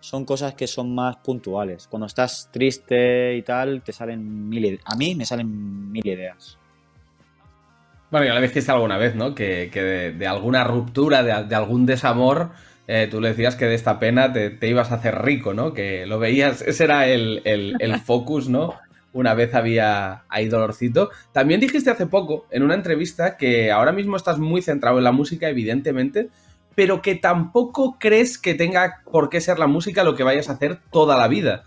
son 0.00 0.24
cosas 0.24 0.54
que 0.54 0.66
son 0.66 0.94
más 0.94 1.16
puntuales. 1.16 1.86
Cuando 1.88 2.06
estás 2.06 2.48
triste 2.52 3.36
y 3.36 3.42
tal, 3.42 3.82
te 3.82 3.92
salen 3.92 4.48
mil 4.48 4.64
ideas. 4.64 4.82
A 4.86 4.96
mí 4.96 5.14
me 5.14 5.24
salen 5.26 5.90
mil 5.92 6.06
ideas. 6.06 6.58
Bueno, 8.10 8.26
ya 8.26 8.34
le 8.34 8.42
dijiste 8.42 8.70
alguna 8.70 8.98
vez, 8.98 9.14
¿no? 9.16 9.34
Que, 9.34 9.68
que 9.72 9.82
de, 9.82 10.12
de 10.12 10.26
alguna 10.26 10.62
ruptura, 10.64 11.22
de, 11.22 11.44
de 11.44 11.54
algún 11.56 11.86
desamor, 11.86 12.50
eh, 12.86 13.08
tú 13.10 13.20
le 13.20 13.30
decías 13.30 13.56
que 13.56 13.64
de 13.66 13.74
esta 13.74 13.98
pena 13.98 14.32
te, 14.32 14.50
te 14.50 14.68
ibas 14.68 14.92
a 14.92 14.96
hacer 14.96 15.22
rico, 15.22 15.54
¿no? 15.54 15.72
Que 15.74 16.06
lo 16.06 16.18
veías, 16.20 16.62
ese 16.62 16.84
era 16.84 17.08
el, 17.08 17.42
el- 17.44 17.74
el 17.80 17.98
focus, 18.00 18.48
¿no? 18.48 18.74
Una 19.12 19.34
vez 19.34 19.54
había 19.54 20.24
ahí 20.28 20.46
dolorcito. 20.46 21.10
También 21.32 21.58
dijiste 21.58 21.90
hace 21.90 22.06
poco, 22.06 22.46
en 22.50 22.62
una 22.62 22.74
entrevista, 22.74 23.36
que 23.36 23.72
ahora 23.72 23.90
mismo 23.90 24.16
estás 24.16 24.38
muy 24.38 24.62
centrado 24.62 24.98
en 24.98 25.04
la 25.04 25.12
música, 25.12 25.48
evidentemente, 25.48 26.28
pero 26.76 27.02
que 27.02 27.16
tampoco 27.16 27.96
crees 27.98 28.38
que 28.38 28.54
tenga 28.54 29.02
por 29.10 29.28
qué 29.28 29.40
ser 29.40 29.58
la 29.58 29.66
música 29.66 30.04
lo 30.04 30.14
que 30.14 30.22
vayas 30.22 30.48
a 30.48 30.52
hacer 30.52 30.80
toda 30.92 31.16
la 31.16 31.26
vida. 31.26 31.64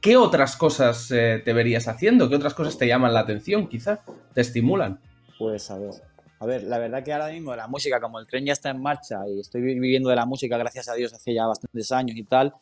¿Qué 0.00 0.16
otras 0.16 0.56
cosas 0.56 1.10
eh, 1.10 1.42
te 1.44 1.52
verías 1.52 1.88
haciendo? 1.88 2.28
¿Qué 2.28 2.36
otras 2.36 2.54
cosas 2.54 2.78
te 2.78 2.86
llaman 2.86 3.12
la 3.12 3.20
atención, 3.20 3.68
quizá? 3.68 4.00
¿Te 4.34 4.40
estimulan? 4.42 5.00
Pues 5.38 5.70
a 5.70 5.78
ver. 5.78 5.90
A 6.38 6.46
ver, 6.46 6.62
la 6.62 6.78
verdad 6.78 7.02
que 7.02 7.12
ahora 7.12 7.28
mismo 7.28 7.54
la 7.54 7.66
música, 7.68 8.00
como 8.00 8.18
el 8.18 8.26
tren 8.26 8.46
ya 8.46 8.54
está 8.54 8.70
en 8.70 8.80
marcha 8.80 9.16
y 9.28 9.40
estoy 9.40 9.60
vi- 9.60 9.78
viviendo 9.78 10.08
de 10.08 10.16
la 10.16 10.24
música, 10.24 10.56
gracias 10.56 10.88
a 10.88 10.94
Dios, 10.94 11.12
hace 11.12 11.34
ya 11.34 11.46
bastantes 11.46 11.92
años 11.92 12.16
y 12.16 12.22
tal, 12.22 12.54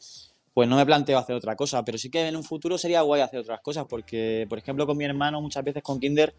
pues 0.52 0.68
no 0.68 0.74
me 0.76 0.84
planteo 0.84 1.16
hacer 1.16 1.36
otra 1.36 1.54
cosa, 1.54 1.84
pero 1.84 1.96
sí 1.96 2.10
que 2.10 2.26
en 2.26 2.34
un 2.34 2.42
futuro 2.42 2.76
sería 2.76 3.02
guay 3.02 3.20
hacer 3.20 3.38
otras 3.38 3.60
cosas, 3.60 3.86
porque, 3.88 4.46
por 4.48 4.58
ejemplo, 4.58 4.84
con 4.84 4.96
mi 4.96 5.04
hermano 5.04 5.40
muchas 5.40 5.62
veces 5.62 5.82
con 5.84 6.00
Kinder 6.00 6.34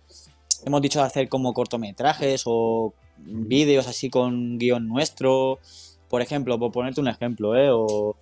hemos 0.66 0.82
dicho 0.82 1.00
de 1.00 1.06
hacer 1.06 1.30
como 1.30 1.54
cortometrajes 1.54 2.44
o 2.46 2.94
vídeos 3.18 3.88
así 3.88 4.10
con 4.10 4.58
guion 4.58 4.88
nuestro, 4.88 5.60
por 6.10 6.22
ejemplo, 6.22 6.58
por 6.58 6.72
ponerte 6.72 7.02
un 7.02 7.08
ejemplo, 7.08 7.56
¿eh? 7.56 7.70
O 7.72 8.16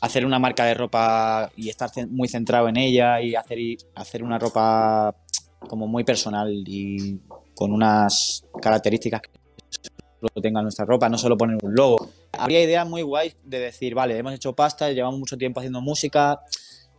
hacer 0.00 0.24
una 0.24 0.38
marca 0.38 0.64
de 0.64 0.74
ropa 0.74 1.50
y 1.56 1.68
estar 1.68 1.90
muy 2.08 2.28
centrado 2.28 2.68
en 2.68 2.76
ella 2.76 3.20
y 3.20 3.34
hacer, 3.34 3.58
y 3.58 3.78
hacer 3.94 4.22
una 4.22 4.38
ropa 4.38 5.14
como 5.68 5.86
muy 5.86 6.04
personal 6.04 6.52
y 6.66 7.20
con 7.54 7.72
unas 7.72 8.44
características 8.62 9.22
que 9.22 9.30
solo 10.20 10.42
tenga 10.42 10.62
nuestra 10.62 10.84
ropa, 10.84 11.08
no 11.08 11.18
solo 11.18 11.36
poner 11.36 11.58
un 11.62 11.74
logo. 11.74 12.08
Habría 12.32 12.62
ideas 12.62 12.88
muy 12.88 13.02
guays 13.02 13.36
de 13.44 13.58
decir, 13.58 13.94
vale, 13.94 14.16
hemos 14.16 14.32
hecho 14.34 14.54
pasta, 14.54 14.90
llevamos 14.92 15.18
mucho 15.18 15.36
tiempo 15.36 15.60
haciendo 15.60 15.80
música, 15.80 16.40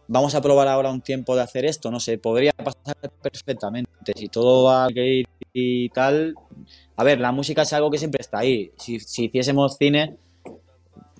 vamos 0.09 0.33
a 0.33 0.41
probar 0.41 0.67
ahora 0.67 0.89
un 0.89 1.01
tiempo 1.01 1.35
de 1.35 1.43
hacer 1.43 1.65
esto, 1.65 1.91
no 1.91 1.99
sé, 1.99 2.17
podría 2.17 2.51
pasar 2.51 2.97
perfectamente. 3.21 4.11
Si 4.15 4.27
todo 4.27 4.65
va 4.65 4.85
a 4.85 4.91
ir 4.91 5.27
y 5.53 5.89
tal. 5.89 6.35
A 6.95 7.03
ver, 7.03 7.19
la 7.19 7.31
música 7.31 7.61
es 7.61 7.71
algo 7.73 7.91
que 7.91 7.99
siempre 7.99 8.21
está 8.21 8.39
ahí. 8.39 8.71
Si, 8.77 8.99
si 8.99 9.25
hiciésemos 9.25 9.77
cine, 9.77 10.17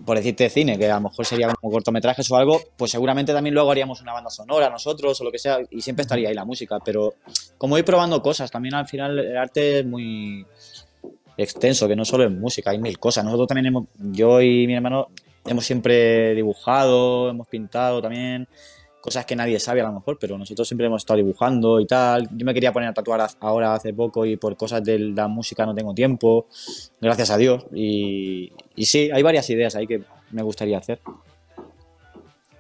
por 0.06 0.18
decirte 0.18 0.50
cine, 0.50 0.78
que 0.78 0.90
a 0.90 0.96
lo 0.96 1.02
mejor 1.02 1.24
sería 1.26 1.54
como 1.54 1.72
cortometrajes 1.72 2.30
o 2.32 2.36
algo, 2.36 2.60
pues 2.78 2.90
seguramente 2.90 3.32
también 3.32 3.54
luego 3.54 3.70
haríamos 3.70 4.02
una 4.02 4.14
banda 4.14 4.32
sonora 4.32 4.70
nosotros 4.72 5.22
o 5.22 5.24
lo 5.24 5.32
que 5.32 5.38
sea, 5.38 5.60
y 5.70 5.82
siempre 5.82 6.02
estaría 6.02 6.30
ahí 6.30 6.36
la 6.36 6.46
música. 6.46 6.80
Pero 6.84 7.14
como 7.60 7.78
ir 7.78 7.86
probando 7.86 8.22
cosas, 8.24 8.50
también 8.50 8.74
al 8.74 8.88
final 8.88 9.20
el 9.20 9.38
arte 9.38 9.80
es 9.80 9.86
muy 9.86 10.46
extenso, 11.38 11.88
que 11.88 11.96
no 11.96 12.06
solo 12.06 12.24
es 12.24 12.32
música, 12.32 12.72
hay 12.72 12.80
mil 12.80 12.98
cosas. 12.98 13.24
Nosotros 13.24 13.50
también 13.50 13.68
hemos, 13.68 13.86
yo 14.00 14.42
y 14.42 14.66
mi 14.66 14.74
hermano, 14.74 15.10
hemos 15.46 15.64
siempre 15.64 16.34
dibujado, 16.34 17.30
hemos 17.30 17.48
pintado 17.48 18.02
también 18.02 18.48
cosas 19.02 19.26
que 19.26 19.36
nadie 19.36 19.60
sabe 19.60 19.82
a 19.82 19.86
lo 19.86 19.94
mejor, 19.94 20.18
pero 20.20 20.38
nosotros 20.38 20.68
siempre 20.68 20.88
hemos 20.88 21.02
estado 21.02 21.18
dibujando 21.18 21.80
y 21.80 21.86
tal. 21.86 22.28
Yo 22.36 22.46
me 22.46 22.54
quería 22.54 22.74
poner 22.74 22.90
a 22.90 22.94
tatuar 22.94 23.28
ahora 23.40 23.74
hace 23.74 23.94
poco 23.94 24.26
y 24.26 24.38
por 24.38 24.58
cosas 24.58 24.84
de 24.84 25.00
la 25.00 25.28
música 25.28 25.66
no 25.66 25.74
tengo 25.74 25.94
tiempo, 25.94 26.48
gracias 27.00 27.30
a 27.30 27.38
Dios. 27.38 27.66
Y, 27.74 28.52
sí, 28.78 29.10
hay 29.14 29.24
varias 29.24 29.50
ideas 29.50 29.76
ahí 29.76 29.88
que 29.88 30.04
me 30.32 30.42
gustaría 30.42 30.78
hacer. 30.78 31.00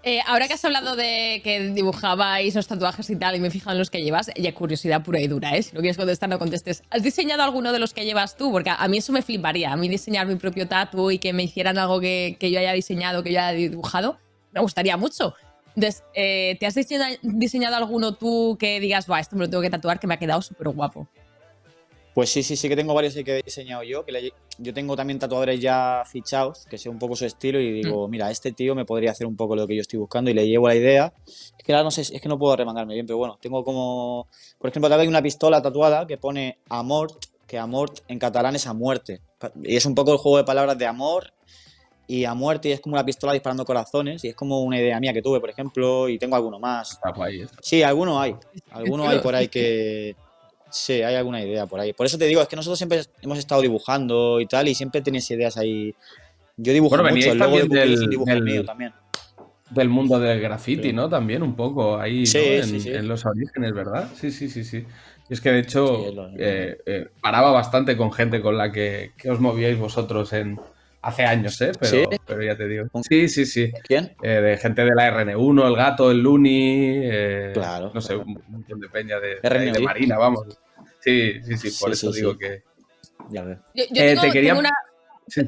Eh, 0.01 0.21
ahora 0.25 0.47
que 0.47 0.53
has 0.53 0.63
hablado 0.63 0.95
de 0.95 1.41
que 1.43 1.71
dibujabais 1.71 2.55
los 2.55 2.67
tatuajes 2.67 3.09
y 3.09 3.17
tal, 3.17 3.35
y 3.35 3.41
me 3.41 3.51
fijo 3.51 3.69
en 3.69 3.77
los 3.77 3.89
que 3.89 4.01
llevas, 4.01 4.31
ya 4.33 4.55
curiosidad 4.55 5.03
pura 5.03 5.19
y 5.19 5.27
dura, 5.27 5.57
¿eh? 5.57 5.61
Si 5.61 5.75
no 5.75 5.81
quieres 5.81 5.97
contestar, 5.97 6.29
no 6.29 6.39
contestes. 6.39 6.83
¿Has 6.89 7.03
diseñado 7.03 7.43
alguno 7.43 7.73
de 7.73 7.79
los 7.79 7.93
que 7.93 8.05
llevas 8.05 8.37
tú? 8.37 8.49
Porque 8.49 8.69
a 8.69 8.87
mí 8.87 8.99
eso 8.99 9.11
me 9.11 9.21
fliparía. 9.21 9.73
A 9.73 9.75
mí 9.75 9.89
diseñar 9.89 10.25
mi 10.25 10.35
propio 10.35 10.69
tatu 10.69 11.11
y 11.11 11.19
que 11.19 11.33
me 11.33 11.43
hicieran 11.43 11.77
algo 11.77 11.99
que 11.99 12.37
yo 12.39 12.59
haya 12.59 12.71
diseñado, 12.71 13.23
que 13.23 13.33
yo 13.33 13.39
haya 13.39 13.51
dibujado, 13.51 14.17
me 14.53 14.61
gustaría 14.61 14.95
mucho. 14.95 15.35
Entonces, 15.79 16.03
eh, 16.13 16.57
¿te 16.59 16.65
has 16.65 16.75
diseñado, 16.75 17.15
diseñado 17.23 17.77
alguno 17.77 18.13
tú 18.13 18.57
que 18.59 18.81
digas, 18.81 19.09
va, 19.09 19.21
esto 19.21 19.37
me 19.37 19.45
lo 19.45 19.49
tengo 19.49 19.61
que 19.63 19.69
tatuar, 19.69 19.97
que 19.97 20.07
me 20.07 20.13
ha 20.15 20.19
quedado 20.19 20.41
súper 20.41 20.67
guapo? 20.67 21.07
Pues 22.13 22.29
sí, 22.29 22.43
sí, 22.43 22.57
sí 22.57 22.67
que 22.67 22.75
tengo 22.75 22.93
varios 22.93 23.13
que 23.13 23.21
he 23.39 23.41
diseñado 23.41 23.81
yo, 23.83 24.03
que 24.03 24.11
le- 24.11 24.33
yo 24.57 24.73
tengo 24.73 24.97
también 24.97 25.19
tatuadores 25.19 25.61
ya 25.61 26.03
fichados, 26.05 26.65
que 26.69 26.77
sé 26.77 26.89
un 26.89 26.99
poco 26.99 27.15
su 27.15 27.23
estilo 27.25 27.61
y 27.61 27.71
digo, 27.71 28.09
mira, 28.09 28.29
este 28.29 28.51
tío 28.51 28.75
me 28.75 28.83
podría 28.83 29.11
hacer 29.11 29.25
un 29.25 29.37
poco 29.37 29.55
lo 29.55 29.65
que 29.67 29.75
yo 29.75 29.79
estoy 29.81 29.99
buscando 29.99 30.29
y 30.29 30.33
le 30.33 30.45
llevo 30.49 30.67
la 30.67 30.75
idea. 30.75 31.13
Es 31.25 31.63
que 31.63 31.71
ahora 31.71 31.85
no 31.85 31.91
sé, 31.91 32.01
es 32.01 32.19
que 32.21 32.27
no 32.27 32.37
puedo 32.37 32.57
remangarme 32.57 32.93
bien, 32.95 33.05
pero 33.05 33.17
bueno, 33.17 33.37
tengo 33.41 33.63
como, 33.63 34.27
por 34.57 34.69
ejemplo, 34.69 34.89
también 34.89 35.03
hay 35.03 35.07
una 35.07 35.21
pistola 35.21 35.61
tatuada 35.61 36.05
que 36.05 36.17
pone 36.17 36.57
amor, 36.67 37.17
que 37.47 37.57
amor 37.57 37.93
en 38.09 38.19
catalán 38.19 38.53
es 38.57 38.67
a 38.67 38.73
muerte. 38.73 39.21
Y 39.63 39.77
es 39.77 39.85
un 39.85 39.95
poco 39.95 40.11
el 40.11 40.17
juego 40.17 40.39
de 40.39 40.43
palabras 40.43 40.77
de 40.77 40.87
amor 40.87 41.31
y 42.11 42.25
a 42.25 42.33
muerte 42.33 42.69
y 42.69 42.71
es 42.71 42.79
como 42.81 42.95
una 42.95 43.05
pistola 43.05 43.33
disparando 43.33 43.63
corazones 43.63 44.23
y 44.23 44.29
es 44.29 44.35
como 44.35 44.61
una 44.63 44.79
idea 44.79 44.99
mía 44.99 45.13
que 45.13 45.21
tuve, 45.21 45.39
por 45.39 45.51
ejemplo, 45.51 46.09
y 46.09 46.17
tengo 46.17 46.35
alguno 46.35 46.59
más. 46.59 46.99
Sí, 47.61 47.83
alguno 47.83 48.19
hay. 48.19 48.35
Alguno 48.71 49.07
hay 49.07 49.19
por 49.19 49.35
ahí 49.35 49.47
que. 49.47 50.15
Sí, 50.71 50.93
hay 51.03 51.13
alguna 51.15 51.39
idea 51.43 51.67
por 51.67 51.79
ahí. 51.79 51.93
Por 51.93 52.07
eso 52.07 52.17
te 52.17 52.25
digo, 52.25 52.41
es 52.41 52.47
que 52.47 52.55
nosotros 52.55 52.79
siempre 52.79 53.01
hemos 53.21 53.37
estado 53.37 53.61
dibujando 53.61 54.41
y 54.41 54.47
tal, 54.47 54.67
y 54.67 54.73
siempre 54.73 55.01
tenéis 55.01 55.29
ideas 55.29 55.55
ahí. 55.57 55.93
Yo 56.57 56.73
dibujo 56.73 56.95
Bueno, 56.97 57.09
mucho, 57.15 57.33
de 57.35 57.57
es 57.61 57.69
del- 57.69 58.09
dibujo 58.09 58.29
del- 58.31 58.43
mío 58.43 58.65
también. 58.65 58.91
Del 59.69 59.87
mundo 59.89 60.19
del 60.19 60.41
graffiti, 60.41 60.89
Sí. 60.89 60.93
¿no? 60.93 61.07
También 61.09 61.43
un 61.43 61.55
poco 61.55 61.99
ahí, 61.99 62.21
¿no? 62.21 62.25
Sí, 62.25 62.39
en, 62.39 62.63
sí, 62.65 62.79
sí. 62.79 62.89
en 62.89 63.07
los 63.07 63.23
orígenes, 63.27 63.71
¿verdad? 63.71 64.09
Sí, 64.15 64.31
sí, 64.31 64.49
sí, 64.49 64.63
sí. 64.63 64.83
Y 65.29 65.33
es 65.33 65.41
que 65.41 65.51
de 65.51 65.59
hecho 65.59 65.85
Sí, 65.95 66.03
es 66.07 66.13
lo- 66.15 66.29
eh, 66.39 66.77
eh, 66.87 67.07
paraba 67.21 67.51
bastante 67.51 67.95
con 67.95 68.11
gente 68.11 68.41
con 68.41 68.57
la 68.57 68.71
que, 68.71 69.11
que 69.15 69.29
os 69.29 69.39
movíais 69.39 69.77
vosotros 69.77 70.33
en 70.33 70.59
hace 71.01 71.23
años, 71.23 71.59
¿eh? 71.61 71.71
Pero, 71.79 71.91
¿Sí? 71.91 72.03
pero 72.25 72.43
ya 72.43 72.55
te 72.57 72.67
digo. 72.67 72.87
¿Con- 72.91 73.03
Sí, 73.03 73.27
sí, 73.29 73.45
sí. 73.45 73.71
¿Quién? 73.83 74.15
Eh, 74.21 74.29
de 74.41 74.57
gente 74.57 74.83
de 74.83 74.91
la 74.95 75.09
RN1, 75.11 75.67
el 75.67 75.75
gato, 75.75 76.11
el 76.11 76.19
Luni, 76.19 76.99
eh, 77.03 77.51
Claro, 77.53 77.91
no 77.93 78.01
sé, 78.01 78.15
claro. 78.15 78.23
un 78.27 78.41
montón 78.49 78.79
de 78.79 78.89
peña 78.89 79.19
de, 79.19 79.35
de, 79.41 79.71
de. 79.71 79.79
Marina, 79.79 80.17
vamos. 80.17 80.41
Sí, 81.01 81.33
sí, 81.43 81.57
sí, 81.57 81.71
por 81.79 81.95
Sí, 81.95 82.05
eso 82.05 82.13
sí, 82.13 82.19
digo 82.19 82.33
sí. 82.33 82.39
que... 82.39 82.63
Ya 83.31 83.43
ves. 83.43 83.57
Yo, 83.75 83.83
yo 83.91 84.01
Eh, 84.03 84.07
tengo, 84.09 84.21
te 84.23 84.31
quería- 84.31 84.49
tengo 84.51 84.59
una. 84.61 84.71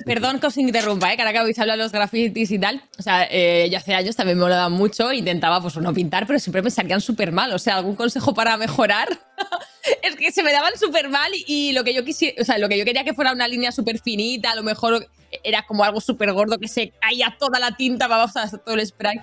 Perdón 0.05 0.39
que 0.39 0.45
os 0.45 0.57
interrumpa, 0.57 1.11
¿eh? 1.11 1.15
que 1.15 1.23
ahora 1.23 1.31
que 1.33 1.39
habéis 1.39 1.57
hablado 1.57 1.79
de 1.79 1.85
los 1.85 1.91
grafitis 1.91 2.51
y 2.51 2.59
tal. 2.59 2.83
O 2.99 3.01
sea, 3.01 3.27
eh, 3.31 3.67
yo 3.71 3.79
hace 3.79 3.95
años 3.95 4.15
también 4.15 4.37
me 4.37 4.43
molaba 4.43 4.69
mucho, 4.69 5.11
intentaba 5.11 5.59
pues 5.59 5.75
no 5.77 5.91
pintar, 5.91 6.27
pero 6.27 6.37
siempre 6.37 6.61
me 6.61 6.69
salían 6.69 7.01
súper 7.01 7.31
mal. 7.31 7.51
O 7.51 7.57
sea, 7.57 7.77
¿algún 7.77 7.95
consejo 7.95 8.31
para 8.35 8.57
mejorar? 8.57 9.07
es 10.03 10.15
que 10.17 10.31
se 10.31 10.43
me 10.43 10.53
daban 10.53 10.73
súper 10.77 11.09
mal 11.09 11.31
y, 11.33 11.69
y 11.69 11.71
lo 11.73 11.83
que 11.83 11.95
yo 11.95 12.05
quisiera, 12.05 12.39
o 12.39 12.45
sea, 12.45 12.59
lo 12.59 12.69
que 12.69 12.77
yo 12.77 12.85
quería 12.85 13.03
que 13.03 13.15
fuera 13.15 13.31
una 13.33 13.47
línea 13.47 13.71
súper 13.71 13.97
finita, 13.99 14.51
a 14.51 14.55
lo 14.55 14.61
mejor 14.61 15.07
era 15.43 15.65
como 15.65 15.83
algo 15.83 16.01
súper 16.01 16.31
gordo 16.33 16.57
que 16.57 16.67
se 16.67 16.91
caía 16.99 17.35
toda 17.39 17.59
la 17.59 17.75
tinta, 17.75 18.07
vamos 18.07 18.35
a 18.35 18.49
todo 18.49 18.75
el 18.75 18.85
spray. 18.85 19.19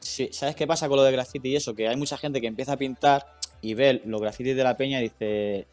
Sí, 0.00 0.30
¿sabes 0.32 0.56
qué 0.56 0.66
pasa 0.66 0.88
con 0.88 0.96
lo 0.96 1.02
de 1.02 1.12
graffiti 1.12 1.50
y 1.50 1.56
eso? 1.56 1.74
Que 1.74 1.88
hay 1.88 1.96
mucha 1.96 2.16
gente 2.16 2.40
que 2.40 2.46
empieza 2.46 2.72
a 2.72 2.76
pintar 2.76 3.26
y 3.60 3.74
ve 3.74 4.02
los 4.04 4.20
grafitis 4.20 4.56
de 4.56 4.64
la 4.64 4.76
peña 4.76 5.00
y 5.00 5.04
dice, 5.04 5.66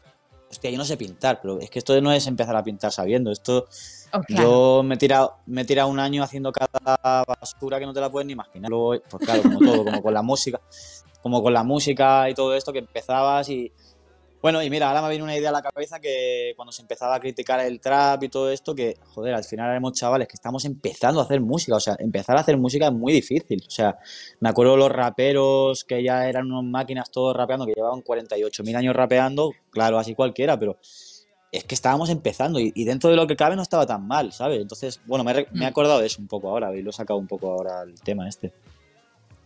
hostia, 0.50 0.70
yo 0.70 0.78
no 0.78 0.84
sé 0.84 0.96
pintar, 0.96 1.40
pero 1.40 1.58
es 1.60 1.70
que 1.70 1.78
esto 1.78 1.98
no 2.00 2.12
es 2.12 2.26
empezar 2.26 2.54
a 2.56 2.62
pintar 2.62 2.92
sabiendo, 2.92 3.32
esto 3.32 3.66
Oh, 4.12 4.20
claro. 4.22 4.42
Yo 4.42 4.82
me 4.82 4.94
he, 4.94 4.98
tirado, 4.98 5.36
me 5.46 5.62
he 5.62 5.64
tirado 5.64 5.88
un 5.88 6.00
año 6.00 6.22
haciendo 6.22 6.50
cada 6.52 7.24
basura 7.24 7.78
que 7.78 7.86
no 7.86 7.92
te 7.92 8.00
la 8.00 8.10
puedes 8.10 8.26
ni 8.26 8.32
imaginar. 8.32 8.70
Luego, 8.70 9.02
pues 9.08 9.24
claro, 9.24 9.42
como 9.42 9.58
todo, 9.58 9.84
como 9.84 10.02
con 10.02 10.14
la 10.14 10.22
música, 10.22 10.60
como 11.22 11.42
con 11.42 11.52
la 11.52 11.62
música 11.62 12.30
y 12.30 12.34
todo 12.34 12.54
esto 12.54 12.72
que 12.72 12.78
empezabas 12.78 13.48
y 13.50 13.72
bueno, 14.40 14.62
y 14.62 14.70
mira, 14.70 14.88
ahora 14.88 15.02
me 15.02 15.08
viene 15.10 15.24
una 15.24 15.36
idea 15.36 15.50
a 15.50 15.52
la 15.52 15.62
cabeza 15.62 16.00
que 16.00 16.52
cuando 16.56 16.72
se 16.72 16.82
empezaba 16.82 17.14
a 17.14 17.20
criticar 17.20 17.60
el 17.60 17.80
trap 17.80 18.22
y 18.22 18.28
todo 18.28 18.50
esto, 18.50 18.74
que 18.74 18.96
joder, 19.14 19.34
al 19.34 19.44
final 19.44 19.70
éramos 19.70 19.92
chavales 19.94 20.28
que 20.28 20.34
estamos 20.34 20.64
empezando 20.64 21.20
a 21.20 21.24
hacer 21.24 21.40
música, 21.40 21.76
o 21.76 21.80
sea, 21.80 21.96
empezar 21.98 22.36
a 22.36 22.40
hacer 22.40 22.56
música 22.56 22.86
es 22.86 22.92
muy 22.92 23.12
difícil, 23.12 23.62
o 23.66 23.70
sea, 23.70 23.98
me 24.40 24.48
acuerdo 24.48 24.76
los 24.76 24.90
raperos 24.90 25.84
que 25.84 26.02
ya 26.02 26.28
eran 26.28 26.50
unas 26.50 26.64
máquinas 26.64 27.10
todos 27.10 27.36
rapeando, 27.36 27.66
que 27.66 27.74
llevaban 27.74 28.02
48.000 28.02 28.76
años 28.76 28.94
rapeando, 28.94 29.52
claro, 29.70 29.98
así 29.98 30.14
cualquiera, 30.14 30.58
pero 30.58 30.76
es 31.50 31.64
que 31.64 31.74
estábamos 31.74 32.10
empezando 32.10 32.60
y, 32.60 32.72
y 32.74 32.84
dentro 32.84 33.10
de 33.10 33.16
lo 33.16 33.26
que 33.26 33.36
cabe 33.36 33.56
no 33.56 33.62
estaba 33.62 33.86
tan 33.86 34.06
mal, 34.06 34.32
¿sabes? 34.32 34.60
Entonces, 34.60 35.00
bueno, 35.06 35.24
me, 35.24 35.32
he 35.32 35.46
me 35.52 35.64
he 35.64 35.68
acordado 35.68 36.00
de 36.00 36.06
eso 36.06 36.20
un 36.20 36.28
poco 36.28 36.50
ahora 36.50 36.74
y 36.76 36.82
lo 36.82 36.90
he 36.90 36.92
sacado 36.92 37.18
un 37.18 37.26
poco 37.26 37.50
ahora 37.50 37.82
el 37.82 37.94
tema 38.00 38.28
este. 38.28 38.52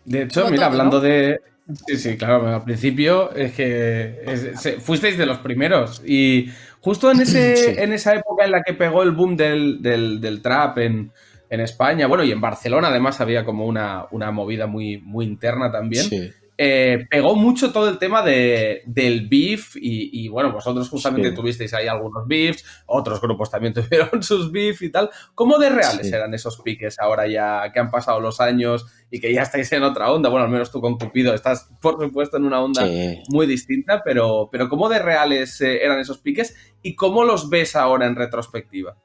De 0.05 0.23
hecho, 0.23 0.49
mira, 0.51 0.67
hablando 0.67 1.01
de. 1.01 1.41
Sí, 1.87 1.97
sí, 1.97 2.17
claro, 2.17 2.47
al 2.55 2.65
principio 2.65 3.33
es 3.35 3.53
que 3.53 4.23
es- 4.27 4.61
se- 4.61 4.81
fuisteis 4.81 5.17
de 5.17 5.27
los 5.27 5.39
primeros. 5.39 6.03
Y 6.05 6.49
justo 6.81 7.11
en, 7.11 7.21
ese, 7.21 7.57
Sí. 7.57 7.75
en 7.79 7.93
esa 7.93 8.15
época 8.15 8.45
en 8.45 8.51
la 8.51 8.63
que 8.63 8.75
pegó 8.75 9.03
el 9.03 9.13
boom 9.13 9.37
del, 9.37 9.81
del- 9.81 10.21
del 10.21 10.43
trap 10.43 10.79
en, 10.79 11.13
en 11.49 11.61
España, 11.61 12.07
bueno, 12.07 12.25
y 12.25 12.33
en 12.33 12.41
Barcelona 12.41 12.89
además 12.89 13.21
había 13.21 13.45
como 13.45 13.67
una, 13.67 14.07
una 14.11 14.31
movida 14.33 14.67
muy, 14.67 14.99
muy 14.99 15.25
interna 15.27 15.71
también. 15.71 16.05
Sí. 16.05 16.33
Eh, 16.65 17.07
pegó 17.11 17.35
mucho 17.35 17.73
todo 17.73 17.89
el 17.89 17.99
tema 17.99 18.23
de, 18.23 18.83
del 18.87 19.27
beef 19.29 19.75
y, 19.75 20.25
y, 20.25 20.29
bueno, 20.29 20.53
vosotros 20.53 20.89
justamente 20.89 21.31
Sí. 21.31 21.35
tuvisteis 21.35 21.75
ahí 21.75 21.89
algunos 21.89 22.29
beefs, 22.29 22.65
otros 22.87 23.21
grupos 23.21 23.51
también 23.51 23.75
tuvieron 23.75 24.23
sus 24.23 24.53
beef 24.53 24.81
y 24.83 24.91
tal. 24.93 25.11
¿Cómo 25.35 25.59
de 25.59 25.71
reales 25.71 26.07
Sí. 26.09 26.15
eran 26.15 26.33
esos 26.35 26.61
piques 26.61 27.01
ahora 27.01 27.27
ya 27.27 27.73
que 27.73 27.81
han 27.81 27.91
pasado 27.91 28.21
los 28.21 28.41
años 28.41 28.87
y 29.11 29.19
que 29.19 29.33
ya 29.33 29.43
estáis 29.43 29.73
en 29.73 29.83
otra 29.83 30.13
onda? 30.13 30.29
Bueno, 30.29 30.45
al 30.45 30.53
menos 30.53 30.71
tú 30.71 30.81
con 30.81 30.97
Cupido 30.99 31.35
estás, 31.35 31.69
por 31.83 32.01
supuesto, 32.01 32.37
en 32.37 32.45
una 32.45 32.63
onda 32.63 32.87
Sí. 32.87 33.23
muy 33.31 33.47
distinta, 33.49 34.03
pero, 34.05 34.49
pero 34.53 34.69
¿cómo 34.69 34.89
de 34.89 35.01
reales 35.01 35.61
eh, 35.63 35.85
eran 35.85 35.99
esos 35.99 36.19
piques 36.19 36.55
y 36.83 36.95
cómo 36.95 37.25
los 37.25 37.51
ves 37.51 37.75
ahora 37.75 38.07
en 38.07 38.15
retrospectiva? 38.15 38.97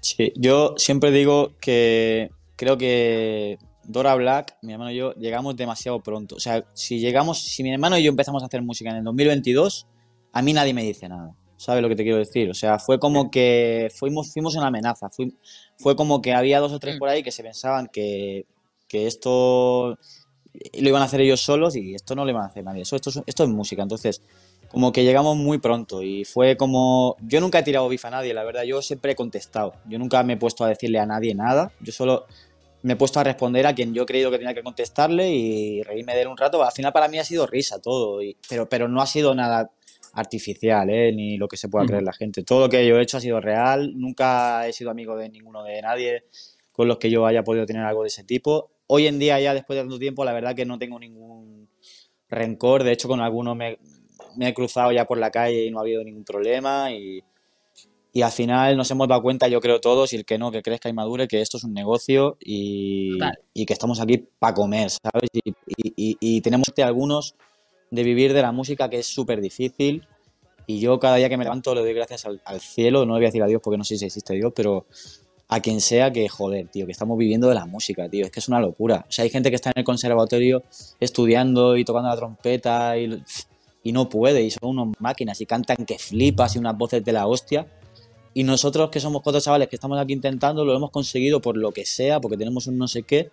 Sí, 0.00 0.32
yo 0.36 0.74
siempre 0.76 1.10
digo 1.10 1.52
que 1.60 2.30
creo 2.56 2.78
que 2.78 3.58
Dora 3.88 4.14
Black, 4.14 4.56
mi 4.62 4.72
hermano 4.72 4.90
y 4.90 4.96
yo, 4.96 5.12
llegamos 5.14 5.56
demasiado 5.56 6.00
pronto. 6.00 6.36
O 6.36 6.40
sea, 6.40 6.64
si 6.74 6.98
llegamos, 6.98 7.38
si 7.40 7.62
mi 7.62 7.72
hermano 7.72 7.96
y 7.98 8.02
yo 8.02 8.10
empezamos 8.10 8.42
a 8.42 8.46
hacer 8.46 8.62
música 8.62 8.90
en 8.90 8.96
el 8.96 9.04
2022, 9.04 9.86
a 10.32 10.42
mí 10.42 10.52
nadie 10.52 10.74
me 10.74 10.82
dice 10.82 11.08
nada. 11.08 11.34
¿Sabes 11.56 11.82
lo 11.82 11.88
que 11.88 11.96
te 11.96 12.02
quiero 12.02 12.18
decir? 12.18 12.50
O 12.50 12.54
sea, 12.54 12.78
fue 12.78 12.98
como 12.98 13.30
que 13.30 13.88
fuimos, 13.94 14.32
fuimos 14.32 14.54
una 14.56 14.66
amenaza. 14.66 15.08
Fui- 15.10 15.34
fue 15.78 15.96
como 15.96 16.20
que 16.20 16.34
había 16.34 16.60
dos 16.60 16.72
o 16.72 16.78
tres 16.78 16.98
por 16.98 17.08
ahí 17.08 17.22
que 17.22 17.30
se 17.32 17.42
pensaban 17.42 17.88
que, 17.90 18.44
que 18.88 19.06
esto 19.06 19.98
lo 20.80 20.88
iban 20.88 21.02
a 21.02 21.06
hacer 21.06 21.20
ellos 21.20 21.40
solos 21.40 21.76
y 21.76 21.94
esto 21.94 22.14
no 22.14 22.24
lo 22.24 22.30
iban 22.30 22.42
a 22.42 22.46
hacer 22.46 22.64
nadie. 22.64 22.82
Eso, 22.82 22.96
esto, 22.96 23.10
es, 23.10 23.20
esto 23.26 23.44
es 23.44 23.48
música. 23.50 23.82
Entonces, 23.82 24.20
como 24.68 24.92
que 24.92 25.04
llegamos 25.04 25.36
muy 25.36 25.58
pronto 25.58 26.02
y 26.02 26.24
fue 26.24 26.56
como... 26.56 27.16
Yo 27.22 27.40
nunca 27.40 27.60
he 27.60 27.62
tirado 27.62 27.88
bif 27.88 28.04
a 28.04 28.10
nadie, 28.10 28.34
la 28.34 28.44
verdad, 28.44 28.64
yo 28.64 28.82
siempre 28.82 29.12
he 29.12 29.16
contestado. 29.16 29.74
Yo 29.88 29.98
nunca 29.98 30.22
me 30.24 30.34
he 30.34 30.36
puesto 30.36 30.64
a 30.64 30.68
decirle 30.68 30.98
a 30.98 31.06
nadie 31.06 31.34
nada, 31.34 31.72
yo 31.80 31.92
solo 31.92 32.26
me 32.82 32.92
he 32.92 32.96
puesto 32.96 33.18
a 33.20 33.24
responder 33.24 33.66
a 33.66 33.74
quien 33.74 33.92
yo 33.94 34.02
he 34.02 34.06
creído 34.06 34.30
que 34.30 34.38
tenía 34.38 34.54
que 34.54 34.62
contestarle 34.62 35.28
y 35.30 35.82
reírme 35.82 36.14
de 36.14 36.22
él 36.22 36.28
un 36.28 36.36
rato. 36.36 36.62
Al 36.62 36.72
final 36.72 36.92
para 36.92 37.08
mí 37.08 37.18
ha 37.18 37.24
sido 37.24 37.46
risa 37.46 37.80
todo, 37.80 38.22
y- 38.22 38.36
pero, 38.48 38.68
pero 38.68 38.86
no 38.88 39.00
ha 39.02 39.06
sido 39.06 39.34
nada 39.34 39.70
artificial, 40.12 40.88
¿eh? 40.90 41.12
ni 41.12 41.36
lo 41.36 41.48
que 41.48 41.56
se 41.56 41.68
pueda 41.68 41.82
Ujú. 41.84 41.88
creer 41.90 42.02
la 42.04 42.12
gente. 42.12 42.42
Todo 42.42 42.60
lo 42.60 42.68
que 42.70 42.86
yo 42.86 42.98
he 42.98 43.02
hecho 43.02 43.16
ha 43.18 43.20
sido 43.20 43.40
real, 43.40 43.92
nunca 43.98 44.66
he 44.66 44.72
sido 44.72 44.90
amigo 44.90 45.16
de 45.16 45.28
ninguno 45.28 45.62
de 45.64 45.82
nadie 45.82 46.24
con 46.72 46.88
los 46.88 46.98
que 46.98 47.10
yo 47.10 47.26
haya 47.26 47.42
podido 47.44 47.66
tener 47.66 47.82
algo 47.84 48.02
de 48.02 48.08
ese 48.08 48.24
tipo. 48.24 48.70
Hoy 48.86 49.06
en 49.08 49.18
día, 49.18 49.40
ya 49.40 49.52
después 49.52 49.76
de 49.76 49.82
tanto 49.82 49.98
tiempo, 49.98 50.24
la 50.24 50.32
verdad 50.32 50.54
que 50.54 50.64
no 50.64 50.78
tengo 50.78 50.98
ningún 50.98 51.68
rencor. 52.28 52.84
De 52.84 52.92
hecho, 52.92 53.08
con 53.08 53.20
algunos 53.20 53.56
me, 53.56 53.78
me 54.36 54.48
he 54.48 54.54
cruzado 54.54 54.92
ya 54.92 55.04
por 55.06 55.18
la 55.18 55.30
calle 55.30 55.64
y 55.64 55.70
no 55.70 55.78
ha 55.78 55.82
habido 55.82 56.04
ningún 56.04 56.24
problema. 56.24 56.92
Y, 56.92 57.22
Y 58.16 58.22
al 58.22 58.32
final 58.32 58.78
nos 58.78 58.90
hemos 58.90 59.08
dado 59.08 59.20
cuenta, 59.20 59.46
yo 59.46 59.60
creo 59.60 59.78
todos, 59.78 60.14
y 60.14 60.16
el 60.16 60.24
que 60.24 60.38
no, 60.38 60.50
que 60.50 60.62
crezca 60.62 60.88
y 60.88 60.94
madure, 60.94 61.28
que 61.28 61.42
esto 61.42 61.58
es 61.58 61.64
un 61.64 61.74
negocio 61.74 62.38
y, 62.40 63.12
Total. 63.12 63.38
y 63.52 63.66
que 63.66 63.74
estamos 63.74 64.00
aquí 64.00 64.24
para 64.38 64.54
comer, 64.54 64.88
¿sabes? 64.88 65.28
Y, 65.34 65.50
y- 65.50 65.92
y- 65.96 66.16
y 66.20 66.40
tenemos 66.40 66.68
que 66.74 66.82
algunos 66.82 67.34
de 67.90 68.02
vivir 68.04 68.32
de 68.32 68.40
la 68.40 68.52
música, 68.52 68.88
que 68.88 69.00
es 69.00 69.06
súper 69.06 69.42
difícil. 69.42 70.06
Y 70.66 70.80
yo 70.80 70.98
cada 70.98 71.16
día 71.16 71.28
que 71.28 71.36
me 71.36 71.44
levanto 71.44 71.74
le 71.74 71.82
doy 71.82 71.92
gracias 71.92 72.24
al, 72.24 72.40
al 72.46 72.60
cielo, 72.62 73.00
no 73.04 73.12
le 73.12 73.18
voy 73.18 73.24
a 73.26 73.28
decir 73.28 73.42
a 73.42 73.46
Dios 73.48 73.60
porque 73.62 73.76
no 73.76 73.84
sé 73.84 73.98
si 73.98 74.06
existe 74.06 74.32
Dios, 74.32 74.50
pero 74.56 74.86
a 75.48 75.60
quien 75.60 75.82
sea 75.82 76.10
que, 76.10 76.26
joder, 76.26 76.68
tío, 76.68 76.86
que 76.86 76.92
estamos 76.92 77.18
viviendo 77.18 77.48
de 77.50 77.54
la 77.54 77.66
música, 77.66 78.08
tío, 78.08 78.24
es 78.24 78.30
que 78.30 78.40
es 78.40 78.48
una 78.48 78.60
locura. 78.60 79.04
O 79.06 79.12
sea, 79.12 79.24
hay 79.24 79.30
gente 79.30 79.50
que 79.50 79.56
está 79.56 79.68
en 79.68 79.80
el 79.80 79.84
conservatorio 79.84 80.62
estudiando 81.00 81.76
y 81.76 81.84
tocando 81.84 82.08
la 82.08 82.16
trompeta 82.16 82.96
y, 82.96 83.22
y 83.82 83.92
no 83.92 84.08
puede, 84.08 84.42
y 84.42 84.50
son 84.50 84.70
unos 84.70 84.94
máquinas 85.00 85.38
y 85.42 85.44
cantan 85.44 85.84
que 85.84 85.98
flipas 85.98 86.56
y 86.56 86.58
unas 86.60 86.78
voces 86.78 87.04
de 87.04 87.12
la 87.12 87.26
hostia. 87.26 87.66
Y 88.36 88.44
nosotros 88.44 88.90
que 88.90 89.00
somos 89.00 89.22
cuatro 89.22 89.40
chavales 89.40 89.66
que 89.66 89.76
estamos 89.76 89.98
aquí 89.98 90.12
intentando, 90.12 90.62
lo 90.62 90.76
hemos 90.76 90.90
conseguido 90.90 91.40
por 91.40 91.56
lo 91.56 91.72
que 91.72 91.86
sea, 91.86 92.20
porque 92.20 92.36
tenemos 92.36 92.66
un 92.66 92.76
no 92.76 92.86
sé 92.86 93.02
qué, 93.02 93.30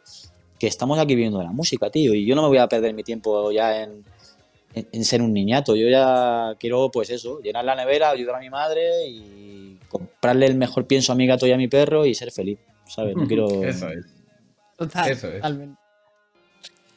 que 0.57 0.67
estamos 0.67 0.97
aquí 0.97 1.13
viviendo 1.13 1.39
de 1.39 1.43
la 1.43 1.51
música, 1.51 1.89
tío. 1.89 2.13
Y 2.13 2.25
yo 2.25 2.35
no 2.35 2.41
me 2.41 2.47
voy 2.47 2.59
a 2.59 2.69
perder 2.69 2.93
mi 2.93 3.03
tiempo 3.03 3.51
ya 3.51 3.83
en, 3.83 4.05
en, 4.73 4.87
en 4.89 5.03
ser 5.03 5.21
un 5.21 5.33
niñato. 5.33 5.75
Yo 5.75 5.89
ya 5.89 6.55
quiero, 6.57 6.89
pues 6.89 7.09
eso, 7.09 7.41
llenar 7.41 7.65
la 7.65 7.75
nevera, 7.75 8.11
ayudar 8.11 8.37
a 8.37 8.39
mi 8.39 8.49
madre 8.49 9.05
y 9.05 9.77
comprarle 9.89 10.45
el 10.45 10.55
mejor 10.55 10.87
pienso 10.87 11.11
a 11.11 11.15
mi 11.15 11.27
gato 11.27 11.45
y 11.47 11.51
a 11.51 11.57
mi 11.57 11.67
perro 11.67 12.05
y 12.05 12.15
ser 12.15 12.31
feliz, 12.31 12.59
¿sabes? 12.87 13.13
No 13.17 13.27
quiero... 13.27 13.61
Eso 13.61 13.89
es. 13.89 14.05
Total, 14.77 15.11
Eso 15.11 15.27
es. 15.27 15.33
totalmente. 15.33 15.81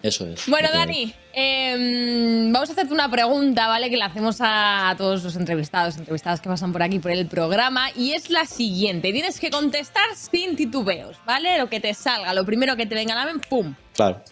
Eso 0.06 0.26
es. 0.26 0.46
Bueno. 0.46 0.68
Dani, 0.72 1.12
em, 1.32 2.52
vamos 2.52 2.68
a 2.68 2.72
hacerte 2.72 2.92
una 2.92 3.10
pregunta, 3.10 3.66
¿vale? 3.66 3.90
Que 3.90 3.96
le 3.96 4.04
hacemos 4.04 4.36
a 4.40 4.94
todos 4.96 5.24
los 5.24 5.34
entrevistados, 5.36 5.96
entrevistadas 5.96 6.40
que 6.40 6.48
pasan 6.48 6.72
por 6.72 6.82
aquí 6.82 6.98
por 6.98 7.10
el 7.10 7.26
programa. 7.26 7.88
Y 7.96 8.12
es 8.12 8.30
la 8.30 8.46
siguiente. 8.46 9.12
Tienes 9.12 9.40
que 9.40 9.50
contestar 9.50 10.04
sin 10.14 10.54
titubeos, 10.56 11.16
¿vale? 11.26 11.58
Lo 11.58 11.68
que 11.68 11.80
te 11.80 11.92
salga, 11.94 12.32
lo 12.34 12.44
primero 12.44 12.76
que 12.76 12.86
te 12.86 12.94
venga 12.94 13.14
a 13.14 13.24
la 13.24 13.32
mente, 13.32 13.46
¡pum! 13.48 13.74
Claro, 13.94 14.22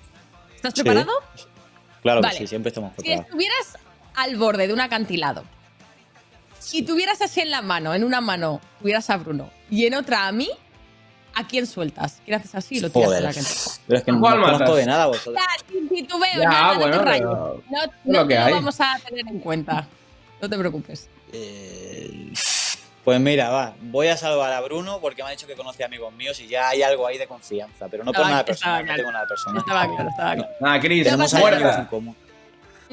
¿Estás 0.55 0.75
Sí. 0.75 0.83
preparado? 0.83 1.13
claro 2.03 2.21
Vale. 2.23 2.35
que 2.35 2.45
sí, 2.45 2.47
siempre 2.47 2.69
estamos 2.69 2.93
Si 2.97 3.03
preparados. 3.03 3.27
estuvieras 3.27 3.79
al 4.15 4.37
borde 4.37 4.67
de 4.67 4.73
un 4.73 4.81
acantilado 4.81 5.43
y 6.73 6.83
tuvieras 6.83 7.21
así 7.21 7.41
en 7.41 7.51
la 7.51 7.63
mano, 7.63 7.95
en 7.95 8.05
una 8.05 8.21
mano 8.21 8.61
tuvieras 8.81 9.11
a 9.11 9.17
Bruno 9.19 9.51
y 9.71 9.87
en 9.87 9.95
otra 9.95 10.27
a 10.27 10.33
mí, 10.33 10.49
¿a 11.35 11.47
quién 11.47 11.67
sueltas? 11.67 12.21
¿Quién 12.25 12.39
haces 12.41 12.55
así 12.55 12.81
lo 12.81 12.91
tiras 12.91 13.07
Joder, 13.09 13.25
al 13.25 13.31
acantilado? 13.31 13.71
pero 13.87 13.99
es 13.99 14.05
que 14.05 14.13
no 14.13 14.21
¿Cuál 14.21 14.41
conozco 14.43 14.75
de 14.77 14.87
nada 14.87 15.07
vosotros. 15.07 15.35
Ya, 16.43 16.75
no 16.75 16.79
bueno, 16.79 16.99
te 16.99 17.05
pero 17.05 17.63
No, 17.71 17.81
no 18.05 18.21
lo 18.23 18.29
que 18.29 18.39
hay. 18.39 18.53
vamos 18.53 18.81
a 18.81 18.99
tener 19.07 19.27
en 19.29 19.39
cuenta. 19.41 19.87
No 20.41 20.49
te 20.49 20.59
preocupes. 20.59 21.09
Eh, 21.33 22.33
Pues 23.05 23.21
mira, 23.21 23.51
va, 23.51 23.75
voy 23.83 24.09
a 24.09 24.17
salvar 24.17 24.53
a 24.53 24.61
Bruno 24.63 24.99
porque 25.01 25.23
me 25.23 25.29
ha 25.29 25.33
dicho 25.33 25.47
que 25.47 25.55
conoce 25.55 25.85
amigos 25.85 26.13
míos 26.15 26.41
y 26.41 26.47
ya 26.49 26.71
hay 26.71 26.83
algo 26.83 27.07
ahí 27.07 27.19
de 27.19 27.27
confianza, 27.27 27.87
pero 27.89 28.03
no 28.03 28.13
por 28.13 28.23
nada 28.27 28.45
personal, 28.45 28.87
no 28.87 28.95
tengo 28.95 29.13
nada 29.13 29.27
personal. 29.27 29.59
Estaba 29.59 29.87
claro, 29.87 30.09
estaba 30.09 30.35
claro. 30.37 30.51
Nada, 30.61 30.81
Cris, 30.81 31.17
muerta. 31.17 31.89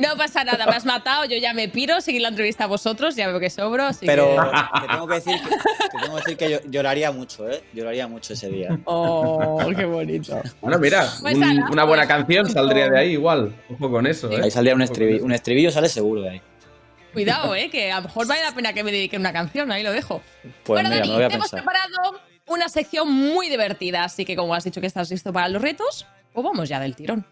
No 0.01 0.17
pasa 0.17 0.43
nada, 0.43 0.65
me 0.65 0.75
has 0.75 0.85
matado, 0.85 1.25
yo 1.25 1.37
ya 1.37 1.53
me 1.53 1.67
piro, 1.69 2.01
seguir 2.01 2.21
la 2.21 2.29
entrevista 2.29 2.63
a 2.63 2.67
vosotros, 2.67 3.15
ya 3.15 3.27
veo 3.27 3.39
que 3.39 3.49
sobro, 3.49 3.83
así 3.85 4.05
Pero 4.05 4.35
que... 4.35 4.81
te 4.81 4.87
tengo 4.87 5.07
que 5.07 5.13
decir 5.15 5.35
que, 5.41 5.49
te 5.49 5.97
tengo 6.01 6.15
que, 6.15 6.21
decir 6.21 6.37
que 6.37 6.49
yo- 6.51 6.59
lloraría 6.69 7.11
mucho, 7.11 7.49
¿eh? 7.49 7.63
Lloraría 7.73 8.07
mucho 8.07 8.33
ese 8.33 8.49
día. 8.49 8.79
Oh, 8.85 9.59
qué 9.75 9.85
bonito. 9.85 10.41
Bueno, 10.61 10.79
mira, 10.79 11.07
Pues 11.21 11.35
un- 11.35 11.43
ala, 11.43 11.67
una 11.71 11.83
buena 11.83 12.03
pues, 12.03 12.15
canción 12.17 12.49
saldría 12.49 12.89
de 12.89 12.97
ahí 12.99 13.11
igual. 13.11 13.53
Ojo 13.69 13.91
con 13.91 14.07
eso, 14.07 14.31
¿eh? 14.31 14.41
Ahí 14.43 14.51
saldría 14.51 14.73
un 14.75 14.81
estribillo, 14.81 15.23
un 15.23 15.31
estribillo 15.31 15.71
sale 15.71 15.87
seguro 15.89 16.21
de 16.21 16.29
ahí. 16.31 16.41
Cuidado, 17.13 17.53
eh, 17.55 17.69
que 17.69 17.91
a 17.91 17.97
lo 17.97 18.03
mejor 18.03 18.25
vale 18.27 18.41
la 18.41 18.53
pena 18.55 18.73
que 18.73 18.83
me 18.83 18.91
dedique 18.91 19.17
una 19.17 19.33
canción, 19.33 19.71
ahí 19.71 19.83
lo 19.83 19.91
dejo. 19.91 20.21
Pues 20.63 20.81
bueno, 20.81 20.89
mira, 20.89 21.01
Dani, 21.01 21.09
me 21.09 21.15
voy 21.15 21.23
a 21.25 21.27
te 21.27 21.35
hemos 21.35 21.49
preparado 21.51 22.21
una 22.47 22.69
sección 22.69 23.11
muy 23.11 23.49
divertida, 23.49 24.03
así 24.05 24.23
que 24.25 24.35
como 24.35 24.55
has 24.55 24.63
dicho 24.63 24.79
que 24.81 24.87
estás 24.87 25.11
listo 25.11 25.31
para 25.33 25.47
los 25.49 25.61
retos, 25.61 26.07
pues 26.33 26.43
vamos 26.43 26.69
ya 26.69 26.79
del 26.79 26.95
tirón. 26.95 27.25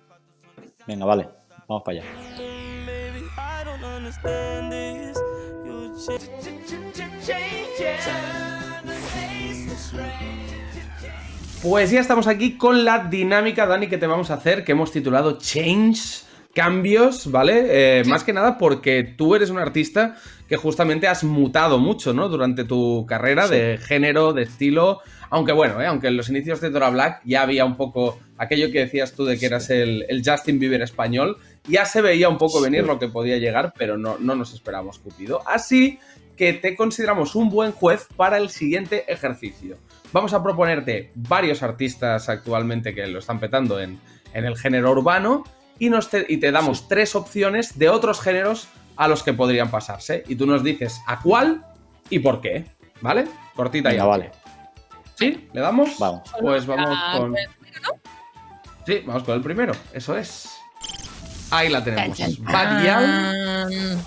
Venga, 0.85 1.05
vale, 1.05 1.27
vamos 1.67 1.83
para 1.83 1.99
allá. 1.99 2.48
Pues 11.61 11.91
ya 11.91 11.99
estamos 11.99 12.27
aquí 12.27 12.57
con 12.57 12.85
la 12.85 13.05
dinámica, 13.05 13.65
Dani, 13.65 13.87
que 13.87 13.97
te 13.97 14.07
vamos 14.07 14.31
a 14.31 14.35
hacer, 14.35 14.63
que 14.63 14.71
hemos 14.71 14.91
titulado 14.91 15.37
Change, 15.39 16.23
cambios, 16.53 17.29
¿vale? 17.29 17.99
Eh, 17.99 18.03
Más 18.05 18.23
que 18.23 18.31
nada 18.33 18.57
porque 18.57 19.03
tú 19.03 19.35
eres 19.35 19.49
un 19.49 19.59
artista 19.59 20.15
que 20.47 20.55
justamente 20.55 21.07
has 21.07 21.23
mutado 21.23 21.77
mucho, 21.77 22.13
¿no? 22.13 22.29
Durante 22.29 22.63
tu 22.63 23.05
carrera 23.07 23.47
Sí. 23.47 23.55
de 23.55 23.77
género, 23.77 24.31
de 24.33 24.43
estilo. 24.43 25.01
Aunque 25.31 25.51
bueno, 25.51 25.79
¿eh? 25.81 25.85
aunque 25.85 26.07
en 26.07 26.17
los 26.17 26.29
inicios 26.29 26.59
de 26.61 26.69
Dora 26.71 26.89
Black 26.89 27.21
ya 27.23 27.43
había 27.43 27.65
un 27.65 27.77
poco 27.77 28.19
aquello 28.37 28.71
que 28.71 28.79
decías 28.79 29.13
tú 29.13 29.25
de 29.25 29.37
que 29.37 29.45
eras 29.45 29.69
el, 29.69 30.05
el 30.09 30.23
Justin 30.25 30.57
Bieber 30.59 30.81
español, 30.81 31.37
ya 31.69 31.85
se 31.85 32.01
veía 32.01 32.27
un 32.29 32.37
poco 32.37 32.61
venir 32.61 32.83
lo 32.85 32.99
que 32.99 33.07
podía 33.07 33.37
llegar, 33.37 33.73
pero 33.77 33.97
no, 33.97 34.17
no 34.19 34.35
nos 34.35 34.53
esperamos, 34.53 34.99
Cupido. 34.99 35.41
Así 35.47 35.99
que 36.35 36.53
te 36.53 36.75
consideramos 36.75 37.35
un 37.35 37.49
buen 37.49 37.71
juez 37.71 38.07
para 38.15 38.37
el 38.37 38.49
siguiente 38.49 39.11
ejercicio. 39.11 39.77
Vamos 40.11 40.33
a 40.33 40.41
proponerte 40.41 41.11
varios 41.15 41.61
artistas 41.63 42.29
actualmente 42.29 42.95
que 42.95 43.05
lo 43.07 43.19
están 43.19 43.39
petando 43.39 43.79
en, 43.79 43.99
en 44.33 44.45
el 44.45 44.57
género 44.57 44.91
urbano 44.91 45.43
y, 45.77 45.89
nos 45.89 46.09
te, 46.09 46.25
y 46.27 46.37
te 46.37 46.51
damos 46.51 46.87
tres 46.87 47.13
opciones 47.15 47.77
de 47.77 47.89
otros 47.89 48.19
géneros 48.21 48.67
a 48.95 49.07
los 49.07 49.21
que 49.23 49.33
podrían 49.33 49.69
pasarse. 49.69 50.23
Y 50.27 50.35
tú 50.35 50.45
nos 50.45 50.63
dices 50.63 51.01
a 51.07 51.21
cuál 51.21 51.65
y 52.09 52.19
por 52.19 52.41
qué. 52.41 52.65
¿Vale? 53.01 53.27
Cortita 53.55 53.93
ya. 53.93 54.03
vale, 54.05 54.31
¿Sí? 55.15 55.47
¿Le 55.53 55.61
damos? 55.61 55.97
vamos. 55.99 56.29
Pues 56.41 56.65
vamos 56.65 56.89
Ah, 56.91 57.15
con. 57.17 57.31
pues, 57.31 57.47
Sí, 58.85 59.03
vamos 59.05 59.23
con 59.23 59.35
el 59.35 59.41
primero. 59.41 59.73
Eso 59.93 60.17
es. 60.17 60.58
Ahí 61.51 61.69
la 61.69 61.83
tenemos. 61.83 62.17
Bad 62.39 62.83
chan. 62.85 64.03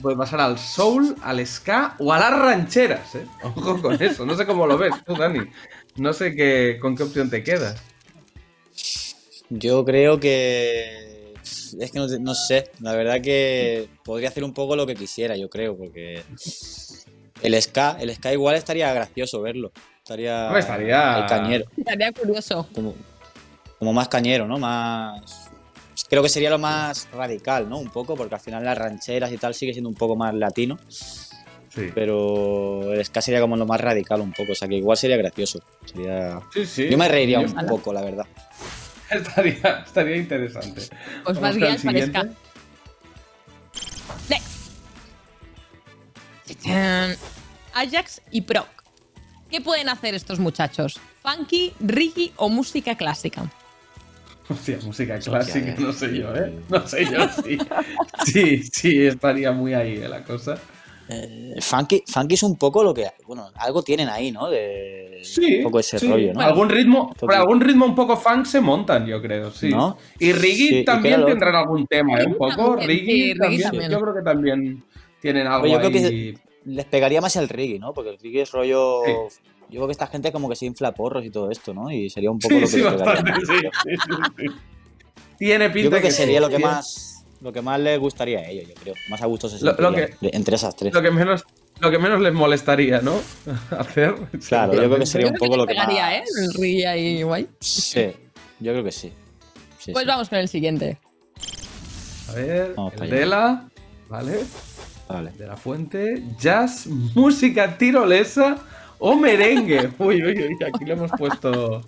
puede 0.00 0.16
pasar 0.16 0.40
al 0.40 0.58
soul, 0.58 1.14
al 1.22 1.44
ska 1.46 1.94
o 1.98 2.12
a 2.12 2.18
las 2.18 2.38
rancheras, 2.38 3.14
¿eh? 3.14 3.26
Ojo 3.42 3.80
con 3.82 4.02
eso. 4.02 4.24
No 4.24 4.34
sé 4.36 4.46
cómo 4.46 4.66
lo 4.66 4.78
ves 4.78 4.92
tú, 5.04 5.14
Dani. 5.16 5.40
No 5.96 6.12
sé 6.12 6.34
qué, 6.34 6.78
con 6.80 6.96
qué 6.96 7.02
opción 7.02 7.28
te 7.30 7.42
quedas. 7.42 7.76
Yo 9.50 9.84
creo 9.84 10.20
que. 10.20 11.34
Es 11.78 11.90
que 11.90 11.98
no, 11.98 12.06
no 12.20 12.34
sé. 12.34 12.70
La 12.80 12.94
verdad 12.94 13.20
que 13.20 13.88
podría 14.04 14.28
hacer 14.28 14.44
un 14.44 14.54
poco 14.54 14.76
lo 14.76 14.86
que 14.86 14.94
quisiera, 14.94 15.36
yo 15.36 15.50
creo, 15.50 15.76
porque. 15.76 16.22
El 17.42 17.60
ska, 17.60 17.96
el 18.00 18.14
ska 18.14 18.32
igual 18.32 18.56
estaría 18.56 18.92
gracioso 18.92 19.40
verlo. 19.40 19.72
Estaría. 19.98 20.56
Estaría- 20.58 21.16
ahí 21.16 21.26
cañero. 21.28 21.64
Estaría 21.76 22.12
curioso. 22.12 22.68
Como, 22.74 22.94
como 23.78 23.92
más 23.92 24.08
cañero, 24.08 24.46
¿no? 24.46 24.58
Más. 24.58 25.49
Creo 26.10 26.24
que 26.24 26.28
sería 26.28 26.50
lo 26.50 26.58
más 26.58 27.08
radical, 27.12 27.68
¿no? 27.68 27.78
Un 27.78 27.88
poco, 27.88 28.16
porque 28.16 28.34
al 28.34 28.40
final 28.40 28.64
las 28.64 28.76
rancheras 28.76 29.30
y 29.30 29.38
tal 29.38 29.54
sigue 29.54 29.72
siendo 29.72 29.88
un 29.88 29.94
poco 29.94 30.16
más 30.16 30.34
latino. 30.34 30.76
Sí. 30.88 31.88
Pero 31.94 32.92
el 32.92 33.04
ska 33.04 33.22
sería 33.22 33.40
como 33.40 33.56
lo 33.56 33.64
más 33.64 33.80
radical 33.80 34.20
un 34.20 34.32
poco. 34.32 34.50
O 34.52 34.54
sea 34.56 34.66
que 34.66 34.74
igual 34.74 34.96
sería 34.96 35.16
gracioso. 35.16 35.62
Sería. 35.86 36.40
Sí, 36.52 36.66
sí. 36.66 36.88
Yo 36.90 36.98
me 36.98 37.08
reiría 37.08 37.40
Yo- 37.40 37.48
un 37.48 37.66
poco, 37.66 37.92
la 37.92 38.02
verdad. 38.02 38.26
Estaría, 39.10 39.82
estaría 39.86 40.16
interesante. 40.16 40.82
Os 41.24 41.40
vas 41.40 41.54
con 41.54 41.62
el 41.64 41.78
guiar 41.78 41.80
para 41.82 42.06
ska. 42.06 42.28
Ajax 47.74 48.20
y 48.30 48.42
Proc. 48.42 48.66
¿Qué 49.50 49.60
pueden 49.60 49.88
hacer 49.88 50.14
estos 50.14 50.38
muchachos? 50.38 51.00
¿Funky, 51.22 51.72
reggae 51.80 52.32
o 52.36 52.48
música 52.48 52.96
clásica? 52.96 53.50
Hostia, 54.50 54.78
música 54.84 55.18
clásica, 55.18 55.70
eh. 55.70 55.76
no 55.78 55.92
sé 55.92 56.18
yo, 56.18 56.34
¿eh? 56.34 56.52
No 56.68 56.86
sé 56.86 57.04
yo, 57.04 57.20
sí. 57.44 57.58
Sí, 58.26 58.62
sí, 58.64 59.06
estaría 59.06 59.52
muy 59.52 59.74
ahí 59.74 59.98
¿eh? 59.98 60.08
la 60.08 60.24
cosa. 60.24 60.58
Eh, 61.08 61.54
funky, 61.60 62.02
funky 62.06 62.34
es 62.34 62.42
un 62.42 62.56
poco 62.56 62.82
lo 62.84 62.92
que. 62.92 63.06
Bueno, 63.26 63.50
algo 63.56 63.82
tienen 63.82 64.08
ahí, 64.08 64.30
¿no? 64.30 64.48
De. 64.48 65.20
Sí. 65.22 65.58
Un 65.58 65.64
poco 65.64 65.80
ese 65.80 65.98
sí. 65.98 66.08
rollo, 66.08 66.32
¿no? 66.32 66.40
Algún 66.40 66.68
ritmo, 66.68 67.12
por 67.18 67.32
algún 67.34 67.60
ritmo 67.60 67.84
un 67.84 67.94
poco 67.94 68.16
funk 68.16 68.44
se 68.46 68.60
montan, 68.60 69.06
yo 69.06 69.20
creo, 69.20 69.50
sí. 69.50 69.70
¿No? 69.70 69.96
Y 70.18 70.32
reggae 70.32 70.54
Sí, 70.54 70.66
¿y 70.66 70.70
qué 70.78 70.84
también 70.84 71.24
tendrán 71.24 71.54
algún 71.54 71.86
tema, 71.86 72.20
¿eh? 72.20 72.26
Un 72.26 72.34
poco. 72.34 72.76
Reggae, 72.76 73.32
sí, 73.32 73.34
también, 73.38 73.62
también. 73.62 73.90
Yo 73.90 74.00
creo 74.00 74.14
que 74.14 74.22
también 74.22 74.84
tienen 75.20 75.46
algo 75.46 75.62
Pero 75.62 75.74
yo 75.74 75.90
creo 75.90 76.06
ahí. 76.08 76.32
que 76.34 76.38
les 76.64 76.84
pegaría 76.86 77.20
más 77.20 77.36
el 77.36 77.48
reggae, 77.48 77.78
¿no? 77.78 77.92
Porque 77.92 78.10
el 78.10 78.18
reggae 78.18 78.42
es 78.42 78.50
rollo. 78.52 79.02
Yo 79.70 79.76
creo 79.78 79.86
que 79.86 79.92
esta 79.92 80.06
gente 80.08 80.32
como 80.32 80.48
que 80.48 80.56
se 80.56 80.66
infla 80.66 80.92
porros 80.92 81.24
y 81.24 81.30
todo 81.30 81.50
esto, 81.50 81.72
¿no? 81.72 81.90
Y 81.90 82.10
sería 82.10 82.30
un 82.30 82.38
poco 82.38 82.54
Sí, 82.54 82.60
lo 82.60 82.66
que 82.66 82.72
sí, 82.72 82.80
bastante, 82.82 83.32
sí, 83.40 83.46
sí, 83.46 83.96
sí, 83.96 84.12
sí. 84.38 84.46
Tiene 85.38 85.70
pinta 85.70 85.84
Yo 85.84 85.90
creo 85.90 86.02
que 86.02 86.10
sería 86.10 86.40
lo 86.40 86.48
que 86.48 86.58
más. 86.58 87.24
Lo 87.40 87.52
que 87.52 87.62
más 87.62 87.80
les 87.80 87.98
gustaría 87.98 88.40
a 88.40 88.48
ellos, 88.48 88.68
yo 88.68 88.74
creo. 88.74 88.94
Más 89.08 89.22
a 89.22 89.26
gusto 89.26 89.48
se 89.48 89.64
Lo- 89.64 89.72
de- 89.72 90.14
entre 90.20 90.56
esas 90.56 90.76
tres. 90.76 90.92
Lo 90.92 91.00
que 91.00 91.10
menos, 91.10 91.46
lo 91.78 91.90
que 91.90 91.98
menos 91.98 92.20
les 92.20 92.34
molestaría, 92.34 93.00
¿no? 93.00 93.14
Hacer. 93.78 94.14
Claro, 94.46 94.74
yo 94.74 94.80
creo 94.80 94.98
que 94.98 95.06
sería 95.06 95.28
un 95.28 95.36
poco 95.38 95.56
lo 95.56 95.64
que 95.66 95.72
que 95.72 95.80
pegaría, 95.80 96.02
más. 96.02 96.14
¿eh? 96.14 96.22
El 96.44 96.52
reggae 96.60 96.86
ahí 96.86 97.22
guay. 97.22 97.48
Sí, 97.60 98.12
yo 98.58 98.72
creo 98.72 98.84
que 98.84 98.92
sí. 98.92 99.10
Sí, 99.78 99.92
Pues 99.92 100.02
sí. 100.04 100.08
vamos 100.08 100.28
con 100.28 100.38
el 100.38 100.48
siguiente. 100.48 100.98
A 102.28 102.32
ver, 102.34 102.74
el 102.76 103.02
allá. 103.02 103.14
Dela, 103.14 103.68
¿vale? 104.10 104.40
Vale. 105.08 105.30
De 105.32 105.46
la 105.46 105.56
Fuente, 105.56 106.22
jazz, 106.38 106.86
música 106.86 107.78
tirolesa 107.78 108.58
o 109.00 109.16
merengue. 109.16 109.90
Uy, 109.98 110.22
uy, 110.24 110.32
uy, 110.48 110.56
aquí 110.64 110.84
le 110.84 110.92
hemos 110.92 111.10
puesto 111.18 111.82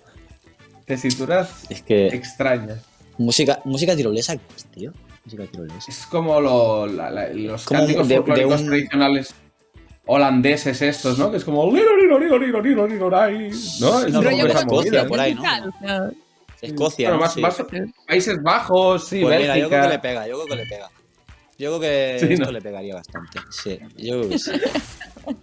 tesituras 0.85 1.65
Es 1.69 1.81
que 1.81 2.07
extrañas. 2.07 2.81
Música, 3.17 3.59
música 3.63 3.95
tirolesa, 3.95 4.35
¿qué 4.35 4.43
es, 4.57 4.65
tío? 4.65 4.91
Música 5.23 5.45
tirolesa. 5.45 5.85
Es 5.89 6.05
como 6.07 6.41
lo- 6.41 6.85
la- 6.87 7.09
la- 7.09 7.29
los 7.29 7.63
Como 7.63 7.79
cánticos 7.79 8.07
de- 8.07 8.15
de 8.15 8.21
folclóricos 8.21 8.61
un- 8.61 8.67
tradicionales 8.67 9.33
holandeses 10.05 10.81
estos, 10.81 11.17
¿no? 11.17 11.31
Que 11.31 11.37
es 11.37 11.45
como... 11.45 11.63
¿no? 13.79 14.01
Es 14.01 14.11
No, 14.11 14.21
rollo 14.21 14.47
Escocia, 14.47 14.65
movida, 14.65 15.07
por 15.07 15.19
ahí, 15.19 15.33
¿no? 15.35 15.43
Escocia, 16.61 17.09
Bueno, 17.09 17.19
¿no? 17.19 17.25
más- 17.25 17.33
Sí. 17.33 17.41
más- 17.41 17.63
Países 18.07 18.41
Bajos, 18.43 19.07
sí, 19.07 19.21
Pues 19.21 19.39
mira, 19.39 19.57
yo 19.57 19.69
creo 19.69 19.81
que 19.81 19.87
le 19.87 19.97
Bélgica. 19.97 20.01
pega, 20.01 20.27
yo 20.27 20.35
creo 20.35 20.47
que 20.47 20.55
le 20.63 20.65
pega. 20.69 20.89
Yo 21.57 21.69
creo 21.69 21.79
que 21.79 22.17
Sí, 22.27 22.33
esto 22.33 22.45
¿no? 22.45 22.51
le 22.51 22.61
pegaría 22.61 22.95
bastante. 22.95 23.39
Sí, 23.51 23.79
yo 23.97 24.19
creo 24.19 24.29
que 24.29 24.39
sí. 24.39 24.51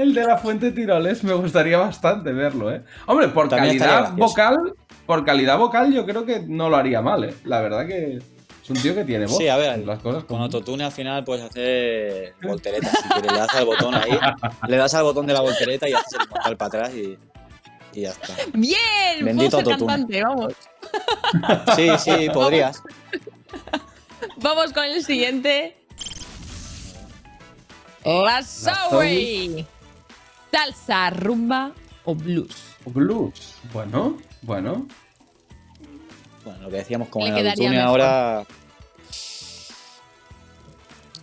El 0.00 0.12
de 0.14 0.24
la 0.24 0.38
Fuente 0.38 0.72
Tiroles 0.72 1.22
me 1.24 1.32
gustaría 1.34 1.78
bastante 1.78 2.32
verlo, 2.32 2.72
¿eh? 2.72 2.82
Hombre, 3.06 3.28
por 3.28 3.48
También 3.48 3.78
calidad 3.78 4.12
vocal, 4.12 4.74
por 5.06 5.24
calidad 5.24 5.56
vocal 5.58 5.92
yo 5.92 6.04
creo 6.04 6.24
que 6.24 6.40
no 6.40 6.68
lo 6.68 6.76
haría 6.76 7.00
mal, 7.00 7.24
¿eh? 7.24 7.34
La 7.44 7.60
verdad 7.60 7.86
que 7.86 8.16
es 8.62 8.70
un 8.70 8.76
tío 8.76 8.94
que 8.94 9.04
tiene 9.04 9.26
voz. 9.26 9.36
Sí, 9.36 9.46
a 9.48 9.56
ver, 9.56 9.78
las 9.86 10.00
cosas 10.00 10.24
Con 10.24 10.40
autotune 10.40 10.84
al 10.84 10.90
final 10.92 11.22
puedes 11.22 11.44
hacer 11.44 12.34
volteretas. 12.42 12.90
Si 12.90 13.08
quieres, 13.08 13.32
le 13.32 13.38
das 13.38 13.54
al 13.54 13.66
botón 13.66 13.94
ahí, 13.94 14.18
le 14.66 14.76
das 14.76 14.94
al 14.94 15.04
botón 15.04 15.26
de 15.26 15.32
la 15.32 15.40
voltereta 15.40 15.88
y 15.88 15.92
haces 15.92 16.18
el 16.20 16.28
mortal 16.28 16.56
para 16.56 16.68
atrás 16.68 16.94
y, 16.94 17.18
y 17.92 18.00
ya 18.02 18.10
está. 18.10 18.34
Bien, 18.52 18.76
Bendito 19.24 19.58
puedo 19.60 19.64
ser 19.64 19.72
autotune. 19.74 19.92
cantante, 19.92 20.22
vamos. 20.24 20.54
Sí, 21.76 21.88
sí, 21.98 22.30
podrías. 22.32 22.82
Vamos 24.38 24.72
con 24.72 24.84
el 24.84 25.04
siguiente. 25.04 25.76
La 28.04 28.42
Zoe. 28.42 29.66
Salsa, 30.54 31.10
rumba 31.10 31.72
o 32.04 32.14
blues. 32.14 32.54
Blues. 32.86 33.54
Bueno, 33.72 34.18
bueno. 34.42 34.86
Bueno, 36.44 36.62
lo 36.62 36.70
que 36.70 36.76
decíamos 36.76 37.08
como 37.08 37.24
quedaría 37.26 37.50
autotune 37.50 37.80
ahora. 37.80 38.44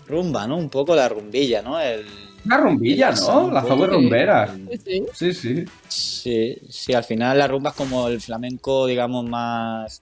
Rumba, 0.05 0.47
¿no? 0.47 0.57
Un 0.57 0.69
poco 0.69 0.93
la 0.95 1.07
rumbilla, 1.07 1.61
¿no? 1.61 1.79
El... 1.79 2.05
Una 2.43 2.57
rumbilla, 2.57 3.11
¿no? 3.11 3.45
un 3.45 3.53
La 3.53 3.61
Zoe 3.61 3.79
que- 3.79 3.87
rumbera. 3.87 4.53
Sí. 4.83 5.05
Sí, 5.13 5.33
sí. 5.33 5.65
Sí, 5.87 6.57
sí, 6.69 6.93
al 6.93 7.05
final 7.05 7.37
la 7.37 7.47
rumba 7.47 7.69
es 7.69 7.75
como 7.77 8.09
el 8.09 8.19
flamenco, 8.19 8.85
digamos, 8.85 9.23
más. 9.29 10.01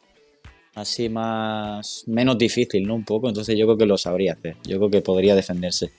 Así, 0.74 1.08
más. 1.08 2.04
menos 2.08 2.36
difícil, 2.38 2.88
¿no? 2.88 2.96
Un 2.96 3.04
poco. 3.06 3.28
Entonces 3.28 3.56
yo 3.56 3.68
creo 3.68 3.78
que 3.78 3.86
lo 3.86 3.98
sabría 3.98 4.34
hacer. 4.34 4.56
Yo 4.64 4.78
creo 4.78 4.90
que 4.90 5.02
podría 5.02 5.36
defenderse. 5.36 5.92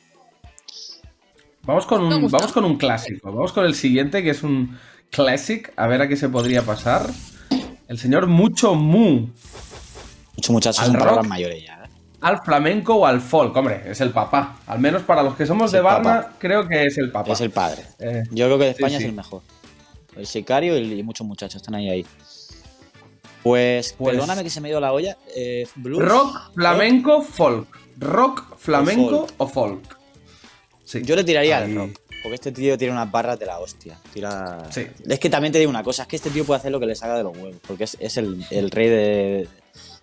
Vamos 1.70 1.86
con 1.86 2.02
un, 2.02 2.28
vamos 2.28 2.52
con 2.52 2.64
un 2.64 2.76
clásico. 2.76 3.30
Vamos 3.30 3.52
con 3.52 3.64
el 3.64 3.76
siguiente, 3.76 4.24
que 4.24 4.30
es 4.30 4.42
un 4.42 4.76
classic. 5.10 5.72
A 5.76 5.86
ver 5.86 6.02
a 6.02 6.08
qué 6.08 6.16
se 6.16 6.28
podría 6.28 6.62
pasar. 6.62 7.08
El 7.86 7.96
señor 7.96 8.26
Mucho 8.26 8.74
Mu. 8.74 9.28
Muchos 10.36 10.50
muchachos 10.50 10.80
Al 10.80 10.86
son 10.92 11.00
rock. 11.00 11.26
mayores 11.28 11.64
ya, 11.64 11.84
¿eh? 11.84 11.90
Al 12.22 12.42
flamenco 12.42 12.96
o 12.96 13.06
al 13.06 13.20
folk. 13.20 13.54
Hombre, 13.56 13.82
es 13.88 14.00
el 14.00 14.10
papá. 14.10 14.56
Al 14.66 14.80
menos 14.80 15.02
para 15.02 15.22
los 15.22 15.36
que 15.36 15.46
somos 15.46 15.66
Es 15.66 15.72
de 15.72 15.82
papá. 15.82 16.32
creo 16.38 16.66
que 16.66 16.86
es 16.86 16.98
el 16.98 17.12
papá. 17.12 17.30
Es 17.32 17.40
el 17.40 17.50
padre. 17.52 17.84
Eh, 18.00 18.24
Yo 18.32 18.46
creo 18.46 18.58
que 18.58 18.64
de 18.64 18.70
España 18.72 18.98
sí. 18.98 19.04
es 19.04 19.08
el 19.08 19.14
mejor. 19.14 19.42
El 20.16 20.26
sicario 20.26 20.76
y, 20.76 20.92
y 20.98 21.02
muchos 21.04 21.24
muchachos 21.24 21.62
están 21.62 21.76
ahí 21.76 21.88
ahí. 21.88 22.06
Pues, 23.44 23.94
Pues- 23.96 24.14
perdóname 24.16 24.42
que 24.42 24.50
se 24.50 24.60
me 24.60 24.66
ha 24.68 24.70
ido 24.72 24.80
la 24.80 24.92
olla. 24.92 25.16
eh, 25.36 25.68
blues, 25.76 26.02
rock, 26.04 26.52
flamenco, 26.54 27.22
folk. 27.22 27.68
Rock, 27.98 28.56
flamenco 28.58 29.26
folk. 29.28 29.34
o 29.38 29.46
folk. 29.46 29.99
Sí. 30.90 31.02
Yo 31.04 31.14
le 31.16 31.24
tiraría 31.24 31.58
Ahí. 31.58 31.64
al 31.64 31.74
rock. 31.76 32.00
Porque 32.22 32.34
este 32.34 32.52
tío 32.52 32.76
tiene 32.76 32.92
unas 32.92 33.10
barras 33.10 33.38
de 33.38 33.46
la 33.46 33.58
hostia. 33.60 33.98
Tira... 34.12 34.58
Sí. 34.70 34.86
Es 35.08 35.18
que 35.18 35.30
también 35.30 35.52
te 35.52 35.58
digo 35.58 35.70
una 35.70 35.82
cosa, 35.82 36.02
es 36.02 36.08
que 36.08 36.16
este 36.16 36.30
tío 36.30 36.44
puede 36.44 36.58
hacer 36.58 36.70
lo 36.72 36.78
que 36.80 36.86
le 36.86 36.94
salga 36.94 37.16
de 37.16 37.22
los 37.22 37.34
huevos. 37.36 37.56
Porque 37.66 37.84
es, 37.84 37.96
es 38.00 38.16
el, 38.18 38.44
el 38.50 38.70
rey 38.70 38.88
de, 38.88 39.48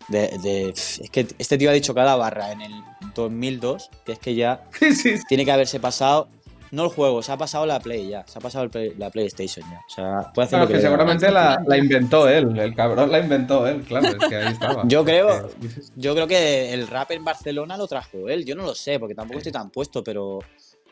de- 0.07 0.38
de- 0.41 0.69
Es 0.69 1.01
que 1.11 1.27
este 1.38 1.57
tío 1.57 1.69
ha 1.69 1.73
dicho 1.73 1.93
cada 1.93 2.15
barra 2.15 2.51
en 2.51 2.61
el 2.61 2.71
2002, 3.13 3.89
que 4.05 4.13
es 4.13 4.19
que 4.19 4.33
ya 4.35 4.63
Sí, 4.95 5.15
tiene 5.27 5.45
que 5.45 5.51
haberse 5.51 5.79
pasado... 5.79 6.29
No 6.69 6.83
el 6.83 6.89
juego, 6.89 7.23
se 7.23 7.31
ha 7.31 7.38
pasado 7.38 7.65
la 7.65 7.79
Play 7.79 8.09
ya. 8.09 8.25
Se 8.27 8.39
ha 8.39 8.41
pasado 8.41 8.67
Play- 8.69 8.93
la 8.97 9.09
PlayStation 9.09 9.65
ya. 9.71 9.79
O 9.88 9.89
sea, 9.89 10.33
puede 10.33 10.47
hacer 10.47 10.57
Claro, 10.57 10.63
lo 10.63 10.67
que, 10.67 10.73
que 10.73 10.77
le 10.79 10.81
seguramente 10.81 11.31
la, 11.31 11.63
la 11.65 11.77
inventó 11.77 12.27
él. 12.27 12.59
El 12.59 12.75
cabrón 12.75 13.09
la 13.09 13.19
inventó 13.19 13.65
él, 13.67 13.83
claro. 13.83 14.07
Es 14.07 14.27
que 14.27 14.35
ahí 14.35 14.51
estaba. 14.51 14.83
Yo 14.88 15.05
creo- 15.05 15.47
Eh, 15.47 15.69
Yo 15.95 16.13
creo 16.13 16.27
que 16.27 16.73
el 16.73 16.85
rap 16.89 17.11
en 17.11 17.23
Barcelona 17.23 17.77
lo 17.77 17.88
trajo 17.88 18.27
él. 18.27 18.43
Yo 18.43 18.53
no 18.55 18.63
lo 18.63 18.75
sé, 18.75 18.99
porque 18.99 19.15
tampoco 19.15 19.38
estoy 19.38 19.53
tan 19.53 19.69
puesto, 19.69 20.03
pero 20.03 20.39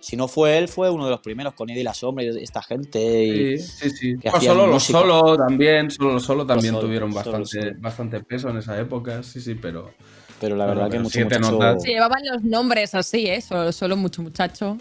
si 0.06 0.16
no 0.16 0.28
fue 0.28 0.58
él, 0.60 0.68
fue 0.68 0.90
uno 0.92 1.06
de 1.06 1.12
los 1.12 1.20
primeros 1.22 1.54
con 1.56 1.68
Eddie 1.70 1.84
la 1.84 1.94
Sombra 1.96 2.24
y 2.24 2.28
esta 2.44 2.62
gente. 2.62 3.00
Y... 3.26 3.58
Sí, 3.58 3.90
sí, 3.90 3.90
sí. 3.90 4.16
que 4.22 4.30
hacían 4.30 4.54
solo 4.56 4.68
los 4.68 4.84
solo 4.84 5.36
también, 5.38 5.90
solo 5.90 6.20
solo 6.20 6.46
también 6.46 6.76
Solo, 6.76 6.86
tuvieron 6.86 7.12
bastante, 7.14 7.62
solo. 7.62 7.72
bastante 7.80 8.20
peso 8.24 8.50
en 8.50 8.58
esa 8.58 8.80
época, 8.80 9.24
sí, 9.24 9.42
sí, 9.42 9.56
pero 9.56 9.94
Pero 10.40 10.56
la 10.56 10.68
verdad 10.68 10.86
que 10.86 10.90
pero 10.92 11.04
mucho 11.04 11.20
muchacho-. 11.22 11.80
Se 11.80 11.90
llevaban 11.90 12.22
los 12.32 12.44
nombres 12.44 12.94
así, 12.94 13.26
¿eh? 13.28 13.42
Solo, 13.42 13.72
solo 13.72 13.98
mucho 13.98 14.22
muchacho. 14.22 14.78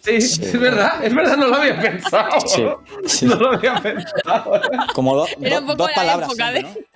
sí, 0.00 0.12
es 0.14 0.58
verdad, 0.58 1.04
es 1.04 1.14
verdad, 1.14 1.36
no 1.36 1.48
lo 1.48 1.56
había 1.56 1.78
pensado. 1.78 2.30
Sí, 2.46 2.64
sí. 3.04 3.26
No 3.26 3.34
lo 3.34 3.52
había 3.52 3.74
pensado. 3.74 4.58
Como 4.94 5.16
do- 5.16 5.26
Era 5.42 5.56
do- 5.56 5.60
un 5.60 5.66
poco 5.66 5.76
dos 5.82 5.88
la 5.90 5.94
palabras. 5.94 6.28
época 6.30 6.50
siempre, 6.52 6.82
¿no? 6.82 6.90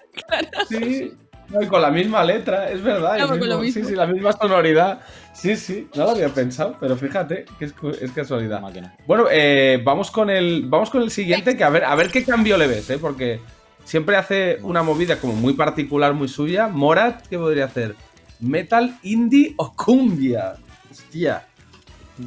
Sí, 0.70 1.12
no, 1.49 1.62
y 1.62 1.66
con 1.66 1.80
la 1.82 1.90
misma 1.90 2.24
letra, 2.24 2.70
es 2.70 2.82
verdad. 2.82 3.16
el 3.16 3.24
Claro, 3.24 3.38
con 3.38 3.49
lo 3.49 3.59
mismo- 3.59 3.82
sí, 3.82 3.88
sí, 3.88 3.95
la 3.95 4.07
misma 4.07 4.32
sonoridad. 4.32 5.01
Sí, 5.32 5.57
sí, 5.57 5.88
no 5.95 6.05
lo 6.05 6.11
había 6.11 6.28
pensado, 6.28 6.76
pero 6.80 6.97
fíjate 6.97 7.45
que 7.59 7.64
es, 7.64 7.74
casualidad. 8.14 8.61
Máquina. 8.61 8.95
Bueno, 9.07 9.26
eh, 9.30 9.80
vamos 9.84 10.11
con 10.11 10.30
el 10.30 10.64
vamos 10.66 10.90
con 10.90 11.03
el 11.03 11.11
siguiente, 11.11 11.57
que 11.57 11.64
a 11.64 11.70
ver, 11.70 11.84
a 11.84 11.95
ver 11.95 12.11
qué 12.11 12.24
cambio 12.24 12.57
le 12.57 12.66
ves, 12.66 12.88
¿eh? 12.90 12.99
Porque 12.99 13.40
siempre 13.84 14.16
hace 14.16 14.59
una 14.62 14.82
movida 14.82 15.18
como 15.18 15.34
muy 15.34 15.55
particular, 15.55 16.14
muy 16.14 16.28
suya. 16.28 16.68
Morat, 16.68 17.26
¿qué 17.28 17.38
podría 17.38 17.66
hacer? 17.66 17.95
¿Metal, 18.40 18.99
indie 19.03 19.55
o 19.57 19.74
cumbia? 19.74 20.55
Hostia. 20.90 21.47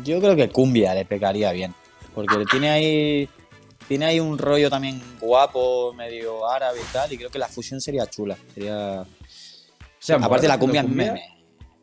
Yo 0.03 0.19
creo 0.19 0.35
que 0.35 0.49
Cumbia 0.49 0.93
le 0.93 1.05
pegaría 1.05 1.51
bien. 1.51 1.73
Porque 2.13 2.45
tiene 2.49 2.69
ahí. 2.69 3.29
Tiene 3.87 4.05
ahí 4.05 4.19
un 4.19 4.37
rollo 4.37 4.69
también 4.69 5.01
guapo, 5.19 5.93
medio 5.93 6.47
árabe 6.49 6.79
y 6.81 6.93
tal. 6.93 7.11
Y 7.13 7.17
creo 7.17 7.29
que 7.29 7.39
la 7.39 7.47
fusión 7.47 7.79
sería 7.79 8.05
chula. 8.07 8.35
Sería. 8.53 9.05
sea, 9.99 10.17
Aparte, 10.17 10.47
la 10.47 10.59
cumbia, 10.59 10.83
Me, 10.83 10.87
cumbia. 10.89 11.13
me, 11.13 11.21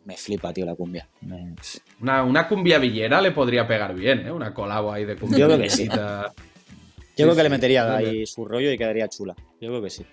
me 0.04 0.16
flipa, 0.16 0.52
tío, 0.52 0.66
la 0.66 0.74
cumbia. 0.74 1.08
Me- 1.22 1.54
Una, 2.00 2.22
una 2.24 2.46
cumbia 2.48 2.78
villera 2.78 3.20
le 3.22 3.30
podría 3.32 3.66
pegar 3.66 3.94
bien, 3.94 4.26
¿eh? 4.26 4.30
Una 4.32 4.52
colabo 4.52 4.92
ahí 4.92 5.04
de 5.04 5.16
cumbia 5.16 5.38
Yo 5.38 5.46
creo 5.46 5.58
que 5.58 5.70
sí. 5.70 5.88
Yo 5.88 6.24
Sí, 7.16 7.22
creo 7.22 7.36
que 7.36 7.42
le 7.44 7.48
metería 7.48 7.96
ahí 7.96 8.26
su 8.26 8.44
rollo 8.44 8.70
y 8.72 8.76
quedaría 8.76 9.08
chula. 9.08 9.34
Yo 9.60 9.68
creo 9.68 9.82
que 9.82 9.90
sí. 9.90 10.04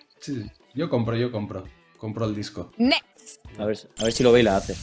Yo 0.76 0.88
compro, 0.90 1.16
yo 1.18 1.32
compro. 1.32 1.64
Compro 1.98 2.26
el 2.26 2.36
disco. 2.36 2.72
Next. 2.78 3.42
A 3.58 3.66
ver, 3.66 3.78
a 4.00 4.04
ver 4.04 4.14
si 4.14 4.24
lo 4.24 4.32
ve 4.32 4.40
y 4.42 4.44
la 4.44 4.58
hace. 4.58 4.76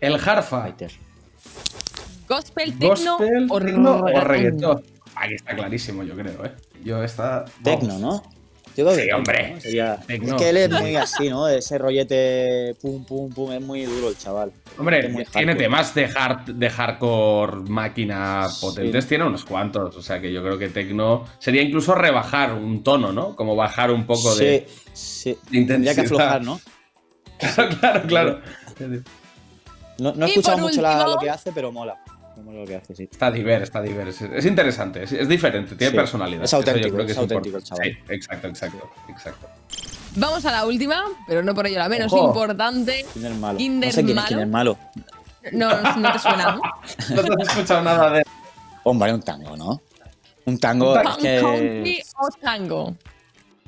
El 0.00 0.14
Harfa. 0.14 0.62
Fighter. 0.62 0.92
Gospel, 2.28 2.74
Gospel, 2.78 3.46
o 3.50 3.60
techno 3.60 4.00
o 4.00 4.20
reggaetón. 4.20 4.82
Aquí 5.24 5.34
está 5.34 5.54
clarísimo, 5.54 6.02
yo 6.02 6.14
creo, 6.16 6.44
¿eh? 6.44 6.52
Yo 6.84 7.02
está... 7.04 7.44
Tecno, 7.62 7.98
¿no? 7.98 8.22
Yo 8.74 8.86
creo 8.86 8.88
que 8.88 8.94
Sí, 8.94 9.00
tecno, 9.02 9.16
hombre. 9.18 9.52
¿no? 9.54 9.60
Sería- 9.60 9.96
Tecno. 10.06 10.36
Es 10.36 10.42
que 10.42 10.48
él 10.48 10.56
es 10.56 10.70
muy 10.70 10.96
así, 10.96 11.28
¿no? 11.28 11.46
Ese 11.46 11.76
rollete 11.78 12.74
pum, 12.80 13.04
pum, 13.04 13.30
pum. 13.30 13.52
Es 13.52 13.60
muy 13.60 13.84
duro 13.84 14.08
el 14.08 14.16
chaval. 14.16 14.50
Hombre, 14.78 15.24
tiene 15.32 15.54
temas 15.54 15.94
de, 15.94 16.06
hard, 16.06 16.46
de 16.54 16.70
hardcore 16.70 17.56
máquina 17.68 18.48
potentes, 18.60 19.06
tiene 19.06 19.24
unos 19.24 19.44
cuantos. 19.44 19.94
O 19.96 20.02
sea 20.02 20.20
que 20.20 20.32
yo 20.32 20.42
creo 20.42 20.56
que 20.58 20.70
Tecno 20.70 21.24
sería 21.38 21.60
incluso 21.62 21.94
rebajar 21.94 22.54
un 22.54 22.82
tono, 22.82 23.12
¿no? 23.12 23.36
Como 23.36 23.54
bajar 23.54 23.90
un 23.90 24.06
poco 24.06 24.32
sí, 24.32 24.44
de. 24.44 24.68
sí. 24.94 25.38
de 25.50 25.64
Tendría 25.66 25.94
que 25.94 26.00
intensidad. 26.00 26.36
aflojar, 26.36 26.42
¿no? 26.42 26.60
Claro, 27.78 28.02
claro, 28.08 28.40
claro. 28.76 29.02
No, 29.98 30.12
no 30.14 30.24
he 30.26 30.28
escuchado 30.30 30.58
mucho 30.58 30.80
la- 30.80 31.06
lo 31.06 31.18
que 31.18 31.28
hace, 31.28 31.52
pero 31.52 31.70
mola. 31.70 31.98
Me 32.36 32.42
mola 32.42 32.60
lo 32.60 32.66
que 32.66 32.76
hace, 32.76 32.94
sí. 32.94 33.08
Está 33.10 33.30
diverso, 33.30 33.64
está 33.64 33.82
diverso. 33.82 34.26
Es 34.26 34.44
interesante, 34.46 35.02
es, 35.02 35.12
es 35.12 35.28
diferente, 35.28 35.74
tiene 35.76 35.90
Sí. 35.90 35.96
personalidad. 35.96 36.44
Es 36.44 36.54
auténtico, 36.54 36.94
creo 36.94 37.06
que 37.06 37.12
es 37.12 37.18
auténtico 37.18 37.56
el 37.58 37.62
importante. 37.62 37.90
chaval. 37.92 38.06
Sí, 38.08 38.14
exacto, 38.14 38.48
exacto, 38.48 38.90
exacto. 39.08 39.46
Vamos 40.16 40.44
a 40.44 40.52
la 40.52 40.66
última, 40.66 41.04
pero 41.26 41.42
no 41.42 41.54
por 41.54 41.66
ello 41.66 41.78
la 41.78 41.88
menos 41.88 42.12
Ojo. 42.12 42.28
importante. 42.28 43.04
¿Quién 43.12 43.26
es 43.32 43.38
malo? 43.38 43.58
Kinder 43.58 43.88
no 43.88 43.92
sé 43.94 44.04
quién 44.04 44.18
es, 44.18 44.24
malo. 44.24 44.28
quién 44.28 44.40
es 44.40 44.48
malo. 44.48 44.78
No, 45.52 45.96
no 46.00 46.12
te 46.12 46.18
suena, 46.18 46.52
¿no? 46.56 46.60
No 47.16 47.22
te 47.22 47.42
has 47.42 47.48
escuchado 47.48 47.82
nada 47.82 48.10
de. 48.10 48.22
Hombre, 48.84 49.12
un 49.14 49.22
tango, 49.22 49.56
¿no? 49.56 49.80
Un 50.44 50.58
tango 50.58 50.90
Un 50.90 50.94
tango. 50.94 51.10
Punk 51.14 51.22
country 51.22 51.82
que. 51.96 52.02
o 52.18 52.28
tango. 52.40 52.96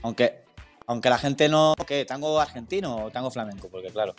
Aunque, 0.03 0.43
aunque 0.87 1.09
la 1.11 1.19
gente 1.19 1.49
no. 1.49 1.75
¿Qué? 1.87 2.05
¿Tango 2.05 2.39
argentino 2.41 3.07
o 3.07 3.11
tango 3.11 3.31
flamenco? 3.31 3.69
Porque 3.69 3.89
claro. 3.89 4.15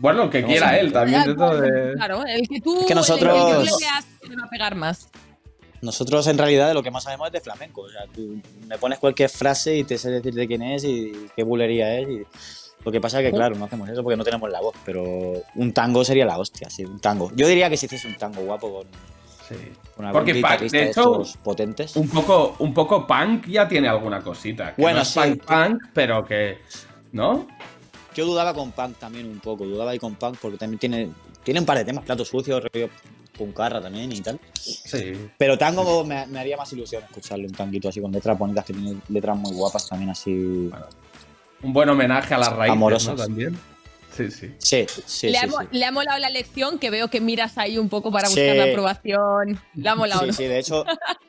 Bueno, 0.00 0.24
el 0.24 0.30
que 0.30 0.42
quiera 0.44 0.76
él 0.78 0.92
también. 0.92 1.22
dentro 1.24 1.60
de... 1.60 1.94
Claro, 1.94 2.24
el 2.26 2.48
que 2.48 2.60
tú, 2.60 2.80
Es 2.80 2.86
que 2.86 2.94
nosotros- 2.94 3.34
el 3.36 3.64
que 3.64 3.70
tú 3.70 3.76
le 3.78 3.86
veas 3.86 4.06
va 4.40 4.46
a 4.46 4.48
pegar 4.50 4.74
más. 4.74 5.08
Nosotros 5.82 6.26
en 6.26 6.36
realidad 6.36 6.68
de 6.68 6.74
lo 6.74 6.82
que 6.82 6.90
más 6.90 7.04
sabemos 7.04 7.28
es 7.28 7.32
de 7.32 7.40
flamenco. 7.40 7.82
O 7.82 7.88
sea, 7.90 8.02
tú 8.14 8.40
me 8.66 8.76
pones 8.78 8.98
cualquier 8.98 9.30
frase 9.30 9.76
y 9.76 9.84
te 9.84 9.96
sé 9.96 10.10
decir 10.10 10.34
de 10.34 10.46
quién 10.46 10.62
es 10.62 10.84
y 10.84 11.12
qué 11.36 11.42
bulería 11.42 11.98
es. 11.98 12.08
Y 12.08 12.22
Lo 12.84 12.90
que 12.92 13.00
pasa 13.00 13.20
es 13.20 13.26
que, 13.26 13.32
claro, 13.36 13.54
no 13.56 13.64
hacemos 13.66 13.88
eso 13.88 14.02
porque 14.02 14.16
no 14.16 14.24
tenemos 14.24 14.50
la 14.50 14.60
voz, 14.60 14.74
pero 14.84 15.04
un 15.54 15.72
tango 15.72 16.04
sería 16.04 16.24
la 16.26 16.38
hostia, 16.38 16.68
sí, 16.70 16.84
un 16.84 16.98
tango. 17.00 17.30
Yo 17.34 17.46
diría 17.46 17.68
que 17.70 17.76
si 17.76 17.86
hiciese 17.86 18.08
un 18.08 18.16
tango 18.16 18.40
guapo 18.42 18.72
con, 18.72 18.86
Sí. 19.48 19.56
algún 19.98 20.12
Porque 20.12 20.34
punk, 20.40 20.60
de 20.60 20.68
de 20.68 20.90
hecho, 20.90 21.20
estos 21.22 21.36
potentes. 21.38 21.96
un 21.96 22.08
poco, 22.08 22.54
un 22.60 22.72
poco 22.72 23.06
punk 23.06 23.48
ya 23.48 23.66
tiene 23.68 23.88
alguna 23.88 24.20
cosita. 24.22 24.74
que 24.76 24.80
Bueno, 24.82 24.98
no 24.98 25.02
es 25.02 25.08
sí. 25.08 25.18
punk, 25.20 25.44
punk, 25.44 25.82
pero 25.92 26.24
que. 26.24 26.58
¿No? 27.12 27.48
Yo 28.14 28.26
dudaba 28.26 28.54
con 28.54 28.72
punk 28.72 28.98
también 28.98 29.26
un 29.26 29.38
poco, 29.40 29.64
dudaba 29.64 29.92
ahí 29.92 29.98
con 29.98 30.14
punk 30.16 30.38
porque 30.40 30.58
también 30.58 30.78
tiene, 30.78 31.10
tiene 31.44 31.60
un 31.60 31.66
par 31.66 31.78
de 31.78 31.84
temas, 31.84 32.04
platos 32.04 32.28
sucios, 32.28 32.62
rollo 32.72 32.88
puncarra 33.36 33.80
también 33.80 34.12
y 34.12 34.20
tal. 34.20 34.38
Sí. 34.54 35.30
Pero 35.38 35.56
tango 35.56 36.04
me, 36.04 36.26
me 36.26 36.40
haría 36.40 36.56
más 36.56 36.70
ilusión 36.72 37.02
escucharle 37.04 37.46
un 37.46 37.54
tanguito 37.54 37.88
así 37.88 38.00
con 38.00 38.12
letras 38.12 38.38
bonitas 38.38 38.64
que 38.66 38.74
tiene 38.74 38.96
letras 39.08 39.36
muy 39.36 39.52
guapas 39.52 39.88
también 39.88 40.10
así. 40.10 40.70
Un 41.62 41.72
buen 41.72 41.88
homenaje 41.88 42.34
a 42.34 42.38
las 42.38 42.52
raíces, 42.52 42.72
Amorosas. 42.72 43.16
¿no? 43.16 43.22
También. 43.24 43.58
Sí, 44.14 44.30
sí. 44.30 44.54
Sí, 44.58 44.86
sí, 45.06 45.26
le, 45.28 45.38
sí, 45.38 45.46
ha, 45.46 45.48
sí. 45.48 45.66
le 45.70 45.84
ha 45.84 45.92
molado 45.92 46.18
la 46.18 46.30
lección, 46.30 46.78
que 46.78 46.90
veo 46.90 47.08
que 47.08 47.20
miras 47.20 47.56
ahí 47.58 47.78
un 47.78 47.88
poco 47.88 48.10
para 48.10 48.28
Sí. 48.28 48.40
buscar 48.40 48.56
la 48.56 48.64
aprobación. 48.64 49.60
Le 49.74 49.88
ha 49.88 49.94
molado. 49.94 50.20
Sí, 50.22 50.26
¿no? 50.26 50.32
sí, 50.32 50.44
de 50.44 50.58
hecho, 50.58 50.84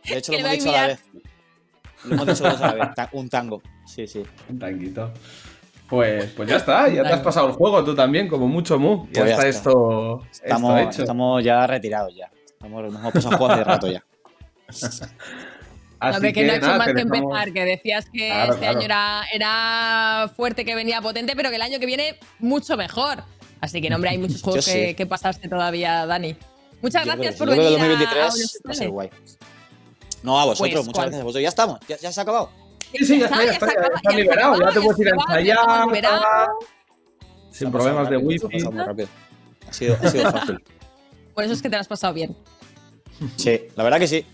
de 0.09 0.17
hecho 0.17 0.31
lo 0.33 0.37
hemos 0.39 0.51
dicho 0.51 0.69
a 0.69 0.73
la 0.73 0.87
vez. 0.87 0.99
Lo 2.03 2.13
hemos 2.15 2.27
dicho 2.27 2.43
dos 2.43 2.61
a 2.61 2.75
la 2.75 2.85
vez, 2.95 3.07
un 3.13 3.29
tango. 3.29 3.61
Sí, 3.85 4.07
sí. 4.07 4.23
Un 4.49 4.59
tanguito. 4.59 5.11
Pues, 5.91 6.31
pues 6.31 6.49
ya 6.49 6.55
está, 6.55 6.87
ya 6.89 7.03
te 7.03 7.09
has 7.13 7.19
pasado 7.19 7.47
el 7.49 7.53
juego 7.53 7.83
tú 7.83 7.93
también, 7.93 8.27
como 8.27 8.47
mucho 8.47 8.79
mu. 8.79 9.05
Ya 9.11 9.11
Pues 9.11 9.15
ya 9.15 9.21
está, 9.35 9.47
está. 9.47 9.49
esto, 9.49 10.23
Estamos, 10.43 10.79
esto 10.79 10.89
hecho. 10.91 11.01
estamos 11.03 11.43
ya 11.43 11.67
retirados 11.67 12.15
ya. 12.15 12.31
Estamos, 12.47 12.83
nos 12.91 12.95
hemos 13.01 13.13
pasado 13.13 13.37
juegos 13.37 13.57
de 13.57 13.63
rato 13.65 13.87
ya. 13.91 14.03
Así 15.99 16.15
Hombre, 16.15 16.33
que, 16.33 16.45
no 16.45 16.53
ha 16.53 16.55
hecho 16.55 16.65
nada, 16.65 16.77
más 16.79 16.93
que 16.93 17.01
empezar, 17.01 17.53
que 17.53 17.65
decías 17.65 18.05
que 18.11 18.27
Claro, 18.29 18.53
este 18.53 18.59
claro. 18.65 18.77
año 18.79 18.85
era, 18.85 19.21
era 19.33 20.31
fuerte, 20.35 20.65
que 20.65 20.73
venía 20.73 20.99
potente, 21.01 21.35
pero 21.35 21.49
que 21.51 21.57
el 21.57 21.61
año 21.61 21.79
que 21.79 21.85
viene 21.85 22.15
mucho 22.39 22.75
mejor. 22.75 23.23
Así 23.59 23.81
que, 23.81 23.89
no, 23.89 23.97
hombre, 23.97 24.09
hay 24.11 24.17
muchos 24.17 24.41
juegos 24.43 24.65
que, 24.65 24.87
sí. 24.89 24.93
que 24.95 25.05
pasarse 25.05 25.47
todavía, 25.47 26.05
Dani. 26.07 26.35
Muchas 26.81 27.05
Yo 27.05 27.11
creo 27.11 27.21
gracias 27.21 27.33
que 27.35 27.37
por. 27.37 27.49
Yo 27.49 27.53
creo 27.61 27.71
venir 27.79 27.97
que 27.99 28.05
a- 28.05 28.23
a 28.23 28.25
2023 28.25 28.61
va 28.67 28.71
a 28.71 28.73
ser 28.73 28.89
guay. 28.89 29.09
No, 30.23 30.39
a 30.39 30.45
vosotros, 30.45 30.71
Pues, 30.71 30.85
muchas 30.85 30.93
¿cuál? 30.93 31.05
gracias 31.07 31.21
a 31.21 31.23
vosotros. 31.25 31.43
Ya 31.43 31.49
estamos, 31.49 31.79
ya, 31.87 31.97
ya 31.97 32.11
se 32.11 32.19
ha 32.19 32.23
acabado. 32.23 32.49
Sí, 32.91 33.05
sí, 33.05 33.19
ya 33.19 33.25
está, 33.25 33.43
ya 33.45 33.51
está, 33.51 33.65
ya 33.67 33.87
está 33.95 34.11
liberado, 34.11 34.59
ya 34.59 34.69
te 34.71 34.81
puedes 34.81 34.99
ir 34.99 35.07
a 35.07 35.11
ya 35.41 35.55
ensayar. 35.55 36.47
Sin 37.51 37.71
problemas 37.71 38.09
de 38.09 38.17
wifi. 38.17 38.47
pasado 38.47 38.71
muy 38.71 38.83
rápido. 38.83 39.07
Ha 39.69 39.73
sido, 39.73 39.95
ha 40.01 40.07
sido 40.09 40.31
fácil. 40.31 40.63
Por 41.33 41.43
eso 41.43 41.53
es 41.53 41.61
que 41.61 41.69
te 41.69 41.75
lo 41.75 41.81
has 41.81 41.87
pasado 41.87 42.13
bien. 42.13 42.35
Sí, 43.37 43.61
la 43.75 43.83
verdad 43.83 43.99
que 43.99 44.07
sí. 44.07 44.25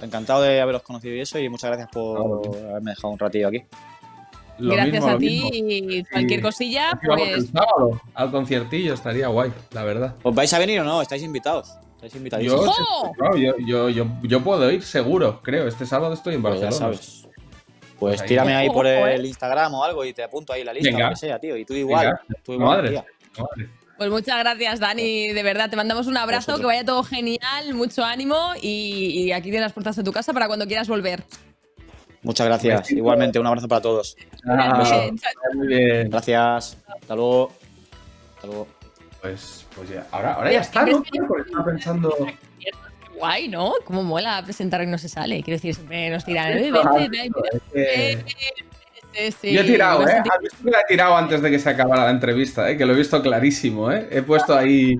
Encantado 0.00 0.42
de 0.42 0.60
haberos 0.60 0.82
conocido 0.82 1.14
y 1.14 1.20
eso, 1.20 1.38
y 1.38 1.48
muchas 1.48 1.70
gracias 1.70 1.88
por 1.92 2.42
haberme 2.70 2.90
dejado 2.90 3.12
un 3.12 3.18
ratillo 3.18 3.48
aquí. 3.48 3.62
Lo 4.58 4.74
Gracias 4.74 4.94
mismo, 5.04 5.08
a 5.10 5.18
ti 5.18 5.26
mismo. 5.26 5.50
y 5.52 6.04
cualquier 6.04 6.40
Sí. 6.40 6.42
cosilla, 6.44 7.00
pues 7.04 7.28
el 7.34 7.46
sábado 7.48 8.00
al 8.14 8.30
conciertillo, 8.30 8.94
estaría 8.94 9.28
guay, 9.28 9.52
la 9.72 9.82
verdad. 9.84 10.14
¿Os 10.22 10.34
vais 10.34 10.52
a 10.52 10.58
venir 10.58 10.80
o 10.80 10.84
no? 10.84 11.00
Estáis 11.02 11.22
invitados. 11.22 11.72
Estáis 12.02 12.46
no, 12.46 13.36
yo, 13.36 13.56
yo, 13.64 13.88
yo, 13.88 14.06
yo 14.22 14.42
puedo 14.42 14.70
ir 14.70 14.82
seguro, 14.82 15.40
creo. 15.42 15.68
Este 15.68 15.86
sábado 15.86 16.12
estoy 16.14 16.34
en 16.34 16.42
Pues 16.42 16.60
ya 16.60 16.66
Barcelona. 16.66 16.96
sabes. 16.96 17.21
Pues 18.02 18.20
ahí. 18.22 18.28
tírame 18.28 18.54
ahí 18.54 18.68
por 18.68 18.86
el 18.86 19.24
Instagram 19.26 19.74
o 19.74 19.84
algo 19.84 20.04
y 20.04 20.12
te 20.12 20.22
apunto 20.24 20.52
ahí 20.52 20.64
la 20.64 20.72
lista, 20.72 20.90
Venga. 20.90 21.04
lo 21.04 21.10
que 21.10 21.16
sea, 21.16 21.38
tío. 21.38 21.56
Y 21.56 21.64
tú 21.64 21.74
igual. 21.74 22.18
Tú 22.42 22.54
igual, 22.54 22.78
Madre. 22.78 22.90
tía. 22.90 23.04
Madre. 23.38 23.70
Pues 23.96 24.10
muchas 24.10 24.38
gracias, 24.40 24.80
Dani. 24.80 25.28
De 25.28 25.42
verdad, 25.44 25.70
te 25.70 25.76
mandamos 25.76 26.08
un 26.08 26.16
abrazo, 26.16 26.52
Vosotros. 26.52 26.60
que 26.60 26.66
vaya 26.66 26.84
todo 26.84 27.04
genial, 27.04 27.74
mucho 27.74 28.04
ánimo 28.04 28.54
y, 28.60 29.22
y 29.26 29.32
aquí 29.32 29.44
tienes 29.44 29.60
las 29.62 29.72
puertas 29.72 29.94
de 29.94 30.02
tu 30.02 30.10
casa 30.12 30.32
para 30.32 30.48
cuando 30.48 30.66
quieras 30.66 30.88
volver. 30.88 31.22
Muchas 32.22 32.46
gracias. 32.46 32.90
Igualmente, 32.90 33.38
un 33.38 33.46
abrazo 33.46 33.68
para 33.68 33.80
todos. 33.80 34.16
Ah, 34.48 34.82
muy 35.54 35.66
bien. 35.68 36.10
Gracias. 36.10 36.76
Hasta 36.88 37.14
luego. 37.14 37.52
Hasta 38.34 38.46
luego. 38.48 38.66
Pues, 39.20 39.66
pues 39.76 39.88
ya, 39.90 40.04
ahora, 40.10 40.34
ahora 40.34 40.50
ya 40.52 40.60
está, 40.60 40.84
¿no? 40.84 41.04
Porque 41.28 41.42
estaba 41.48 41.64
pensando. 41.64 42.12
Guay, 43.16 43.48
¿no? 43.48 43.74
Cómo 43.84 44.02
mola 44.02 44.42
presentar 44.44 44.82
y 44.82 44.86
no 44.86 44.98
se 44.98 45.08
sale. 45.08 45.42
Quiero 45.42 45.56
decir, 45.56 45.74
siempre 45.74 46.10
nos 46.10 46.24
tiran. 46.24 46.58
Sí, 46.58 46.70
sí. 49.30 49.52
Yo 49.52 49.60
he 49.60 49.64
tirado, 49.64 50.08
¿eh? 50.08 50.12
Has 50.12 50.40
visto 50.40 50.64
que 50.64 50.70
la 50.70 50.80
he 50.80 50.84
tirado 50.88 51.16
antes 51.16 51.42
de 51.42 51.50
que 51.50 51.58
se 51.58 51.68
acabara 51.68 52.04
la 52.04 52.10
entrevista, 52.10 52.70
¿eh? 52.70 52.76
Que 52.76 52.86
lo 52.86 52.94
he 52.94 52.96
visto 52.96 53.20
clarísimo, 53.20 53.92
¿eh? 53.92 54.08
He 54.10 54.22
puesto 54.22 54.56
ahí 54.56 54.96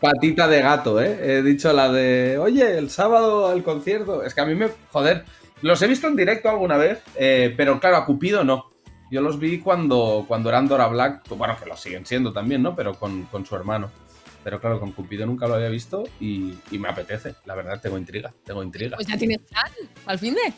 patita 0.00 0.46
de 0.46 0.62
gato, 0.62 1.02
¿eh? 1.02 1.18
He 1.20 1.42
dicho 1.42 1.72
la 1.72 1.90
de, 1.90 2.38
oye, 2.38 2.78
el 2.78 2.90
sábado 2.90 3.52
el 3.52 3.62
concierto. 3.62 4.22
Es 4.22 4.34
que 4.34 4.40
a 4.40 4.46
mí 4.46 4.54
me. 4.54 4.68
Joder, 4.92 5.24
los 5.62 5.82
he 5.82 5.88
visto 5.88 6.06
en 6.06 6.16
directo 6.16 6.48
alguna 6.48 6.76
vez, 6.76 7.00
eh, 7.16 7.52
pero 7.56 7.80
claro, 7.80 7.96
a 7.96 8.06
Cupido 8.06 8.44
no. 8.44 8.70
Yo 9.10 9.20
los 9.20 9.38
vi 9.38 9.60
cuando, 9.60 10.24
cuando 10.26 10.48
eran 10.48 10.68
Dora 10.68 10.88
Black, 10.88 11.28
bueno, 11.30 11.56
que 11.56 11.68
lo 11.68 11.76
siguen 11.76 12.06
siendo 12.06 12.32
también, 12.32 12.62
¿no? 12.62 12.74
Pero 12.76 12.94
con, 12.94 13.24
con 13.24 13.46
su 13.46 13.54
hermano. 13.56 13.90
Pero 14.46 14.60
claro, 14.60 14.78
con 14.78 14.92
Cupido 14.92 15.26
nunca 15.26 15.48
lo 15.48 15.54
había 15.56 15.68
visto 15.68 16.04
y, 16.20 16.54
y 16.70 16.78
me 16.78 16.88
apetece. 16.88 17.34
La 17.46 17.56
verdad, 17.56 17.80
tengo 17.80 17.98
intriga, 17.98 18.32
tengo 18.44 18.62
intriga. 18.62 18.94
Pues 18.94 19.08
ya 19.08 19.18
tienes 19.18 19.40
plan, 19.40 19.66
al 20.06 20.20
fin 20.20 20.34
de. 20.34 20.52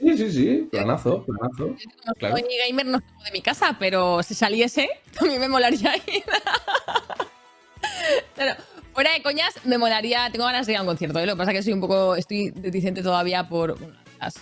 Sí, 0.00 0.16
sí, 0.18 0.32
sí, 0.32 0.68
planazo, 0.72 1.24
planazo. 1.24 1.76
No 2.04 2.14
Claro. 2.14 2.36
soy 2.36 2.46
gamer, 2.66 2.86
no 2.86 2.98
salgo 2.98 3.22
de 3.22 3.30
mi 3.30 3.40
casa, 3.40 3.76
pero 3.78 4.24
si 4.24 4.34
saliese, 4.34 4.88
también 5.16 5.40
me 5.40 5.48
molaría 5.48 5.94
ir. 5.98 6.24
Pero 8.34 8.54
fuera 8.92 9.12
de 9.12 9.22
coñas, 9.22 9.54
me 9.64 9.78
molaría. 9.78 10.28
Tengo 10.32 10.44
ganas 10.46 10.66
de 10.66 10.72
ir 10.72 10.78
a 10.78 10.80
un 10.80 10.88
concierto. 10.88 11.20
¿eh? 11.20 11.26
Lo 11.26 11.34
que 11.34 11.38
pasa 11.38 11.52
es 11.52 11.58
que 11.58 11.62
soy 11.62 11.74
un 11.74 11.80
poco. 11.80 12.16
Estoy 12.16 12.50
reticente 12.50 13.04
todavía 13.04 13.48
por 13.48 13.78
bueno, 13.78 13.94
las 14.20 14.34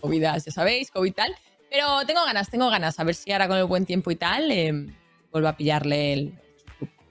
covidas, 0.00 0.44
ya 0.44 0.50
sabéis, 0.50 0.90
COVID 0.90 1.08
y 1.08 1.12
tal. 1.14 1.36
Pero 1.70 2.04
tengo 2.04 2.24
ganas, 2.24 2.50
tengo 2.50 2.68
ganas. 2.68 2.98
A 2.98 3.04
ver 3.04 3.14
si 3.14 3.30
ahora 3.30 3.46
con 3.46 3.58
el 3.58 3.64
buen 3.66 3.86
tiempo 3.86 4.10
y 4.10 4.16
tal, 4.16 4.50
eh, 4.50 4.72
vuelvo 5.30 5.46
a 5.46 5.56
pillarle 5.56 6.14
el, 6.14 6.34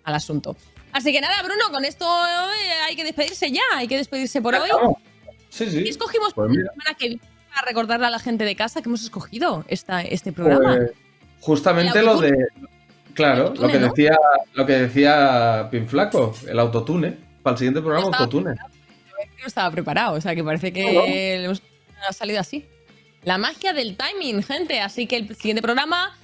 al 0.03 0.15
asunto. 0.15 0.57
Así 0.91 1.11
que 1.11 1.21
nada, 1.21 1.41
Bruno, 1.43 1.65
con 1.71 1.85
esto 1.85 2.05
eh, 2.05 2.71
hay 2.87 2.95
que 2.95 3.03
despedirse 3.03 3.51
ya. 3.51 3.61
Hay 3.75 3.87
que 3.87 3.97
despedirse 3.97 4.41
por 4.41 4.55
hoy. 4.55 4.69
Vamos. 4.71 4.97
Sí, 5.49 5.65
¿Qué 5.65 5.71
sí. 5.71 5.89
escogimos 5.89 6.33
Pues 6.33 6.47
para 6.47 6.63
la 6.63 6.71
semana 6.71 6.93
que 6.97 7.07
viene 7.09 7.21
para 7.53 7.67
recordarle 7.67 8.05
a 8.05 8.09
la 8.11 8.19
gente 8.19 8.45
de 8.45 8.55
casa 8.55 8.81
que 8.81 8.89
hemos 8.89 9.03
escogido 9.03 9.65
esta, 9.67 10.01
este 10.01 10.31
programa? 10.31 10.75
Pues, 10.77 10.91
justamente 11.41 11.99
El 11.99 12.05
lo 12.05 12.17
de. 12.19 12.47
Claro, 13.13 13.47
autotune, 13.47 13.67
lo 13.67 13.73
que 13.73 13.79
¿no? 13.79 13.87
decía, 13.87 14.17
lo 14.53 14.65
que 14.65 14.73
decía 14.73 15.67
Pinflaco, 15.71 16.33
el 16.47 16.59
autotune. 16.59 17.17
Para 17.43 17.53
el 17.53 17.57
siguiente 17.57 17.81
programa, 17.81 18.05
Estaba 18.05 18.23
autotune. 18.23 18.55
no 18.55 19.47
estaba 19.47 19.71
preparado, 19.71 20.15
o 20.15 20.21
sea 20.21 20.35
que 20.35 20.43
parece 20.43 20.71
que 20.71 20.83
No, 20.85 21.01
no. 21.01 21.05
le 21.07 21.43
hemos 21.45 21.61
ha 22.07 22.13
salido 22.13 22.39
así. 22.39 22.65
La 23.23 23.37
magia 23.37 23.73
del 23.73 23.97
timing, 23.97 24.41
gente. 24.43 24.79
Así 24.79 25.05
que 25.07 25.17
el 25.17 25.35
siguiente 25.35 25.61
programa, 25.61 26.17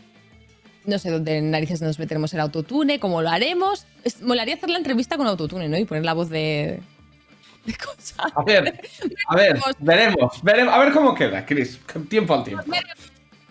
no 0.86 1.00
sé 1.00 1.10
dónde 1.12 1.42
narices 1.42 1.82
nos 1.82 2.00
meteremos 2.00 2.34
el 2.34 2.40
autotune, 2.40 3.00
cómo 3.00 3.22
lo 3.22 3.30
haremos. 3.30 3.86
Es- 4.04 4.22
molaría 4.22 4.56
hacer 4.56 4.70
la 4.70 4.78
entrevista 4.78 5.18
con 5.18 5.28
autotune, 5.28 5.68
¿no? 5.70 5.78
Y 5.78 5.86
poner 5.86 6.06
la 6.06 6.14
voz 6.14 6.30
de, 6.30 6.82
de 7.66 7.74
cosas. 7.78 8.32
A 8.36 8.44
ver, 8.44 8.80
a 9.28 9.36
ver, 9.36 9.60
veremos, 9.80 10.42
veremos. 10.44 10.74
A 10.74 10.78
ver 10.80 10.94
cómo 10.94 11.14
queda, 11.16 11.46
Chris. 11.46 11.80
Tiempo 12.10 12.34
al 12.34 12.44
tiempo. 12.44 12.64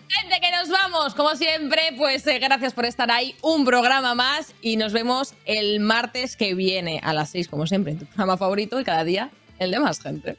Gente, 0.07 0.39
que 0.39 0.51
nos 0.51 0.69
vamos. 0.69 1.13
Como 1.15 1.35
siempre, 1.35 1.81
pues 1.97 2.25
eh, 2.27 2.39
gracias 2.39 2.73
por 2.73 2.85
estar 2.85 3.11
ahí. 3.11 3.35
Un 3.41 3.65
programa 3.65 4.15
más 4.15 4.53
y 4.61 4.77
nos 4.77 4.93
vemos 4.93 5.33
el 5.45 5.79
martes 5.81 6.37
que 6.37 6.53
viene 6.53 7.01
a 7.03 7.11
las 7.13 7.31
6, 7.31 7.47
como 7.49 7.67
siempre, 7.67 7.91
en 7.93 7.99
tu 7.99 8.05
programa 8.05 8.37
favorito 8.37 8.79
y 8.79 8.83
cada 8.85 9.03
día 9.03 9.29
el 9.59 9.71
de 9.71 9.79
más 9.79 9.99
gente. 10.01 10.37